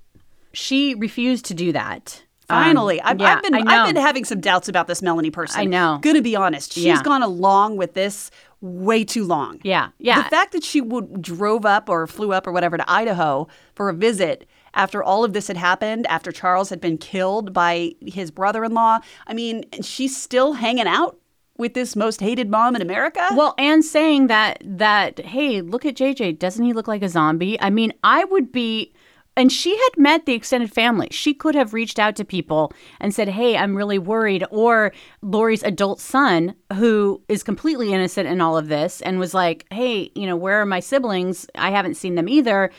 She 0.53 0.95
refused 0.95 1.43
to 1.47 1.53
do 1.53 1.73
that. 1.73 2.23
Um, 2.51 2.63
Finally, 2.63 3.01
I've, 3.01 3.19
yeah, 3.19 3.35
I've 3.35 3.43
been 3.43 3.55
I've 3.67 3.87
been 3.93 4.01
having 4.01 4.25
some 4.25 4.39
doubts 4.41 4.67
about 4.69 4.87
this 4.87 5.01
Melanie 5.01 5.31
person. 5.31 5.61
I 5.61 5.65
know. 5.65 5.99
Gonna 6.01 6.21
be 6.21 6.35
honest, 6.35 6.73
she's 6.73 6.85
Yeah. 6.85 7.01
gone 7.03 7.23
along 7.23 7.77
with 7.77 7.93
this 7.93 8.29
way 8.61 9.03
too 9.03 9.23
long. 9.25 9.59
Yeah, 9.63 9.89
yeah. 9.97 10.21
The 10.21 10.29
fact 10.29 10.51
that 10.51 10.63
she 10.63 10.81
would 10.81 11.21
drove 11.21 11.65
up 11.65 11.89
or 11.89 12.05
flew 12.07 12.31
up 12.33 12.45
or 12.45 12.51
whatever 12.51 12.77
to 12.77 12.89
Idaho 12.91 13.47
for 13.73 13.89
a 13.89 13.93
visit 13.93 14.47
after 14.73 15.03
all 15.03 15.23
of 15.23 15.33
this 15.33 15.47
had 15.47 15.57
happened, 15.57 16.05
after 16.07 16.31
Charles 16.31 16.69
had 16.69 16.79
been 16.79 16.97
killed 16.97 17.53
by 17.53 17.93
his 18.05 18.31
brother-in-law. 18.31 18.99
I 19.27 19.33
mean, 19.33 19.65
she's 19.81 20.15
still 20.15 20.53
hanging 20.53 20.87
out 20.87 21.17
with 21.57 21.73
this 21.73 21.95
most 21.95 22.21
hated 22.21 22.49
mom 22.49 22.75
in 22.75 22.81
America. 22.81 23.27
Well, 23.35 23.53
and 23.57 23.83
saying 23.83 24.27
that 24.27 24.61
that 24.63 25.19
hey, 25.19 25.61
look 25.61 25.85
at 25.85 25.95
JJ, 25.95 26.39
doesn't 26.39 26.63
he 26.63 26.73
look 26.73 26.87
like 26.87 27.01
a 27.01 27.09
zombie? 27.09 27.59
I 27.61 27.69
mean, 27.69 27.93
I 28.03 28.23
would 28.25 28.51
be 28.51 28.93
and 29.37 29.51
she 29.51 29.71
had 29.71 29.97
met 29.97 30.25
the 30.25 30.33
extended 30.33 30.71
family. 30.71 31.07
She 31.11 31.33
could 31.33 31.55
have 31.55 31.73
reached 31.73 31.99
out 31.99 32.15
to 32.17 32.25
people 32.25 32.71
and 32.99 33.13
said, 33.13 33.29
"Hey, 33.29 33.57
I'm 33.57 33.75
really 33.75 33.99
worried." 33.99 34.45
Or 34.51 34.91
Lori's 35.21 35.63
adult 35.63 35.99
son, 35.99 36.55
who 36.73 37.21
is 37.27 37.43
completely 37.43 37.93
innocent 37.93 38.27
in 38.27 38.41
all 38.41 38.57
of 38.57 38.67
this, 38.67 39.01
and 39.01 39.19
was 39.19 39.33
like, 39.33 39.65
"Hey, 39.71 40.11
you 40.15 40.25
know, 40.25 40.35
where 40.35 40.61
are 40.61 40.65
my 40.65 40.79
siblings? 40.79 41.47
I 41.55 41.71
haven't 41.71 41.95
seen 41.95 42.15
them 42.15 42.29
either." 42.29 42.71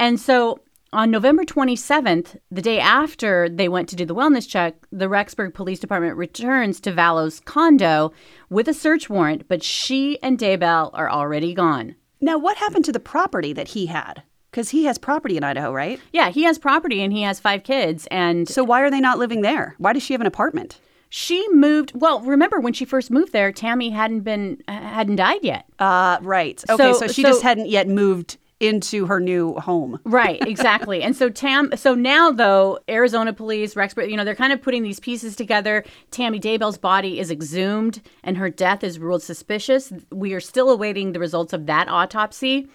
And 0.00 0.18
so 0.18 0.60
on 0.94 1.10
November 1.10 1.42
27th, 1.44 2.36
the 2.50 2.60
day 2.60 2.78
after 2.78 3.48
they 3.48 3.66
went 3.68 3.88
to 3.88 3.96
do 3.96 4.04
the 4.04 4.14
wellness 4.14 4.46
check, 4.46 4.74
the 4.90 5.08
Rexburg 5.08 5.54
Police 5.54 5.80
Department 5.80 6.18
returns 6.18 6.80
to 6.80 6.92
Vallow's 6.92 7.40
condo 7.40 8.12
with 8.50 8.68
a 8.68 8.74
search 8.74 9.08
warrant, 9.08 9.48
but 9.48 9.62
she 9.62 10.18
and 10.22 10.38
Daybell 10.38 10.90
are 10.92 11.10
already 11.10 11.54
gone. 11.54 11.94
now, 12.20 12.38
what 12.38 12.58
happened 12.58 12.84
to 12.84 12.92
the 12.92 13.00
property 13.00 13.52
that 13.52 13.68
he 13.68 13.86
had? 13.86 14.22
Because 14.52 14.68
he 14.68 14.84
has 14.84 14.98
property 14.98 15.38
in 15.38 15.42
Idaho, 15.44 15.72
right? 15.72 15.98
Yeah, 16.12 16.28
he 16.28 16.42
has 16.44 16.58
property 16.58 17.02
and 17.02 17.10
he 17.10 17.22
has 17.22 17.40
five 17.40 17.64
kids. 17.64 18.06
And 18.10 18.46
so, 18.46 18.62
why 18.62 18.82
are 18.82 18.90
they 18.90 19.00
not 19.00 19.18
living 19.18 19.40
there? 19.40 19.74
Why 19.78 19.94
does 19.94 20.02
she 20.02 20.12
have 20.12 20.20
an 20.20 20.26
apartment? 20.26 20.78
She 21.08 21.46
moved. 21.52 21.92
Well, 21.94 22.20
remember 22.20 22.60
when 22.60 22.74
she 22.74 22.84
first 22.84 23.10
moved 23.10 23.32
there, 23.32 23.50
Tammy 23.50 23.88
hadn't 23.90 24.20
been 24.20 24.62
hadn't 24.68 25.16
died 25.16 25.40
yet. 25.42 25.64
Uh, 25.78 26.18
right. 26.20 26.62
Okay, 26.68 26.92
so, 26.92 26.92
So- 26.92 27.06
she 27.08 27.22
so- 27.22 27.30
just 27.30 27.42
hadn't 27.42 27.68
yet 27.70 27.88
moved 27.88 28.36
into 28.60 29.06
her 29.06 29.18
new 29.18 29.54
home. 29.54 29.98
Right, 30.04 30.40
exactly. 30.46 31.02
and 31.02 31.16
so 31.16 31.28
Tam 31.30 31.74
so 31.76 31.94
now 31.94 32.30
though, 32.30 32.78
Arizona 32.88 33.32
police, 33.32 33.74
Rexburg, 33.74 34.08
you 34.10 34.16
know, 34.16 34.24
they're 34.24 34.36
kind 34.36 34.52
of 34.52 34.62
putting 34.62 34.82
these 34.84 35.00
pieces 35.00 35.34
together. 35.34 35.82
Tammy 36.12 36.38
Daybell's 36.38 36.78
body 36.78 37.18
is 37.18 37.30
exhumed 37.30 38.00
and 38.22 38.36
her 38.36 38.48
death 38.50 38.84
is 38.84 38.98
ruled 39.00 39.22
suspicious. 39.22 39.92
We 40.12 40.32
are 40.34 40.40
still 40.40 40.70
awaiting 40.70 41.12
the 41.12 41.18
results 41.18 41.52
of 41.52 41.66
that 41.66 41.88
autopsy. 41.88 42.68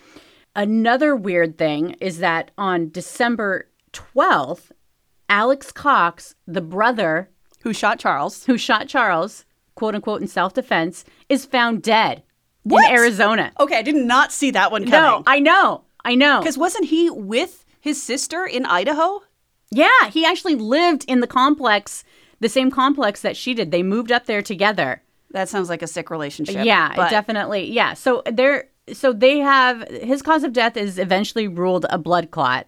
Another 0.58 1.16
weird 1.16 1.58
thing 1.58 1.92
is 2.02 2.18
that 2.18 2.50
on 2.58 2.90
December 2.90 3.70
12th, 3.94 4.72
Alex 5.30 5.72
Cox, 5.72 6.34
the 6.48 6.62
brother 6.62 7.30
who 7.62 7.74
shot 7.74 8.00
Charles, 8.00 8.44
who 8.46 8.58
shot 8.58 8.88
Charles, 8.88 9.46
quote 9.76 9.94
unquote 9.94 10.20
in 10.22 10.28
self-defense, 10.28 11.06
is 11.30 11.46
found 11.46 11.84
dead 11.84 12.24
What? 12.64 12.90
in 12.90 12.98
Arizona. 12.98 13.52
Okay, 13.60 13.78
I 13.78 13.82
did 13.84 13.96
not 13.96 14.32
see 14.32 14.50
that 14.52 14.72
one 14.72 14.86
coming. 14.86 15.00
No. 15.00 15.24
I 15.28 15.40
know. 15.40 15.84
I 16.04 16.16
know. 16.16 16.40
Because 16.40 16.58
wasn't 16.58 16.86
he 16.86 17.10
with 17.12 17.64
his 17.80 18.02
sister 18.02 18.44
in 18.46 18.66
Idaho? 18.66 19.22
Yeah, 19.70 20.10
he 20.12 20.26
actually 20.26 20.56
lived 20.56 21.06
in 21.08 21.20
the 21.20 21.28
complex, 21.28 22.04
the 22.40 22.50
same 22.50 22.72
complex 22.72 23.22
that 23.22 23.38
she 23.38 23.54
did. 23.54 23.70
They 23.70 23.84
moved 23.84 24.12
up 24.12 24.26
there 24.26 24.42
together. 24.42 25.04
That 25.32 25.50
sounds 25.50 25.70
like 25.70 25.84
a 25.84 25.88
sick 25.88 26.10
relationship. 26.10 26.66
Yeah, 26.66 26.94
but- 26.96 27.12
definitely. 27.12 27.72
Yeah. 27.72 27.94
So 27.94 28.24
they're 28.32 28.70
so 28.94 29.14
they 29.14 29.40
have 29.40 29.88
his 29.90 30.22
cause 30.22 30.44
of 30.44 30.54
death 30.54 30.78
is 30.78 30.98
eventually 30.98 31.48
ruled 31.48 31.86
a 31.90 31.98
blood 31.98 32.32
clot. 32.32 32.68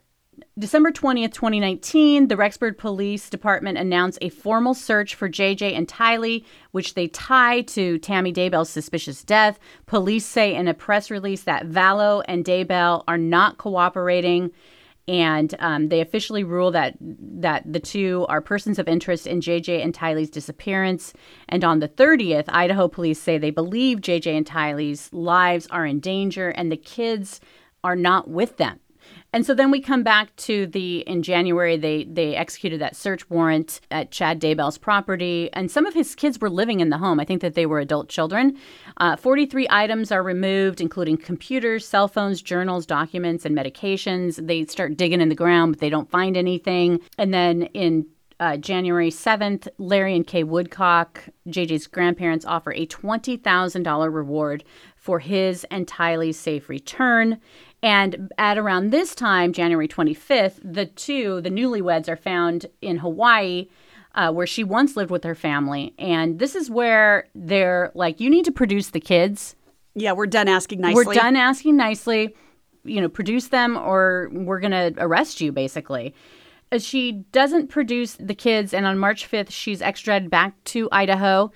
December 0.57 0.91
20th, 0.91 1.33
2019, 1.33 2.27
the 2.27 2.35
Rexburg 2.35 2.77
Police 2.77 3.29
Department 3.29 3.77
announced 3.77 4.17
a 4.21 4.29
formal 4.29 4.73
search 4.73 5.15
for 5.15 5.29
JJ 5.29 5.73
and 5.77 5.87
Tylee, 5.87 6.43
which 6.71 6.95
they 6.95 7.07
tie 7.07 7.61
to 7.61 7.97
Tammy 7.99 8.33
Daybell's 8.33 8.69
suspicious 8.69 9.23
death. 9.23 9.57
Police 9.85 10.25
say 10.25 10.53
in 10.53 10.67
a 10.67 10.73
press 10.73 11.09
release 11.09 11.43
that 11.43 11.67
Vallow 11.67 12.23
and 12.27 12.43
Daybell 12.43 13.03
are 13.07 13.17
not 13.17 13.57
cooperating, 13.57 14.51
and 15.09 15.55
um, 15.57 15.89
they 15.89 16.01
officially 16.01 16.43
rule 16.43 16.69
that 16.69 16.95
that 16.99 17.63
the 17.65 17.79
two 17.79 18.27
are 18.29 18.41
persons 18.41 18.77
of 18.77 18.87
interest 18.87 19.25
in 19.25 19.41
JJ 19.41 19.83
and 19.83 19.91
Tylee's 19.91 20.29
disappearance. 20.29 21.13
And 21.47 21.63
on 21.63 21.79
the 21.79 21.89
30th, 21.89 22.45
Idaho 22.47 22.87
police 22.87 23.19
say 23.19 23.39
they 23.39 23.49
believe 23.49 24.01
JJ 24.01 24.37
and 24.37 24.45
Tylee's 24.45 25.11
lives 25.11 25.65
are 25.71 25.83
in 25.83 25.99
danger, 25.99 26.49
and 26.49 26.71
the 26.71 26.77
kids 26.77 27.41
are 27.83 27.95
not 27.95 28.29
with 28.29 28.57
them. 28.57 28.79
And 29.31 29.45
so 29.45 29.53
then 29.53 29.69
we 29.69 29.79
come 29.79 30.01
back 30.01 30.35
to 30.37 30.65
the 30.65 30.99
in 31.01 31.21
January 31.21 31.77
they 31.77 32.05
they 32.05 32.35
executed 32.35 32.81
that 32.81 32.95
search 32.95 33.29
warrant 33.29 33.79
at 33.91 34.11
Chad 34.11 34.41
Daybell's 34.41 34.77
property, 34.77 35.49
and 35.53 35.69
some 35.69 35.85
of 35.85 35.93
his 35.93 36.15
kids 36.15 36.39
were 36.39 36.49
living 36.49 36.79
in 36.79 36.89
the 36.89 36.97
home. 36.97 37.19
I 37.19 37.25
think 37.25 37.41
that 37.41 37.53
they 37.53 37.65
were 37.65 37.79
adult 37.79 38.09
children. 38.09 38.57
Uh, 38.97 39.15
Forty 39.15 39.45
three 39.45 39.67
items 39.69 40.11
are 40.11 40.23
removed, 40.23 40.81
including 40.81 41.17
computers, 41.17 41.87
cell 41.87 42.07
phones, 42.07 42.41
journals, 42.41 42.85
documents, 42.85 43.45
and 43.45 43.55
medications. 43.55 44.45
They 44.45 44.65
start 44.65 44.97
digging 44.97 45.21
in 45.21 45.29
the 45.29 45.35
ground, 45.35 45.73
but 45.73 45.79
they 45.79 45.89
don't 45.89 46.09
find 46.09 46.35
anything. 46.35 46.99
And 47.17 47.31
then 47.31 47.63
in 47.73 48.07
uh, 48.39 48.57
January 48.57 49.11
7th, 49.11 49.67
Larry 49.77 50.15
and 50.15 50.25
Kay 50.25 50.43
Woodcock, 50.43 51.25
JJ's 51.47 51.87
grandparents, 51.87 52.45
offer 52.45 52.71
a 52.71 52.87
$20,000 52.87 54.13
reward 54.13 54.63
for 54.95 55.19
his 55.19 55.65
and 55.65 55.87
Tylee's 55.87 56.37
safe 56.37 56.69
return. 56.69 57.39
And 57.81 58.31
at 58.37 58.57
around 58.57 58.89
this 58.91 59.15
time, 59.15 59.53
January 59.53 59.87
25th, 59.87 60.59
the 60.63 60.85
two, 60.85 61.41
the 61.41 61.49
newlyweds, 61.49 62.09
are 62.09 62.17
found 62.17 62.65
in 62.81 62.97
Hawaii 62.97 63.67
uh, 64.15 64.31
where 64.31 64.47
she 64.47 64.63
once 64.63 64.97
lived 64.97 65.11
with 65.11 65.23
her 65.23 65.35
family. 65.35 65.93
And 65.97 66.39
this 66.39 66.55
is 66.55 66.69
where 66.69 67.27
they're 67.35 67.91
like, 67.93 68.19
you 68.19 68.29
need 68.29 68.45
to 68.45 68.51
produce 68.51 68.89
the 68.89 68.99
kids. 68.99 69.55
Yeah, 69.95 70.13
we're 70.13 70.27
done 70.27 70.47
asking 70.47 70.81
nicely. 70.81 71.05
We're 71.05 71.13
done 71.13 71.35
asking 71.35 71.77
nicely. 71.77 72.35
You 72.83 73.01
know, 73.01 73.09
produce 73.09 73.47
them 73.47 73.77
or 73.77 74.29
we're 74.31 74.59
going 74.59 74.71
to 74.71 74.93
arrest 74.97 75.41
you, 75.41 75.51
basically. 75.51 76.15
Uh, 76.71 76.79
She 76.79 77.11
doesn't 77.31 77.67
produce 77.67 78.13
the 78.13 78.35
kids, 78.35 78.73
and 78.73 78.85
on 78.85 78.97
March 78.97 79.29
5th, 79.29 79.51
she's 79.51 79.81
extradited 79.81 80.29
back 80.29 80.61
to 80.65 80.87
Idaho. 80.91 81.51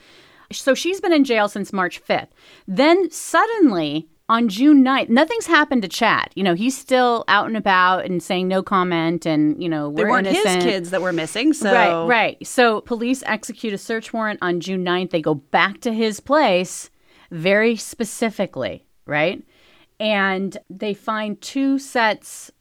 So 0.52 0.74
she's 0.74 1.00
been 1.00 1.14
in 1.14 1.24
jail 1.24 1.48
since 1.48 1.74
March 1.74 2.04
5th. 2.04 2.28
Then 2.68 3.10
suddenly, 3.10 4.08
on 4.34 4.48
June 4.48 4.84
9th, 4.84 5.10
nothing's 5.10 5.46
happened 5.46 5.84
to 5.84 5.88
Chad. 5.88 6.30
You 6.34 6.44
know, 6.44 6.56
he's 6.56 6.76
still 6.76 7.24
out 7.28 7.46
and 7.46 7.56
about 7.56 8.04
and 8.06 8.22
saying 8.22 8.48
no 8.48 8.64
comment, 8.64 9.28
and, 9.28 9.62
you 9.62 9.70
know, 9.70 9.92
They 9.94 10.04
we're 10.04 10.10
weren't 10.10 10.26
innocent. 10.26 10.56
his 10.56 10.64
kids 10.64 10.90
that 10.90 11.04
were 11.04 11.14
missing, 11.14 11.54
so 11.54 11.72
Right, 11.72 12.08
right. 12.08 12.48
So 12.48 12.82
police 12.82 13.22
execute 13.28 13.74
a 13.74 13.78
search 13.78 14.12
warrant 14.12 14.40
on 14.42 14.60
June 14.60 14.84
9th. 14.84 15.12
They 15.12 15.22
go 15.22 15.36
back 15.36 15.82
to 15.82 15.94
his 15.94 16.20
place 16.20 16.90
very 17.30 17.76
specifically, 17.76 18.88
right? 19.06 19.44
And 20.00 20.58
they 20.68 20.96
find 20.96 21.40
two 21.40 21.78
sets 21.78 22.52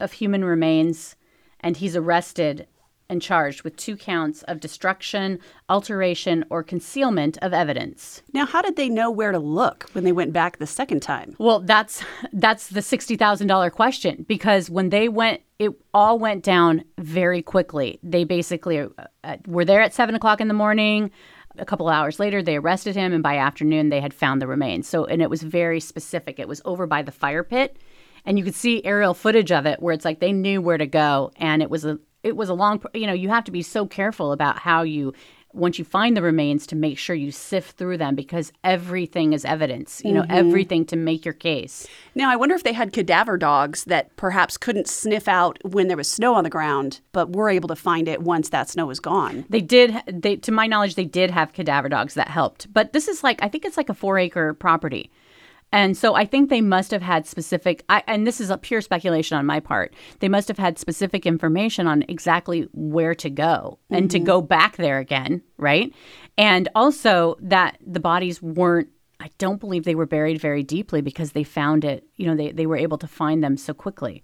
of 0.00 0.10
human 0.10 0.44
remains, 0.44 1.14
and 1.60 1.76
he's 1.76 1.94
arrested 1.94 2.66
and 3.10 3.20
charged 3.20 3.62
with 3.62 3.76
two 3.76 3.96
counts 3.96 4.42
of 4.44 4.60
destruction, 4.60 5.38
alteration, 5.68 6.44
or 6.48 6.62
concealment 6.62 7.36
of 7.42 7.52
evidence. 7.52 8.22
Now, 8.32 8.46
how 8.46 8.62
did 8.62 8.76
they 8.76 8.88
know 8.88 9.10
where 9.10 9.32
to 9.32 9.38
look 9.38 9.90
when 9.92 10.04
they 10.04 10.12
went 10.12 10.32
back 10.32 10.56
the 10.56 10.66
second 10.66 11.00
time? 11.00 11.34
Well, 11.38 11.60
that's 11.60 12.02
that's 12.32 12.68
the 12.68 12.80
sixty 12.80 13.16
thousand 13.16 13.48
dollar 13.48 13.68
question 13.68 14.24
because 14.26 14.70
when 14.70 14.88
they 14.90 15.08
went, 15.08 15.42
it 15.58 15.72
all 15.92 16.18
went 16.18 16.42
down 16.42 16.84
very 16.96 17.42
quickly. 17.42 17.98
They 18.02 18.24
basically 18.24 18.80
uh, 18.80 19.36
were 19.46 19.64
there 19.64 19.82
at 19.82 19.92
seven 19.92 20.14
o'clock 20.14 20.40
in 20.40 20.48
the 20.48 20.54
morning. 20.54 21.10
A 21.58 21.64
couple 21.64 21.88
hours 21.88 22.20
later, 22.20 22.42
they 22.42 22.56
arrested 22.56 22.94
him, 22.94 23.12
and 23.12 23.24
by 23.24 23.36
afternoon, 23.36 23.88
they 23.88 24.00
had 24.00 24.14
found 24.14 24.40
the 24.40 24.46
remains. 24.46 24.86
So, 24.88 25.04
and 25.04 25.20
it 25.20 25.28
was 25.28 25.42
very 25.42 25.80
specific. 25.80 26.38
It 26.38 26.46
was 26.46 26.62
over 26.64 26.86
by 26.86 27.02
the 27.02 27.10
fire 27.10 27.42
pit, 27.42 27.76
and 28.24 28.38
you 28.38 28.44
could 28.44 28.54
see 28.54 28.84
aerial 28.84 29.14
footage 29.14 29.50
of 29.50 29.66
it 29.66 29.82
where 29.82 29.92
it's 29.92 30.04
like 30.04 30.20
they 30.20 30.32
knew 30.32 30.62
where 30.62 30.78
to 30.78 30.86
go, 30.86 31.32
and 31.36 31.60
it 31.60 31.68
was 31.68 31.84
a 31.84 31.98
it 32.22 32.36
was 32.36 32.48
a 32.48 32.54
long. 32.54 32.82
You 32.94 33.06
know, 33.06 33.12
you 33.12 33.28
have 33.28 33.44
to 33.44 33.52
be 33.52 33.62
so 33.62 33.86
careful 33.86 34.32
about 34.32 34.58
how 34.58 34.82
you 34.82 35.12
once 35.52 35.80
you 35.80 35.84
find 35.84 36.16
the 36.16 36.22
remains 36.22 36.64
to 36.64 36.76
make 36.76 36.96
sure 36.96 37.16
you 37.16 37.32
sift 37.32 37.76
through 37.76 37.98
them 37.98 38.14
because 38.14 38.52
everything 38.62 39.32
is 39.32 39.44
evidence. 39.44 40.00
You 40.04 40.12
know, 40.12 40.22
Mhm. 40.22 40.30
everything 40.30 40.84
to 40.86 40.96
make 40.96 41.24
your 41.24 41.34
case. 41.34 41.88
Now, 42.14 42.30
I 42.30 42.36
wonder 42.36 42.54
if 42.54 42.62
they 42.62 42.72
had 42.72 42.92
cadaver 42.92 43.36
dogs 43.36 43.82
that 43.84 44.14
perhaps 44.14 44.56
couldn't 44.56 44.86
sniff 44.88 45.26
out 45.26 45.58
when 45.64 45.88
there 45.88 45.96
was 45.96 46.08
snow 46.08 46.34
on 46.34 46.44
the 46.44 46.50
ground, 46.50 47.00
but 47.10 47.34
were 47.34 47.50
able 47.50 47.66
to 47.66 47.74
find 47.74 48.06
it 48.06 48.22
once 48.22 48.50
that 48.50 48.68
snow 48.68 48.86
was 48.86 49.00
gone. 49.00 49.44
They 49.50 49.60
did. 49.60 49.96
They, 50.06 50.36
to 50.36 50.52
my 50.52 50.68
knowledge, 50.68 50.94
they 50.94 51.04
did 51.04 51.32
have 51.32 51.52
cadaver 51.52 51.88
dogs 51.88 52.14
that 52.14 52.28
helped. 52.28 52.72
But 52.72 52.92
this 52.92 53.08
is 53.08 53.24
like 53.24 53.42
I 53.42 53.48
think 53.48 53.64
it's 53.64 53.76
like 53.76 53.88
a 53.88 53.94
four 53.94 54.18
acre 54.18 54.54
property, 54.54 55.10
and 55.72 55.96
so 55.96 56.14
I 56.14 56.24
think 56.24 56.50
they 56.50 56.60
must 56.60 56.90
have 56.90 57.02
had 57.02 57.26
specific. 57.26 57.84
I, 57.88 58.02
and 58.06 58.26
this 58.26 58.40
is 58.40 58.50
a 58.50 58.58
pure 58.58 58.80
speculation 58.80 59.36
on 59.38 59.46
my 59.46 59.60
part. 59.60 59.94
They 60.18 60.28
must 60.28 60.48
have 60.48 60.58
had 60.58 60.78
specific 60.78 61.26
information 61.26 61.86
on 61.86 62.04
exactly 62.08 62.68
where 62.72 63.14
to 63.16 63.30
go 63.30 63.78
and 63.90 64.10
to 64.10 64.18
Mhm. 64.20 64.24
go 64.24 64.40
back 64.42 64.76
there 64.76 64.98
again, 64.98 65.42
right? 65.58 65.92
And 66.36 66.68
also 66.74 67.36
that 67.40 67.78
the 67.86 68.00
bodies 68.00 68.42
weren't. 68.42 68.88
I 69.20 69.28
don't 69.38 69.60
believe 69.60 69.84
they 69.84 69.94
were 69.94 70.06
buried 70.06 70.40
very 70.40 70.62
deeply 70.62 71.02
because 71.02 71.32
they 71.32 71.44
found 71.44 71.84
it. 71.84 72.04
You 72.16 72.26
know, 72.26 72.34
they 72.34 72.52
they 72.52 72.66
were 72.66 72.76
able 72.78 72.98
to 72.98 73.06
find 73.06 73.44
them 73.44 73.56
so 73.56 73.74
quickly. 73.74 74.22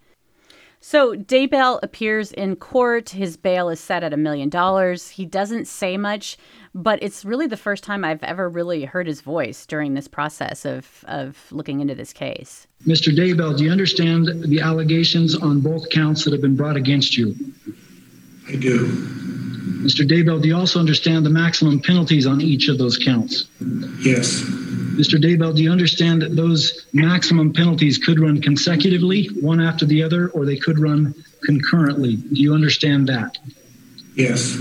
So 0.89 1.17
Daybell 1.17 1.81
appears 1.83 2.31
in 2.31 2.55
court. 2.55 3.11
His 3.11 3.37
bail 3.37 3.69
is 3.71 3.81
set 3.81 4.05
at 4.05 4.13
a 4.13 4.17
million 4.17 4.49
dollars. 4.49 5.09
He 5.09 5.27
doesn't 5.27 5.67
say 5.67 5.97
much, 5.97 6.39
but 6.77 7.03
it's 7.03 7.25
really 7.25 7.49
the 7.49 7.57
first 7.57 7.83
time 7.83 8.05
I've 8.05 8.23
ever 8.23 8.49
really 8.49 8.85
heard 8.85 9.09
his 9.09 9.21
voice 9.21 9.67
during 9.67 9.95
this 9.95 10.07
process 10.07 10.65
of, 10.65 11.05
of 11.09 11.49
looking 11.51 11.81
into 11.81 11.97
this 11.97 12.13
case. 12.13 12.69
Mr. 12.87 13.13
Daybell, 13.13 13.59
do 13.59 13.65
you 13.65 13.73
understand 13.73 14.45
the 14.45 14.61
allegations 14.61 15.35
on 15.35 15.59
both 15.61 15.91
counts 15.91 16.23
that 16.23 16.33
have 16.33 16.41
been 16.41 16.55
brought 16.55 16.77
against 16.77 17.17
you? 17.19 17.35
I 18.49 18.55
do. 18.55 18.87
Mr. 19.67 20.09
Daybell, 20.09 20.41
do 20.41 20.49
you 20.49 20.57
also 20.57 20.79
understand 20.79 21.27
the 21.27 21.31
maximum 21.31 21.81
penalties 21.81 22.25
on 22.27 22.41
each 22.41 22.69
of 22.69 22.79
those 22.79 22.97
counts? 22.97 23.47
Yes. 24.01 24.43
Mr. 24.95 25.21
Daybell, 25.21 25.57
do 25.57 25.63
you 25.63 25.73
understand 25.73 26.23
that 26.23 26.37
those 26.37 26.87
maximum 26.93 27.53
penalties 27.53 27.99
could 27.99 28.21
run 28.21 28.41
consecutively, 28.41 29.27
one 29.41 29.61
after 29.61 29.85
the 29.85 30.05
other, 30.05 30.29
or 30.29 30.47
they 30.47 30.57
could 30.57 30.79
run 30.79 31.15
concurrently? 31.45 32.17
Do 32.17 32.41
you 32.41 32.55
understand 32.55 33.09
that? 33.09 33.39
Yes. 34.15 34.57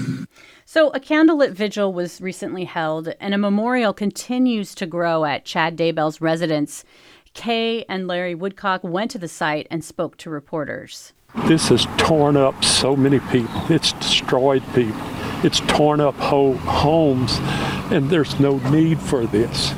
So, 0.66 0.89
a 0.89 0.99
candlelit 0.99 1.51
vigil 1.51 1.93
was 1.93 2.20
recently 2.20 2.66
held, 2.66 3.14
and 3.20 3.34
a 3.34 3.38
memorial 3.38 3.93
continues 3.93 4.74
to 4.76 4.88
grow 4.88 5.24
at 5.24 5.45
Chad 5.45 5.78
Daybell's 5.78 6.20
residence. 6.20 6.84
Kay 7.36 7.86
and 7.88 8.08
Larry 8.08 8.34
Woodcock 8.34 8.84
went 8.84 9.12
to 9.12 9.20
the 9.20 9.28
site 9.28 9.68
and 9.70 9.84
spoke 9.84 10.18
to 10.18 10.30
reporters. 10.32 11.14
This 11.44 11.70
has 11.70 11.86
torn 11.98 12.38
up 12.38 12.64
so 12.64 12.96
many 12.96 13.20
people. 13.20 13.62
It's 13.70 13.94
destroyed 13.94 14.64
people. 14.74 15.00
It's 15.44 15.60
torn 15.60 16.02
up 16.02 16.16
whole 16.16 16.56
homes, 16.56 17.38
and 17.92 18.10
there's 18.10 18.40
no 18.40 18.58
need 18.70 19.00
for 19.00 19.28
this. 19.28 19.74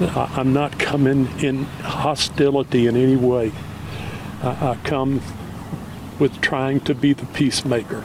I'm 0.00 0.52
not 0.52 0.78
coming 0.80 1.28
in 1.40 1.64
hostility 1.64 2.88
in 2.88 2.96
any 2.96 3.14
way. 3.14 3.52
I 4.42 4.76
come 4.82 5.20
with 6.18 6.40
trying 6.40 6.80
to 6.80 6.94
be 6.94 7.12
the 7.12 7.26
peacemaker, 7.26 8.04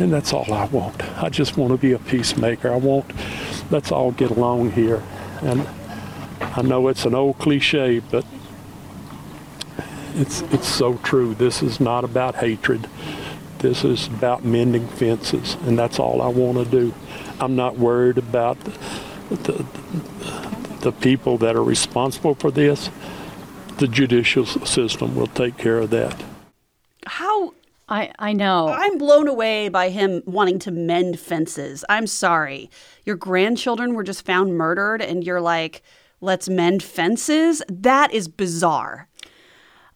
and 0.00 0.12
that's 0.12 0.32
all 0.32 0.52
I 0.52 0.64
want. 0.64 1.02
I 1.22 1.28
just 1.28 1.56
want 1.56 1.70
to 1.72 1.78
be 1.78 1.92
a 1.92 1.98
peacemaker. 2.00 2.72
I 2.72 2.76
want, 2.76 3.12
let's 3.70 3.92
all 3.92 4.10
get 4.10 4.32
along 4.32 4.72
here. 4.72 5.04
And 5.42 5.68
I 6.40 6.62
know 6.62 6.88
it's 6.88 7.04
an 7.04 7.14
old 7.14 7.38
cliche, 7.38 8.00
but 8.00 8.24
it's 10.14 10.42
it's 10.52 10.68
so 10.68 10.94
true. 10.98 11.34
This 11.34 11.62
is 11.62 11.80
not 11.80 12.04
about 12.04 12.36
hatred. 12.36 12.88
This 13.58 13.84
is 13.84 14.06
about 14.06 14.44
mending 14.44 14.88
fences, 14.88 15.56
and 15.66 15.78
that's 15.78 15.98
all 15.98 16.22
I 16.22 16.28
want 16.28 16.58
to 16.58 16.64
do. 16.64 16.94
I'm 17.40 17.56
not 17.56 17.76
worried 17.76 18.16
about 18.16 18.58
the, 18.60 19.36
the, 19.36 19.66
the 20.80 20.92
people 20.92 21.36
that 21.38 21.56
are 21.56 21.62
responsible 21.62 22.34
for 22.34 22.50
this. 22.50 22.90
The 23.78 23.86
judicial 23.86 24.46
system 24.46 25.14
will 25.14 25.26
take 25.26 25.58
care 25.58 25.78
of 25.78 25.90
that. 25.90 26.22
How 27.06 27.52
I 27.90 28.12
I 28.18 28.32
know. 28.32 28.68
I'm 28.68 28.96
blown 28.96 29.28
away 29.28 29.68
by 29.68 29.90
him 29.90 30.22
wanting 30.24 30.58
to 30.60 30.70
mend 30.70 31.18
fences. 31.18 31.84
I'm 31.88 32.06
sorry. 32.06 32.70
Your 33.04 33.16
grandchildren 33.16 33.94
were 33.94 34.04
just 34.04 34.24
found 34.24 34.56
murdered 34.56 35.02
and 35.02 35.22
you're 35.22 35.40
like, 35.40 35.82
"Let's 36.22 36.48
mend 36.48 36.82
fences?" 36.82 37.62
That 37.68 38.14
is 38.14 38.28
bizarre. 38.28 39.08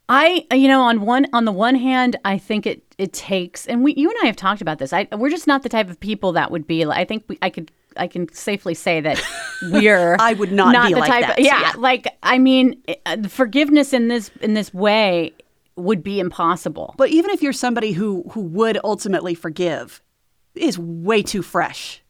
I, 0.09 0.47
you 0.53 0.69
know, 0.69 0.83
on 0.83 1.01
one 1.03 1.27
on 1.33 1.45
the 1.45 1.53
one 1.53 1.75
hand, 1.75 2.17
I 2.25 2.37
think 2.37 2.67
it 2.67 2.83
it 2.99 3.13
takes, 3.13 3.67
and 3.67 3.83
we, 3.83 3.95
you 3.95 4.11
and 4.11 4.19
I 4.23 4.27
have 4.27 4.37
talked 4.37 4.61
about 4.61 4.79
this. 4.79 4.93
I, 4.93 5.09
we're 5.13 5.31
just 5.31 5.47
not 5.47 5.63
the 5.63 5.69
type 5.69 5.89
of 5.89 5.99
people 5.99 6.33
that 6.33 6.51
would 6.51 6.67
be. 6.67 6.85
like 6.85 6.99
I 6.99 7.05
think 7.05 7.25
we, 7.27 7.39
I 7.41 7.49
could, 7.49 7.73
I 7.97 8.07
can 8.07 8.31
safely 8.33 8.75
say 8.75 9.01
that 9.01 9.23
we're. 9.63 10.17
I 10.19 10.35
would 10.35 10.53
not 10.53 10.87
be 10.87 10.93
the 10.93 11.01
like 11.01 11.11
type. 11.11 11.27
that, 11.29 11.41
yeah, 11.41 11.61
yeah. 11.61 11.73
like 11.79 12.07
I 12.23 12.39
mean, 12.39 12.83
uh, 13.07 13.29
forgiveness 13.29 13.95
in 13.95 14.09
this 14.09 14.31
in 14.43 14.53
this 14.53 14.75
way 14.75 15.33
would 15.77 16.03
be 16.03 16.21
impossible. 16.21 16.95
But 16.99 17.09
even 17.09 17.31
if 17.31 17.43
you're 17.43 17.55
somebody 17.55 17.93
who 17.93 18.25
who 18.33 18.43
would 18.43 18.79
ultimately 18.85 19.35
forgive, 19.35 20.03
is 20.55 20.79
way 20.79 21.23
too 21.23 21.41
fresh. 21.41 22.03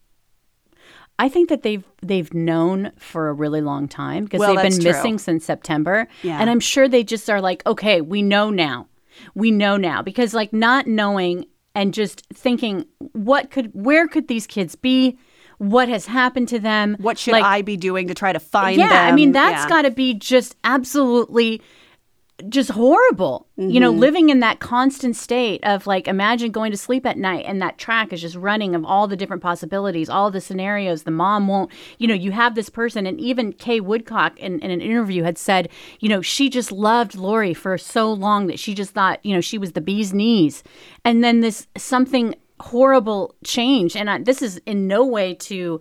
I 1.19 1.29
think 1.29 1.49
that 1.49 1.63
they've 1.63 1.85
they've 2.03 2.33
known 2.35 2.91
for 2.99 3.29
a 3.29 3.33
really 3.33 3.61
long 3.61 3.87
time 3.89 4.25
because 4.25 4.41
Well, 4.41 4.55
they've 4.57 4.71
been 4.71 4.81
true. 4.81 4.93
missing 4.93 5.19
since 5.19 5.45
September. 5.45 6.09
Yeah. 6.23 6.39
And 6.41 6.51
I'm 6.51 6.61
sure 6.61 6.89
they 6.89 7.05
just 7.05 7.31
are 7.31 7.41
like, 7.41 7.65
okay, 7.67 8.01
we 8.01 8.21
know 8.23 8.51
now. 8.51 8.89
We 9.35 9.51
know 9.53 9.77
now 9.77 10.03
because 10.03 10.35
like 10.35 10.53
not 10.53 10.87
knowing 10.89 11.47
and 11.75 11.95
just 11.95 12.27
thinking 12.33 12.87
what 13.13 13.51
could 13.51 13.71
where 13.75 14.09
could 14.09 14.27
these 14.29 14.47
kids 14.47 14.75
be? 14.75 15.17
What 15.59 15.89
has 15.89 16.07
happened 16.07 16.49
to 16.49 16.59
them? 16.59 16.97
What 16.99 17.17
should 17.17 17.33
Like- 17.33 17.45
I 17.45 17.63
be 17.63 17.77
doing 17.77 18.09
to 18.09 18.15
try 18.15 18.33
to 18.33 18.41
find 18.41 18.77
yeah, 18.77 18.89
them? 18.89 19.13
I 19.13 19.13
mean 19.13 19.31
that's 19.31 19.63
Yeah. 19.65 19.69
got 19.69 19.83
to 19.83 19.93
be 19.93 20.15
just 20.15 20.57
absolutely 20.65 21.63
just 22.49 22.71
horrible. 22.71 23.47
You 23.57 23.79
know, 23.79 23.93
Mhm. 23.93 23.99
living 24.01 24.29
in 24.29 24.41
that 24.41 24.59
constant 24.59 25.15
state 25.15 25.61
of 25.63 25.87
like 25.87 26.09
imagine 26.09 26.51
going 26.51 26.73
to 26.73 26.77
sleep 26.77 27.07
at 27.07 27.17
night 27.17 27.45
and 27.47 27.63
that 27.63 27.79
track 27.79 28.13
is 28.13 28.21
just 28.21 28.35
running 28.35 28.75
of 28.75 28.85
all 28.85 29.07
the 29.07 29.17
different 29.17 29.41
possibilities, 29.43 30.09
all 30.09 30.33
the 30.33 30.41
scenarios. 30.41 31.05
The 31.05 31.13
mom 31.13 31.47
won't, 31.47 31.71
you 31.99 32.09
know, 32.09 32.15
you 32.15 32.33
have 32.33 32.57
this 32.57 32.69
person 32.69 33.07
and 33.07 33.21
even 33.21 33.53
Kay 33.53 33.79
Woodcock 33.79 34.37
in, 34.41 34.59
in 34.59 34.73
an 34.73 34.81
interview 34.81 35.23
had 35.23 35.39
said, 35.39 35.69
you 36.01 36.09
know, 36.09 36.21
she 36.23 36.51
just 36.51 36.73
loved 36.73 37.15
Lori 37.15 37.55
for 37.55 37.79
so 37.79 38.13
long 38.13 38.49
that 38.49 38.59
she 38.59 38.75
just 38.75 38.91
thought, 38.91 39.21
you 39.23 39.33
know, 39.33 39.41
she 39.41 39.57
was 39.57 39.73
the 39.73 39.81
bee's 39.81 40.13
knees. 40.13 40.65
And 41.05 41.23
then 41.23 41.39
this 41.41 41.69
something 41.77 42.35
horrible 42.61 43.35
changed. 43.45 43.97
And 43.97 44.11
I, 44.11 44.19
this 44.19 44.43
is 44.43 44.61
in 44.67 44.89
no 44.89 45.05
way 45.05 45.35
to 45.35 45.81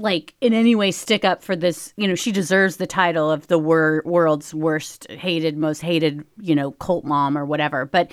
like 0.00 0.34
in 0.40 0.52
any 0.52 0.74
way 0.74 0.90
stick 0.90 1.24
up 1.24 1.42
for 1.42 1.54
this 1.54 1.92
you 1.96 2.08
know 2.08 2.14
she 2.14 2.32
deserves 2.32 2.76
the 2.76 2.86
title 2.86 3.30
of 3.30 3.46
the 3.48 3.58
wor- 3.58 4.02
world's 4.04 4.54
worst 4.54 5.10
hated 5.10 5.56
most 5.56 5.80
hated 5.80 6.24
you 6.40 6.54
know 6.54 6.72
cult 6.72 7.04
mom 7.04 7.36
or 7.36 7.44
whatever 7.44 7.84
but 7.84 8.10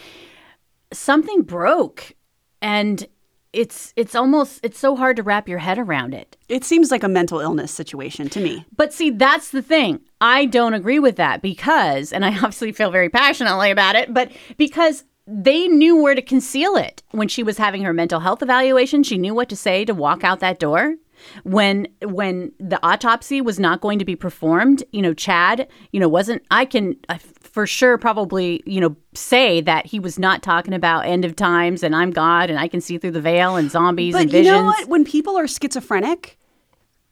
something 0.91 1.41
broke 1.41 2.13
and 2.61 3.07
it's 3.53 3.93
it's 3.95 4.13
almost 4.13 4.59
it's 4.63 4.77
so 4.77 4.95
hard 4.95 5.15
to 5.17 5.23
wrap 5.23 5.47
your 5.47 5.57
head 5.57 5.79
around 5.79 6.13
it. 6.13 6.37
It 6.47 6.63
seems 6.63 6.91
like 6.91 7.03
a 7.03 7.09
mental 7.09 7.39
illness 7.39 7.71
situation 7.71 8.29
to 8.29 8.39
me. 8.39 8.65
But 8.75 8.93
see, 8.93 9.09
that's 9.09 9.49
the 9.49 9.61
thing. 9.61 10.01
I 10.21 10.45
don't 10.45 10.73
agree 10.73 10.99
with 10.99 11.15
that 11.15 11.41
because, 11.41 12.11
and 12.13 12.25
I 12.25 12.29
obviously 12.35 12.71
feel 12.71 12.91
very 12.91 13.09
passionately 13.09 13.71
about 13.71 13.95
it, 13.95 14.13
but 14.13 14.31
because 14.57 15.05
they 15.25 15.67
knew 15.67 16.01
where 16.01 16.15
to 16.15 16.21
conceal 16.21 16.75
it. 16.77 17.03
When 17.11 17.27
she 17.27 17.43
was 17.43 17.57
having 17.57 17.83
her 17.83 17.93
mental 17.93 18.21
health 18.21 18.41
evaluation, 18.41 19.03
she 19.03 19.17
knew 19.17 19.33
what 19.33 19.49
to 19.49 19.55
say 19.55 19.83
to 19.85 19.93
walk 19.93 20.23
out 20.23 20.39
that 20.39 20.59
door. 20.59 20.95
When 21.43 21.87
when 22.03 22.51
the 22.59 22.79
autopsy 22.83 23.41
was 23.41 23.59
not 23.59 23.81
going 23.81 23.99
to 23.99 24.05
be 24.05 24.15
performed, 24.15 24.83
you 24.91 25.01
know, 25.01 25.13
Chad, 25.13 25.67
you 25.91 25.99
know, 25.99 26.07
wasn't 26.07 26.43
I 26.51 26.65
can 26.65 26.95
for 27.41 27.65
sure 27.65 27.97
probably, 27.97 28.61
you 28.65 28.79
know, 28.79 28.95
say 29.13 29.61
that 29.61 29.87
he 29.87 29.99
was 29.99 30.19
not 30.19 30.43
talking 30.43 30.73
about 30.73 31.05
end 31.05 31.25
of 31.25 31.35
times 31.35 31.83
and 31.83 31.95
I'm 31.95 32.11
God 32.11 32.49
and 32.49 32.59
I 32.59 32.67
can 32.67 32.81
see 32.81 32.97
through 32.97 33.11
the 33.11 33.21
veil 33.21 33.55
and 33.55 33.71
zombies 33.71 34.13
But 34.13 34.23
and 34.23 34.33
you 34.33 34.43
know 34.43 34.63
what? 34.63 34.87
When 34.87 35.03
people 35.03 35.37
are 35.37 35.47
schizophrenic, 35.47 36.37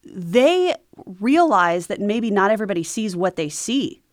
they 0.04 0.76
realize 1.20 1.88
that 1.88 2.00
maybe 2.00 2.30
not 2.30 2.52
everybody 2.52 2.84
sees 2.84 3.16
what 3.16 3.36
they 3.36 3.50
see. 3.50 4.04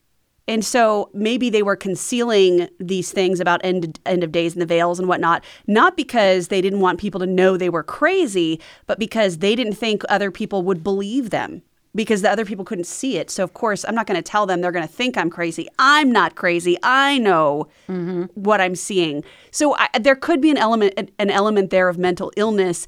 And 0.49 0.65
so 0.65 1.09
maybe 1.15 1.51
they 1.51 1.63
were 1.63 1.77
concealing 1.77 2.69
these 2.81 3.13
things 3.13 3.39
about 3.39 3.61
end, 3.63 3.99
end 4.07 4.25
of 4.25 4.33
days 4.33 4.55
and 4.55 4.63
the 4.63 4.67
veils 4.67 4.99
and 4.99 5.09
whatnot, 5.09 5.45
not 5.67 5.97
because 5.97 6.49
they 6.49 6.61
didn't 6.61 6.81
want 6.81 6.99
people 7.01 7.21
to 7.21 7.27
know 7.27 7.57
they 7.57 7.71
were 7.71 7.85
crazy, 7.85 8.61
but 8.87 8.99
because 8.99 9.39
they 9.39 9.55
didn't 9.55 9.75
think 9.75 10.03
other 10.09 10.31
people 10.31 10.63
would 10.63 10.83
believe 10.83 11.31
them 11.31 11.63
because 11.95 12.23
the 12.23 12.31
other 12.31 12.45
people 12.45 12.65
couldn't 12.65 12.87
see 12.87 13.19
it. 13.19 13.31
So, 13.31 13.45
of 13.45 13.55
course, 13.55 13.85
I'm 13.85 13.95
not 13.95 14.07
going 14.07 14.17
to 14.17 14.23
tell 14.23 14.47
them 14.47 14.61
they're 14.61 14.73
going 14.73 14.87
to 14.87 14.93
think 14.93 15.17
I'm 15.17 15.31
crazy. 15.31 15.69
I'm 15.79 16.11
not 16.11 16.35
crazy. 16.35 16.79
I 16.83 17.19
know 17.19 17.69
mm-hmm. 17.89 18.25
what 18.35 18.61
I'm 18.61 18.75
seeing. 18.75 19.25
So, 19.51 19.77
I, 19.77 19.89
there 20.01 20.17
could 20.17 20.41
be 20.41 20.51
an 20.51 20.57
element, 20.57 21.11
an 21.19 21.31
element 21.31 21.71
there 21.71 21.89
of 21.89 21.99
mental 21.99 22.33
illness, 22.37 22.87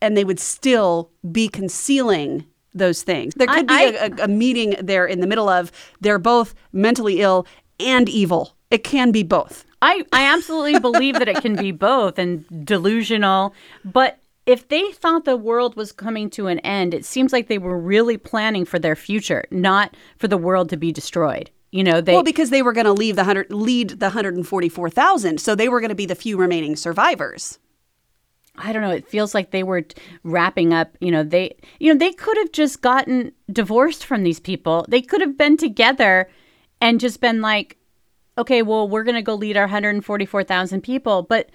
and 0.00 0.16
they 0.16 0.24
would 0.24 0.40
still 0.40 1.10
be 1.30 1.48
concealing 1.48 2.46
those 2.78 3.02
things. 3.02 3.34
There 3.34 3.46
could 3.46 3.70
I- 3.70 3.90
be 3.90 3.96
a, 3.96 4.04
a, 4.04 4.24
a 4.24 4.28
meeting 4.28 4.76
there 4.80 5.06
in 5.06 5.20
the 5.20 5.26
middle 5.26 5.48
of 5.48 5.72
they're 6.00 6.18
both 6.18 6.54
mentally 6.72 7.20
ill 7.20 7.46
and 7.80 8.08
evil. 8.08 8.56
It 8.70 8.84
can 8.84 9.12
be 9.12 9.22
both. 9.22 9.64
I, 9.82 10.04
I 10.12 10.24
absolutely 10.32 10.80
believe 10.80 11.18
that 11.18 11.28
it 11.28 11.42
can 11.42 11.54
be 11.54 11.70
both 11.70 12.18
and 12.18 12.44
delusional. 12.64 13.54
But 13.84 14.18
if 14.46 14.68
they 14.68 14.90
thought 14.92 15.24
the 15.24 15.36
world 15.36 15.76
was 15.76 15.92
coming 15.92 16.30
to 16.30 16.46
an 16.46 16.58
end, 16.60 16.94
it 16.94 17.04
seems 17.04 17.32
like 17.32 17.48
they 17.48 17.58
were 17.58 17.78
really 17.78 18.16
planning 18.16 18.64
for 18.64 18.78
their 18.78 18.96
future, 18.96 19.44
not 19.50 19.96
for 20.18 20.28
the 20.28 20.38
world 20.38 20.70
to 20.70 20.76
be 20.76 20.92
destroyed. 20.92 21.50
You 21.72 21.84
know, 21.84 22.00
they 22.00 22.14
well, 22.14 22.22
because 22.22 22.50
they 22.50 22.62
were 22.62 22.72
going 22.72 22.86
to 22.86 22.92
leave 22.92 23.16
the 23.16 23.24
hundred, 23.24 23.52
lead 23.52 23.90
the 24.00 24.10
hundred 24.10 24.36
and 24.36 24.46
forty-four 24.46 24.88
thousand, 24.88 25.40
so 25.40 25.54
they 25.54 25.68
were 25.68 25.80
going 25.80 25.90
to 25.90 25.96
be 25.96 26.06
the 26.06 26.14
few 26.14 26.36
remaining 26.36 26.74
survivors. 26.74 27.58
I 28.58 28.72
don't 28.72 28.82
know, 28.82 28.90
it 28.90 29.08
feels 29.08 29.34
like 29.34 29.50
they 29.50 29.62
were 29.62 29.84
wrapping 30.22 30.72
up, 30.72 30.96
you 31.00 31.10
know, 31.10 31.22
they 31.22 31.56
you 31.80 31.92
know, 31.92 31.98
they 31.98 32.12
could 32.12 32.36
have 32.38 32.52
just 32.52 32.80
gotten 32.82 33.32
divorced 33.52 34.04
from 34.04 34.22
these 34.22 34.40
people. 34.40 34.84
They 34.88 35.02
could 35.02 35.20
have 35.20 35.36
been 35.38 35.56
together 35.56 36.28
and 36.80 37.00
just 37.00 37.20
been 37.20 37.40
like, 37.40 37.76
okay, 38.38 38.62
well, 38.62 38.88
we're 38.88 39.04
going 39.04 39.14
to 39.14 39.22
go 39.22 39.34
lead 39.34 39.56
our 39.56 39.64
144,000 39.64 40.82
people, 40.82 41.22
but 41.22 41.48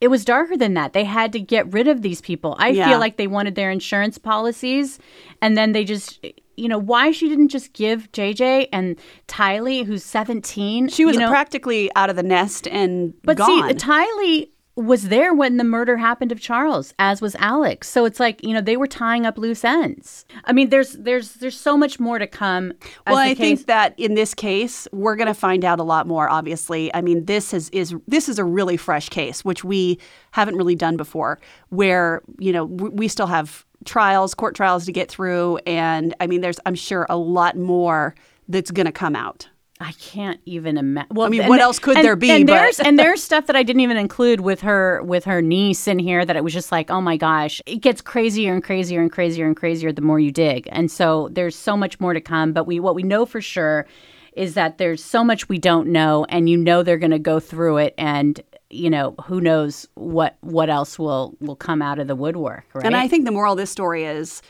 it 0.00 0.08
was 0.08 0.24
darker 0.24 0.56
than 0.56 0.74
that. 0.74 0.92
They 0.92 1.04
had 1.04 1.32
to 1.32 1.40
get 1.40 1.72
rid 1.72 1.88
of 1.88 2.02
these 2.02 2.20
people. 2.20 2.56
I 2.58 2.68
Yeah. 2.70 2.88
feel 2.88 2.98
like 2.98 3.16
they 3.16 3.26
wanted 3.26 3.54
their 3.54 3.70
insurance 3.70 4.18
policies 4.18 4.98
and 5.42 5.56
then 5.56 5.72
they 5.72 5.84
just 5.84 6.24
you 6.56 6.66
know, 6.68 6.78
why 6.78 7.12
she 7.12 7.28
didn't 7.28 7.50
just 7.50 7.72
give 7.72 8.10
JJ 8.10 8.66
and 8.72 8.96
Tylee, 9.28 9.84
who's 9.86 10.04
17. 10.04 10.88
She 10.88 11.04
was 11.04 11.14
you 11.14 11.20
know, 11.20 11.28
practically 11.28 11.88
out 11.94 12.10
of 12.10 12.16
the 12.16 12.22
nest 12.24 12.66
and 12.66 13.12
gone. 13.12 13.20
but 13.22 13.36
gone. 13.36 13.68
see, 13.68 13.74
Tylee 13.76 14.48
was 14.78 15.08
there 15.08 15.34
when 15.34 15.56
the 15.56 15.64
murder 15.64 15.96
happened 15.96 16.30
of 16.30 16.40
Charles, 16.40 16.94
as 16.98 17.20
was 17.20 17.34
Alex. 17.36 17.88
So 17.88 18.04
it's 18.04 18.20
like 18.20 18.42
you 18.44 18.54
know 18.54 18.60
they 18.60 18.76
were 18.76 18.86
tying 18.86 19.26
up 19.26 19.36
loose 19.36 19.64
ends. 19.64 20.24
I 20.44 20.52
mean, 20.52 20.70
there's 20.70 20.92
there's 20.92 21.34
there's 21.34 21.58
so 21.58 21.76
much 21.76 21.98
more 21.98 22.18
to 22.18 22.26
come. 22.26 22.72
as 23.06 23.12
well, 23.12 23.16
I 23.16 23.34
case- 23.34 23.38
think 23.38 23.66
that 23.66 23.94
in 23.98 24.14
this 24.14 24.34
case, 24.34 24.86
we're 24.92 25.16
going 25.16 25.26
to 25.26 25.34
find 25.34 25.64
out 25.64 25.80
a 25.80 25.82
lot 25.82 26.06
more. 26.06 26.28
Obviously, 26.28 26.94
I 26.94 27.00
mean, 27.00 27.24
this 27.24 27.52
is 27.52 27.68
is 27.70 27.94
this 28.06 28.28
is 28.28 28.38
a 28.38 28.44
really 28.44 28.76
fresh 28.76 29.08
case, 29.08 29.44
which 29.44 29.64
we 29.64 29.98
haven't 30.30 30.56
really 30.56 30.76
done 30.76 30.96
before. 30.96 31.40
Where 31.70 32.22
you 32.38 32.52
know 32.52 32.64
we 32.64 33.08
still 33.08 33.26
have 33.26 33.66
trials, 33.84 34.34
court 34.34 34.54
trials 34.54 34.84
to 34.86 34.92
get 34.92 35.10
through, 35.10 35.58
and 35.66 36.14
I 36.20 36.28
mean, 36.28 36.40
there's 36.40 36.60
I'm 36.66 36.76
sure 36.76 37.04
a 37.10 37.16
lot 37.16 37.56
more 37.56 38.14
that's 38.48 38.70
going 38.70 38.86
to 38.86 38.92
come 38.92 39.16
out. 39.16 39.48
I 39.80 39.92
can't 39.92 40.40
even 40.44 40.76
imagine. 40.76 41.14
Well, 41.14 41.26
I 41.26 41.30
mean, 41.30 41.46
what 41.46 41.60
else 41.60 41.78
could 41.78 41.96
and- 41.96 42.04
there 42.04 42.16
be? 42.16 42.30
And 42.30 42.48
there's 42.48 42.80
and 42.80 42.98
there's 42.98 43.22
stuff 43.22 43.46
that 43.46 43.56
I 43.56 43.62
didn't 43.62 43.80
even 43.80 43.96
include 43.96 44.40
with 44.40 44.60
her 44.62 45.02
with 45.02 45.24
her 45.24 45.40
niece 45.40 45.86
in 45.86 45.98
here 45.98 46.24
that 46.24 46.36
it 46.36 46.42
was 46.42 46.52
just 46.52 46.72
like, 46.72 46.90
oh 46.90 47.00
my 47.00 47.16
gosh, 47.16 47.62
it 47.66 47.76
gets 47.76 48.00
crazier 48.00 48.52
and 48.52 48.62
crazier 48.62 49.00
and 49.00 49.10
crazier 49.10 49.46
and 49.46 49.56
crazier 49.56 49.92
the 49.92 50.02
more 50.02 50.18
you 50.18 50.32
dig. 50.32 50.68
And 50.72 50.90
so 50.90 51.28
there's 51.30 51.54
so 51.56 51.76
much 51.76 52.00
more 52.00 52.12
to 52.12 52.20
come. 52.20 52.52
But 52.52 52.66
we 52.66 52.80
what 52.80 52.94
we 52.94 53.02
know 53.02 53.24
for 53.24 53.40
sure 53.40 53.86
is 54.32 54.54
that 54.54 54.78
there's 54.78 55.02
so 55.02 55.24
much 55.24 55.48
we 55.48 55.58
don't 55.58 55.88
know, 55.88 56.24
and 56.28 56.48
you 56.48 56.56
know 56.56 56.82
they're 56.82 56.98
going 56.98 57.10
to 57.10 57.18
go 57.18 57.40
through 57.40 57.78
it, 57.78 57.94
and 57.98 58.40
you 58.70 58.90
know 58.90 59.14
who 59.24 59.40
knows 59.40 59.86
what 59.94 60.36
what 60.40 60.70
else 60.70 60.98
will 60.98 61.36
will 61.40 61.56
come 61.56 61.82
out 61.82 61.98
of 61.98 62.06
the 62.06 62.16
woodwork. 62.16 62.64
Right? 62.72 62.84
And 62.84 62.96
I 62.96 63.08
think 63.08 63.24
the 63.24 63.32
moral 63.32 63.52
of 63.52 63.58
this 63.58 63.70
story 63.70 64.04
is, 64.04 64.42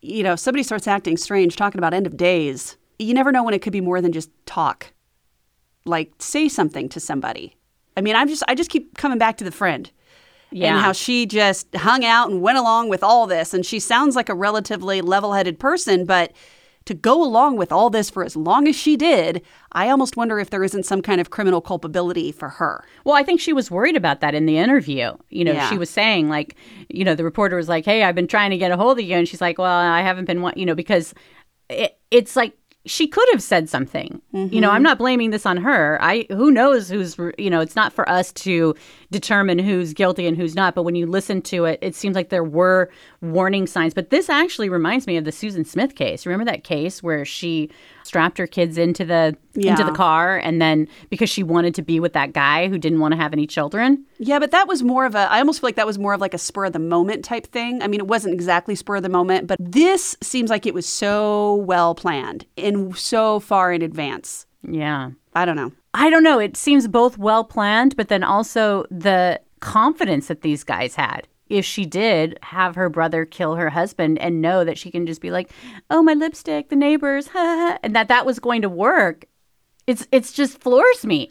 you 0.00 0.22
know, 0.22 0.32
if 0.32 0.40
somebody 0.40 0.62
starts 0.62 0.88
acting 0.88 1.16
strange, 1.16 1.56
talking 1.56 1.78
about 1.78 1.94
end 1.94 2.06
of 2.06 2.16
days, 2.16 2.76
you 3.00 3.14
never 3.14 3.32
know 3.32 3.42
when 3.42 3.54
it 3.54 3.62
could 3.62 3.72
be 3.72 3.80
more 3.80 4.00
than 4.00 4.12
just 4.12 4.30
talk. 4.46 4.92
Like 5.84 6.12
say 6.18 6.48
something 6.48 6.88
to 6.90 7.00
somebody. 7.00 7.56
I 7.96 8.00
mean, 8.02 8.14
I'm 8.14 8.28
just 8.28 8.42
I 8.48 8.54
just 8.54 8.70
keep 8.70 8.96
coming 8.96 9.18
back 9.18 9.36
to 9.38 9.44
the 9.44 9.50
friend. 9.52 9.90
Yeah. 10.52 10.72
And 10.74 10.80
how 10.80 10.92
she 10.92 11.26
just 11.26 11.74
hung 11.76 12.04
out 12.04 12.28
and 12.28 12.42
went 12.42 12.58
along 12.58 12.88
with 12.88 13.02
all 13.04 13.26
this. 13.28 13.54
And 13.54 13.64
she 13.64 13.78
sounds 13.78 14.16
like 14.16 14.28
a 14.28 14.34
relatively 14.34 15.00
level 15.00 15.32
headed 15.32 15.60
person, 15.60 16.04
but 16.04 16.32
to 16.86 16.94
go 16.94 17.22
along 17.22 17.56
with 17.56 17.70
all 17.70 17.88
this 17.88 18.10
for 18.10 18.24
as 18.24 18.34
long 18.36 18.66
as 18.66 18.74
she 18.74 18.96
did, 18.96 19.42
I 19.72 19.90
almost 19.90 20.16
wonder 20.16 20.40
if 20.40 20.50
there 20.50 20.64
isn't 20.64 20.86
some 20.86 21.02
kind 21.02 21.20
of 21.20 21.30
criminal 21.30 21.60
culpability 21.60 22.32
for 22.32 22.48
her. 22.48 22.84
Well, 23.04 23.14
I 23.14 23.22
think 23.22 23.40
she 23.40 23.52
was 23.52 23.70
worried 23.70 23.96
about 23.96 24.20
that 24.22 24.34
in 24.34 24.46
the 24.46 24.58
interview. 24.58 25.12
You 25.28 25.44
know, 25.44 25.52
Yeah. 25.52 25.68
she 25.68 25.78
was 25.78 25.88
saying 25.90 26.28
like, 26.28 26.56
you 26.88 27.04
know, 27.04 27.14
the 27.14 27.22
reporter 27.22 27.54
was 27.56 27.68
like, 27.68 27.84
"Hey, 27.84 28.02
I've 28.02 28.14
been 28.16 28.26
trying 28.26 28.50
to 28.50 28.58
get 28.58 28.72
a 28.72 28.76
hold 28.76 28.98
of 28.98 29.04
you," 29.04 29.14
and 29.16 29.28
she's 29.28 29.40
like, 29.40 29.58
"Well, 29.58 29.70
I 29.70 30.00
haven't 30.02 30.24
been, 30.24 30.42
wa-" 30.42 30.52
you 30.56 30.66
know, 30.66 30.74
because 30.74 31.14
it, 31.68 31.96
it's 32.10 32.34
like 32.34 32.54
she 32.86 33.06
could 33.06 33.28
have 33.32 33.42
said 33.42 33.68
something. 33.68 34.22
You 34.32 34.60
know. 34.60 34.70
I'm 34.70 34.76
mm-hmm. 34.76 34.84
not 34.84 34.98
blaming 34.98 35.30
this 35.30 35.44
on 35.44 35.58
her. 35.58 35.98
I 36.00 36.26
who 36.30 36.50
knows 36.50 36.88
who's 36.88 37.16
you 37.36 37.50
know, 37.50 37.60
it's 37.60 37.76
not 37.76 37.92
for 37.92 38.08
us 38.08 38.32
to 38.32 38.74
determine 39.10 39.58
who's 39.58 39.92
guilty 39.92 40.26
and 40.26 40.36
who's 40.36 40.54
not. 40.54 40.74
But 40.74 40.84
when 40.84 40.94
you 40.94 41.06
listen 41.06 41.42
to 41.42 41.66
it, 41.66 41.78
it 41.82 41.94
seems 41.94 42.16
like 42.16 42.30
there 42.30 42.44
were 42.44 42.90
warning 43.20 43.66
signs. 43.66 43.92
But 43.92 44.10
this 44.10 44.30
actually 44.30 44.70
reminds 44.70 45.06
me 45.06 45.18
of 45.18 45.24
the 45.24 45.32
Susan 45.32 45.64
Smith 45.64 45.94
case. 45.94 46.24
Remember 46.24 46.50
that 46.50 46.64
case 46.64 47.02
where 47.02 47.24
she 47.24 47.70
strapped 48.10 48.38
her 48.38 48.46
kids 48.48 48.76
into 48.76 49.04
the 49.04 49.36
into 49.54 49.84
the 49.84 49.92
car 49.92 50.36
and 50.36 50.60
then 50.60 50.88
because 51.10 51.30
she 51.30 51.44
wanted 51.44 51.76
to 51.76 51.80
be 51.80 52.00
with 52.00 52.12
that 52.12 52.32
guy 52.32 52.66
who 52.66 52.76
didn't 52.76 52.98
want 52.98 53.12
to 53.12 53.16
have 53.16 53.32
any 53.32 53.46
children. 53.46 54.04
Yeah, 54.18 54.40
but 54.40 54.50
that 54.50 54.66
was 54.66 54.82
more 54.82 55.06
of 55.06 55.14
a, 55.14 55.30
I 55.30 55.38
almost 55.38 55.60
feel 55.60 55.68
like 55.68 55.76
that 55.76 55.86
was 55.86 55.96
more 55.96 56.12
of 56.12 56.20
like 56.20 56.34
a 56.34 56.38
spur 56.38 56.64
of 56.64 56.72
the 56.72 56.80
moment 56.80 57.24
type 57.24 57.46
thing. 57.46 57.80
I 57.84 57.86
mean, 57.86 58.00
it 58.00 58.08
wasn't 58.08 58.34
exactly 58.34 58.74
spur 58.74 58.96
of 58.96 59.04
the 59.04 59.08
moment, 59.08 59.46
but 59.46 59.58
this 59.60 60.16
seems 60.20 60.50
like 60.50 60.66
it 60.66 60.74
was 60.74 60.86
so 60.86 61.54
well 61.54 61.94
planned 61.94 62.46
and 62.58 62.96
so 62.98 63.38
far 63.38 63.72
in 63.72 63.80
advance. 63.80 64.44
Yeah. 64.68 65.10
I 65.36 65.44
don't 65.44 65.56
know. 65.56 65.70
I 65.94 66.10
don't 66.10 66.24
know. 66.24 66.40
It 66.40 66.56
seems 66.56 66.88
both 66.88 67.16
well 67.16 67.44
planned, 67.44 67.96
but 67.96 68.08
then 68.08 68.24
also 68.24 68.86
the 68.90 69.40
confidence 69.60 70.26
that 70.26 70.42
these 70.42 70.64
guys 70.64 70.96
had. 70.96 71.28
If 71.50 71.64
she 71.64 71.84
did 71.84 72.38
have 72.42 72.76
her 72.76 72.88
brother 72.88 73.24
kill 73.24 73.56
her 73.56 73.70
husband 73.70 74.18
and 74.18 74.40
know 74.40 74.64
that 74.64 74.78
she 74.78 74.90
can 74.90 75.06
just 75.06 75.20
be 75.20 75.30
like, 75.30 75.50
"Oh, 75.90 76.02
my 76.02 76.14
lipstick, 76.14 76.68
the 76.68 76.76
neighbors," 76.76 77.28
and 77.34 77.94
that 77.94 78.08
that 78.08 78.24
was 78.24 78.38
going 78.38 78.62
to 78.62 78.68
work, 78.68 79.26
it's 79.86 80.06
it's 80.12 80.32
just 80.32 80.60
floors 80.60 81.04
me. 81.04 81.30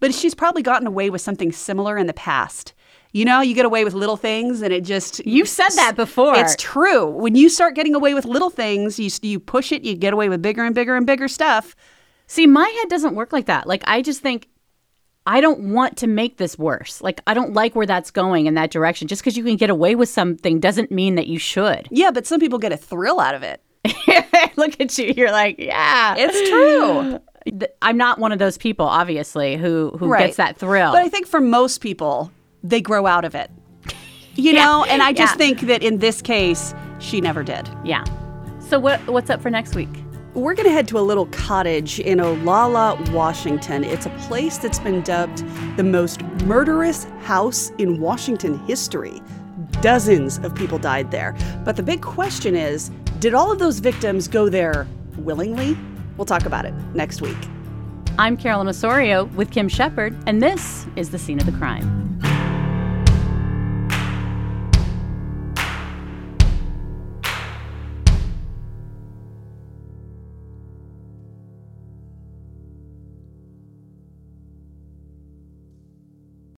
But 0.00 0.14
she's 0.14 0.34
probably 0.34 0.62
gotten 0.62 0.86
away 0.86 1.08
with 1.08 1.22
something 1.22 1.50
similar 1.50 1.96
in 1.96 2.06
the 2.06 2.12
past. 2.12 2.74
You 3.12 3.24
know, 3.24 3.40
you 3.40 3.54
get 3.54 3.64
away 3.64 3.84
with 3.84 3.94
little 3.94 4.16
things 4.16 4.60
and 4.60 4.72
it 4.72 4.82
just. 4.82 5.24
You've 5.24 5.48
said 5.48 5.70
that 5.70 5.94
before. 5.94 6.36
It's 6.36 6.56
true. 6.58 7.08
When 7.08 7.36
you 7.36 7.48
start 7.48 7.76
getting 7.76 7.94
away 7.94 8.12
with 8.12 8.24
little 8.24 8.50
things, 8.50 8.98
you, 8.98 9.08
you 9.22 9.38
push 9.38 9.70
it, 9.70 9.82
you 9.82 9.94
get 9.94 10.12
away 10.12 10.28
with 10.28 10.42
bigger 10.42 10.64
and 10.64 10.74
bigger 10.74 10.96
and 10.96 11.06
bigger 11.06 11.28
stuff. 11.28 11.76
See, 12.26 12.46
my 12.46 12.68
head 12.68 12.88
doesn't 12.88 13.14
work 13.14 13.32
like 13.32 13.46
that. 13.46 13.66
Like 13.68 13.84
I 13.86 14.02
just 14.02 14.20
think 14.20 14.48
I 15.26 15.40
don't 15.40 15.72
want 15.72 15.96
to 15.98 16.06
make 16.06 16.36
this 16.36 16.58
worse. 16.58 17.00
Like 17.00 17.20
I 17.26 17.32
don't 17.34 17.54
like 17.54 17.74
where 17.74 17.86
that's 17.86 18.10
going 18.10 18.46
in 18.46 18.54
that 18.54 18.70
direction. 18.70 19.08
Just 19.08 19.22
because 19.22 19.36
you 19.36 19.44
can 19.44 19.56
get 19.56 19.70
away 19.70 19.94
with 19.94 20.08
something 20.10 20.60
doesn't 20.60 20.90
mean 20.90 21.14
that 21.14 21.26
you 21.26 21.38
should. 21.38 21.88
Yeah, 21.90 22.10
but 22.10 22.26
some 22.26 22.40
people 22.40 22.58
get 22.58 22.72
a 22.72 22.76
thrill 22.76 23.20
out 23.20 23.34
of 23.34 23.42
it. 23.42 23.60
Look 24.56 24.78
at 24.80 24.96
you. 24.98 25.12
You're 25.16 25.32
like, 25.32 25.58
yeah, 25.58 26.14
It's 26.18 26.48
true. 26.50 27.18
I'm 27.82 27.96
not 27.98 28.18
one 28.18 28.32
of 28.32 28.38
those 28.38 28.56
people, 28.56 28.86
obviously, 28.86 29.56
who 29.56 29.90
who 29.98 30.08
Right. 30.08 30.26
gets 30.26 30.36
that 30.36 30.56
thrill. 30.58 30.92
But 30.92 31.02
I 31.02 31.08
think 31.08 31.26
for 31.26 31.40
most 31.40 31.78
people, 31.82 32.30
they 32.62 32.80
grow 32.80 33.06
out 33.06 33.24
of 33.24 33.34
it. 33.34 33.50
You 34.34 34.52
know, 34.60 34.84
and 34.84 35.02
I 35.02 35.12
just 35.12 35.34
Yeah. 35.34 35.38
think 35.38 35.60
that 35.62 35.82
in 35.82 35.98
this 35.98 36.20
case, 36.22 36.74
she 36.98 37.20
never 37.20 37.42
did. 37.42 37.68
Yeah. 37.84 38.04
So 38.60 38.78
what 38.78 39.00
what's 39.08 39.28
up 39.30 39.40
for 39.42 39.50
next 39.50 39.74
week? 39.74 39.90
We're 40.34 40.54
going 40.54 40.66
to 40.66 40.72
head 40.72 40.88
to 40.88 40.98
a 40.98 41.00
little 41.00 41.26
cottage 41.26 42.00
in 42.00 42.18
Olalla, 42.18 43.08
Washington. 43.12 43.84
It's 43.84 44.06
a 44.06 44.10
place 44.10 44.58
that's 44.58 44.80
been 44.80 45.00
dubbed 45.02 45.44
the 45.76 45.84
most 45.84 46.22
murderous 46.42 47.04
house 47.22 47.70
in 47.78 48.00
Washington 48.00 48.58
history. 48.66 49.22
Dozens 49.80 50.38
of 50.38 50.52
people 50.56 50.76
died 50.76 51.12
there. 51.12 51.36
But 51.64 51.76
the 51.76 51.84
big 51.84 52.02
question 52.02 52.56
is 52.56 52.90
did 53.20 53.32
all 53.32 53.52
of 53.52 53.60
those 53.60 53.78
victims 53.78 54.26
go 54.26 54.48
there 54.48 54.88
willingly? 55.18 55.78
We'll 56.16 56.24
talk 56.24 56.46
about 56.46 56.64
it 56.64 56.74
next 56.94 57.22
week. 57.22 57.38
I'm 58.18 58.36
Carolyn 58.36 58.66
Osorio 58.66 59.26
with 59.36 59.52
Kim 59.52 59.68
Shepard, 59.68 60.16
and 60.26 60.42
this 60.42 60.84
is 60.96 61.10
the 61.10 61.18
scene 61.18 61.38
of 61.38 61.46
the 61.46 61.52
crime. 61.52 62.18